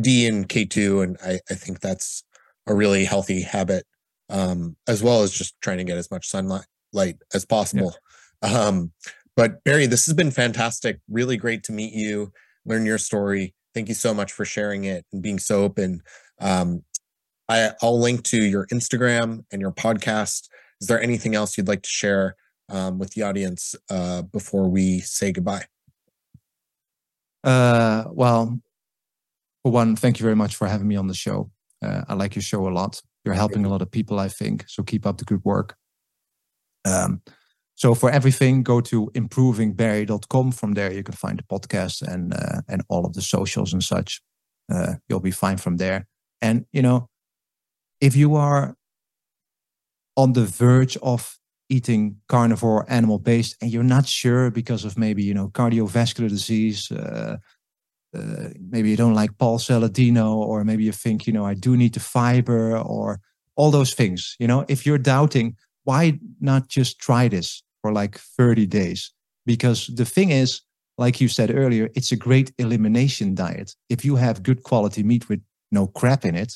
D 0.00 0.26
and 0.26 0.48
K 0.48 0.64
two, 0.64 1.00
and 1.00 1.16
I 1.24 1.38
I 1.50 1.54
think 1.54 1.80
that's 1.80 2.24
a 2.66 2.74
really 2.74 3.04
healthy 3.04 3.42
habit, 3.42 3.86
um, 4.28 4.76
as 4.86 5.02
well 5.02 5.22
as 5.22 5.32
just 5.32 5.58
trying 5.60 5.78
to 5.78 5.84
get 5.84 5.98
as 5.98 6.10
much 6.10 6.28
sunlight 6.28 6.66
light 6.92 7.16
as 7.32 7.44
possible. 7.44 7.94
Yeah. 8.42 8.66
Um, 8.66 8.92
but 9.38 9.62
Barry, 9.62 9.86
this 9.86 10.04
has 10.06 10.16
been 10.16 10.32
fantastic. 10.32 10.98
Really 11.08 11.36
great 11.36 11.62
to 11.62 11.72
meet 11.72 11.92
you, 11.94 12.32
learn 12.66 12.84
your 12.84 12.98
story. 12.98 13.54
Thank 13.72 13.86
you 13.86 13.94
so 13.94 14.12
much 14.12 14.32
for 14.32 14.44
sharing 14.44 14.82
it 14.82 15.06
and 15.12 15.22
being 15.22 15.38
so 15.38 15.62
open. 15.62 16.02
Um, 16.40 16.82
I, 17.48 17.70
will 17.80 18.00
link 18.00 18.24
to 18.24 18.44
your 18.44 18.66
Instagram 18.66 19.44
and 19.52 19.62
your 19.62 19.70
podcast. 19.70 20.48
Is 20.80 20.88
there 20.88 21.00
anything 21.00 21.36
else 21.36 21.56
you'd 21.56 21.68
like 21.68 21.82
to 21.82 21.88
share 21.88 22.34
um, 22.68 22.98
with 22.98 23.10
the 23.12 23.22
audience 23.22 23.76
uh, 23.88 24.22
before 24.22 24.68
we 24.68 24.98
say 24.98 25.30
goodbye? 25.30 25.66
Uh, 27.44 28.06
well, 28.10 28.60
for 29.62 29.70
one, 29.70 29.94
thank 29.94 30.18
you 30.18 30.24
very 30.24 30.34
much 30.34 30.56
for 30.56 30.66
having 30.66 30.88
me 30.88 30.96
on 30.96 31.06
the 31.06 31.14
show. 31.14 31.48
Uh, 31.80 32.02
I 32.08 32.14
like 32.14 32.34
your 32.34 32.42
show 32.42 32.66
a 32.66 32.70
lot. 32.70 33.00
You're 33.24 33.36
helping 33.36 33.64
a 33.64 33.68
lot 33.68 33.82
of 33.82 33.90
people, 33.92 34.18
I 34.18 34.26
think. 34.26 34.64
So 34.66 34.82
keep 34.82 35.06
up 35.06 35.18
the 35.18 35.24
good 35.24 35.44
work. 35.44 35.76
Um, 36.84 37.22
so 37.78 37.94
for 37.94 38.10
everything, 38.10 38.64
go 38.64 38.80
to 38.80 39.08
improvingbarry.com. 39.14 40.50
From 40.50 40.72
there, 40.72 40.92
you 40.92 41.04
can 41.04 41.14
find 41.14 41.38
the 41.38 41.44
podcast 41.44 42.02
and 42.02 42.34
uh, 42.34 42.62
and 42.68 42.82
all 42.88 43.06
of 43.06 43.12
the 43.12 43.22
socials 43.22 43.72
and 43.72 43.84
such. 43.84 44.20
Uh, 44.68 44.94
you'll 45.08 45.20
be 45.20 45.30
fine 45.30 45.58
from 45.58 45.76
there. 45.76 46.08
And 46.42 46.66
you 46.72 46.82
know, 46.82 47.08
if 48.00 48.16
you 48.16 48.34
are 48.34 48.74
on 50.16 50.32
the 50.32 50.44
verge 50.44 50.96
of 51.02 51.38
eating 51.68 52.16
carnivore 52.26 52.84
animal 52.88 53.20
based 53.20 53.56
and 53.62 53.70
you're 53.70 53.84
not 53.84 54.06
sure 54.06 54.50
because 54.50 54.84
of 54.84 54.98
maybe 54.98 55.22
you 55.22 55.34
know 55.34 55.48
cardiovascular 55.48 56.28
disease 56.28 56.90
uh, 56.90 57.36
uh, 58.16 58.48
maybe 58.70 58.88
you 58.88 58.96
don't 58.96 59.12
like 59.12 59.36
paul 59.36 59.58
saladino 59.58 60.34
or 60.34 60.64
maybe 60.64 60.82
you 60.82 60.92
think 60.92 61.26
you 61.26 61.32
know 61.32 61.44
i 61.44 61.52
do 61.52 61.76
need 61.76 61.92
the 61.92 62.00
fiber 62.00 62.78
or 62.78 63.20
all 63.54 63.70
those 63.70 63.92
things 63.92 64.34
you 64.38 64.46
know 64.46 64.64
if 64.66 64.86
you're 64.86 64.96
doubting 64.96 65.54
why 65.84 66.18
not 66.40 66.68
just 66.68 66.98
try 66.98 67.28
this 67.28 67.62
for 67.88 67.92
like 67.92 68.18
30 68.18 68.66
days 68.66 69.12
because 69.46 69.86
the 69.86 70.04
thing 70.04 70.30
is 70.30 70.60
like 70.98 71.20
you 71.20 71.28
said 71.28 71.50
earlier 71.54 71.88
it's 71.94 72.12
a 72.12 72.16
great 72.16 72.52
elimination 72.58 73.34
diet 73.34 73.74
if 73.88 74.04
you 74.04 74.16
have 74.16 74.42
good 74.42 74.62
quality 74.62 75.02
meat 75.02 75.28
with 75.28 75.40
no 75.72 75.86
crap 75.86 76.24
in 76.24 76.34
it 76.34 76.52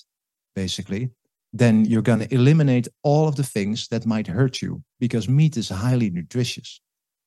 basically 0.55 1.11
then 1.53 1.85
you're 1.85 2.03
going 2.03 2.21
to 2.21 2.35
eliminate 2.35 2.89
all 3.03 3.29
of 3.29 3.37
the 3.37 3.43
things 3.43 3.89
that 3.89 4.07
might 4.07 4.27
hurt 4.27 4.63
you 4.63 4.83
because 4.99 5.29
meat 5.29 5.57
is 5.57 5.69
highly 5.69 6.09
nutritious. 6.11 6.81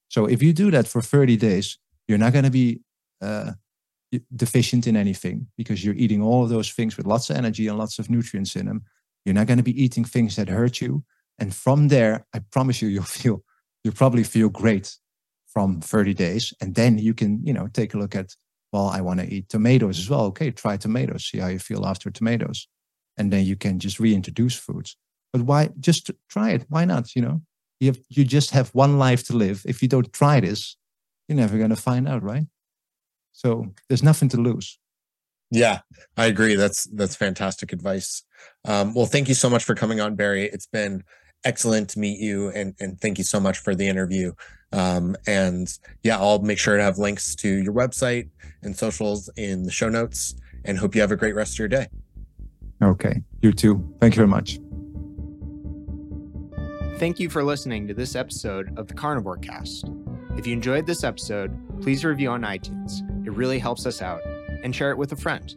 So 0.10 0.26
if 0.26 0.42
you 0.42 0.52
do 0.52 0.72
that 0.72 0.88
for 0.88 1.02
30 1.02 1.38
days, 1.38 1.78
you're 2.08 2.18
not 2.18 2.34
going 2.34 2.46
to 2.46 2.52
be 2.52 2.82
uh, 3.22 3.52
deficient 4.36 4.88
in 4.88 4.96
anything 4.96 5.48
because 5.58 5.86
you're 5.86 5.96
eating 5.96 6.24
all 6.24 6.44
of 6.44 6.50
those 6.50 6.72
things 6.72 6.98
with 6.98 7.06
lots 7.06 7.30
of 7.30 7.38
energy 7.38 7.68
and 7.68 7.78
lots 7.78 8.00
of 8.00 8.10
nutrients 8.10 8.56
in 8.56 8.66
them. 8.66 8.84
You're 9.26 9.36
not 9.36 9.48
going 9.48 9.58
to 9.58 9.64
be 9.64 9.84
eating 9.84 10.06
things 10.06 10.36
that 10.38 10.50
hurt 10.50 10.82
you. 10.82 11.04
And 11.38 11.54
from 11.54 11.90
there, 11.90 12.26
I 12.34 12.40
promise 12.40 12.82
you, 12.82 12.88
you'll 12.94 13.04
feel, 13.04 13.44
you'll 13.86 13.94
probably 13.94 14.26
feel 14.26 14.50
great 14.50 14.98
from 15.46 15.80
30 15.80 16.14
days. 16.14 16.54
And 16.60 16.76
then 16.76 16.98
you 16.98 17.14
can, 17.14 17.40
you 17.46 17.54
know, 17.54 17.68
take 17.68 17.94
a 17.94 17.98
look 17.98 18.16
at, 18.16 18.36
well, 18.74 18.88
I 18.88 19.00
want 19.00 19.22
to 19.22 19.34
eat 19.34 19.48
tomatoes 19.48 20.00
as 20.00 20.10
well. 20.10 20.24
Okay, 20.26 20.52
try 20.52 20.76
tomatoes, 20.76 21.26
see 21.26 21.38
how 21.38 21.48
you 21.48 21.60
feel 21.60 21.86
after 21.86 22.12
tomatoes 22.12 22.68
and 23.18 23.32
then 23.32 23.46
you 23.46 23.56
can 23.56 23.80
just 23.80 24.00
reintroduce 24.00 24.56
foods. 24.56 24.98
But 25.32 25.44
why 25.44 25.70
just 25.80 26.12
try 26.30 26.52
it? 26.52 26.66
Why 26.70 26.86
not? 26.86 27.16
You 27.16 27.22
know, 27.22 27.42
you 27.80 27.88
have, 27.88 28.00
you 28.10 28.24
just 28.24 28.52
have 28.52 28.70
one 28.70 28.98
life 28.98 29.26
to 29.28 29.36
live. 29.36 29.64
If 29.66 29.82
you 29.82 29.88
don't 29.88 30.12
try 30.14 30.40
this, 30.40 30.78
you're 31.28 31.38
never 31.38 31.58
going 31.58 31.72
to 31.72 31.76
find 31.76 32.08
out, 32.08 32.24
right? 32.24 32.46
So 33.32 33.74
there's 33.88 34.04
nothing 34.04 34.30
to 34.30 34.38
lose. 34.38 34.80
Yeah, 35.52 35.80
I 36.18 36.26
agree. 36.26 36.56
That's 36.56 36.86
that's 36.86 37.16
fantastic 37.16 37.72
advice. 37.72 38.24
Um, 38.66 38.94
well, 38.94 39.06
thank 39.06 39.28
you 39.28 39.36
so 39.36 39.50
much 39.50 39.64
for 39.64 39.76
coming 39.76 40.02
on, 40.02 40.16
Barry. 40.16 40.46
It's 40.46 40.66
been 40.66 41.04
excellent 41.46 41.90
to 41.92 42.00
meet 42.00 42.20
you, 42.20 42.50
and 42.50 42.76
and 42.80 43.00
thank 43.00 43.18
you 43.18 43.24
so 43.24 43.40
much 43.40 43.60
for 43.60 43.76
the 43.76 43.88
interview. 43.88 44.34
Um, 44.74 45.16
and 45.26 45.72
yeah, 46.04 46.18
I'll 46.18 46.40
make 46.40 46.58
sure 46.58 46.76
to 46.76 46.84
have 46.84 46.98
links 46.98 47.36
to 47.36 47.48
your 47.48 47.74
website 47.74 48.30
and 48.62 48.76
socials 48.76 49.30
in 49.38 49.64
the 49.64 49.72
show 49.72 49.88
notes. 49.88 50.36
And 50.66 50.80
hope 50.80 50.96
you 50.96 51.02
have 51.02 51.12
a 51.12 51.16
great 51.16 51.36
rest 51.36 51.54
of 51.54 51.60
your 51.60 51.68
day. 51.68 51.88
Okay. 52.84 53.22
You 53.42 53.54
too. 53.54 53.88
Thank 54.02 54.16
you 54.16 54.18
very 54.18 54.28
much. 54.28 54.60
Thank 56.98 57.20
you 57.20 57.30
for 57.30 57.44
listening 57.44 57.88
to 57.88 57.94
this 57.94 58.16
episode 58.16 58.78
of 58.78 58.88
the 58.88 58.96
Carnivore 58.96 59.38
Cast. 59.38 59.86
If 60.38 60.48
you 60.48 60.54
enjoyed 60.54 60.88
this 60.88 61.04
episode, 61.04 61.56
please 61.82 62.04
review 62.04 62.32
on 62.32 62.42
iTunes. 62.42 63.02
It 63.28 63.32
really 63.32 63.60
helps 63.60 63.86
us 63.86 64.02
out. 64.02 64.22
And 64.64 64.76
share 64.76 64.90
it 64.90 64.98
with 64.98 65.12
a 65.12 65.16
friend. 65.16 65.56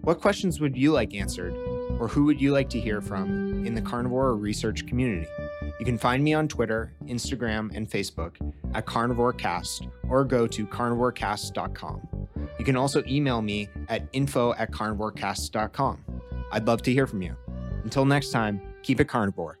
What 0.00 0.20
questions 0.20 0.60
would 0.60 0.76
you 0.76 0.90
like 0.90 1.14
answered, 1.14 1.54
or 2.00 2.08
who 2.08 2.24
would 2.24 2.40
you 2.40 2.52
like 2.52 2.68
to 2.70 2.80
hear 2.80 3.00
from 3.00 3.66
in 3.66 3.74
the 3.74 3.82
carnivore 3.82 4.34
research 4.36 4.86
community? 4.86 5.26
You 5.78 5.84
can 5.84 5.98
find 5.98 6.22
me 6.22 6.34
on 6.34 6.48
Twitter, 6.48 6.92
Instagram, 7.06 7.74
and 7.74 7.90
Facebook 7.90 8.36
at 8.74 8.86
CarnivoreCast 8.86 9.90
or 10.08 10.24
go 10.24 10.46
to 10.46 10.66
carnivorecast.com. 10.66 12.28
You 12.58 12.64
can 12.64 12.76
also 12.76 13.02
email 13.06 13.42
me 13.42 13.68
at 13.88 14.06
info 14.12 14.54
at 14.54 14.70
carnivorecast.com. 14.70 16.04
I'd 16.52 16.66
love 16.66 16.82
to 16.82 16.92
hear 16.92 17.06
from 17.06 17.22
you. 17.22 17.36
Until 17.82 18.04
next 18.04 18.30
time, 18.30 18.60
keep 18.82 19.00
it 19.00 19.08
carnivore. 19.08 19.58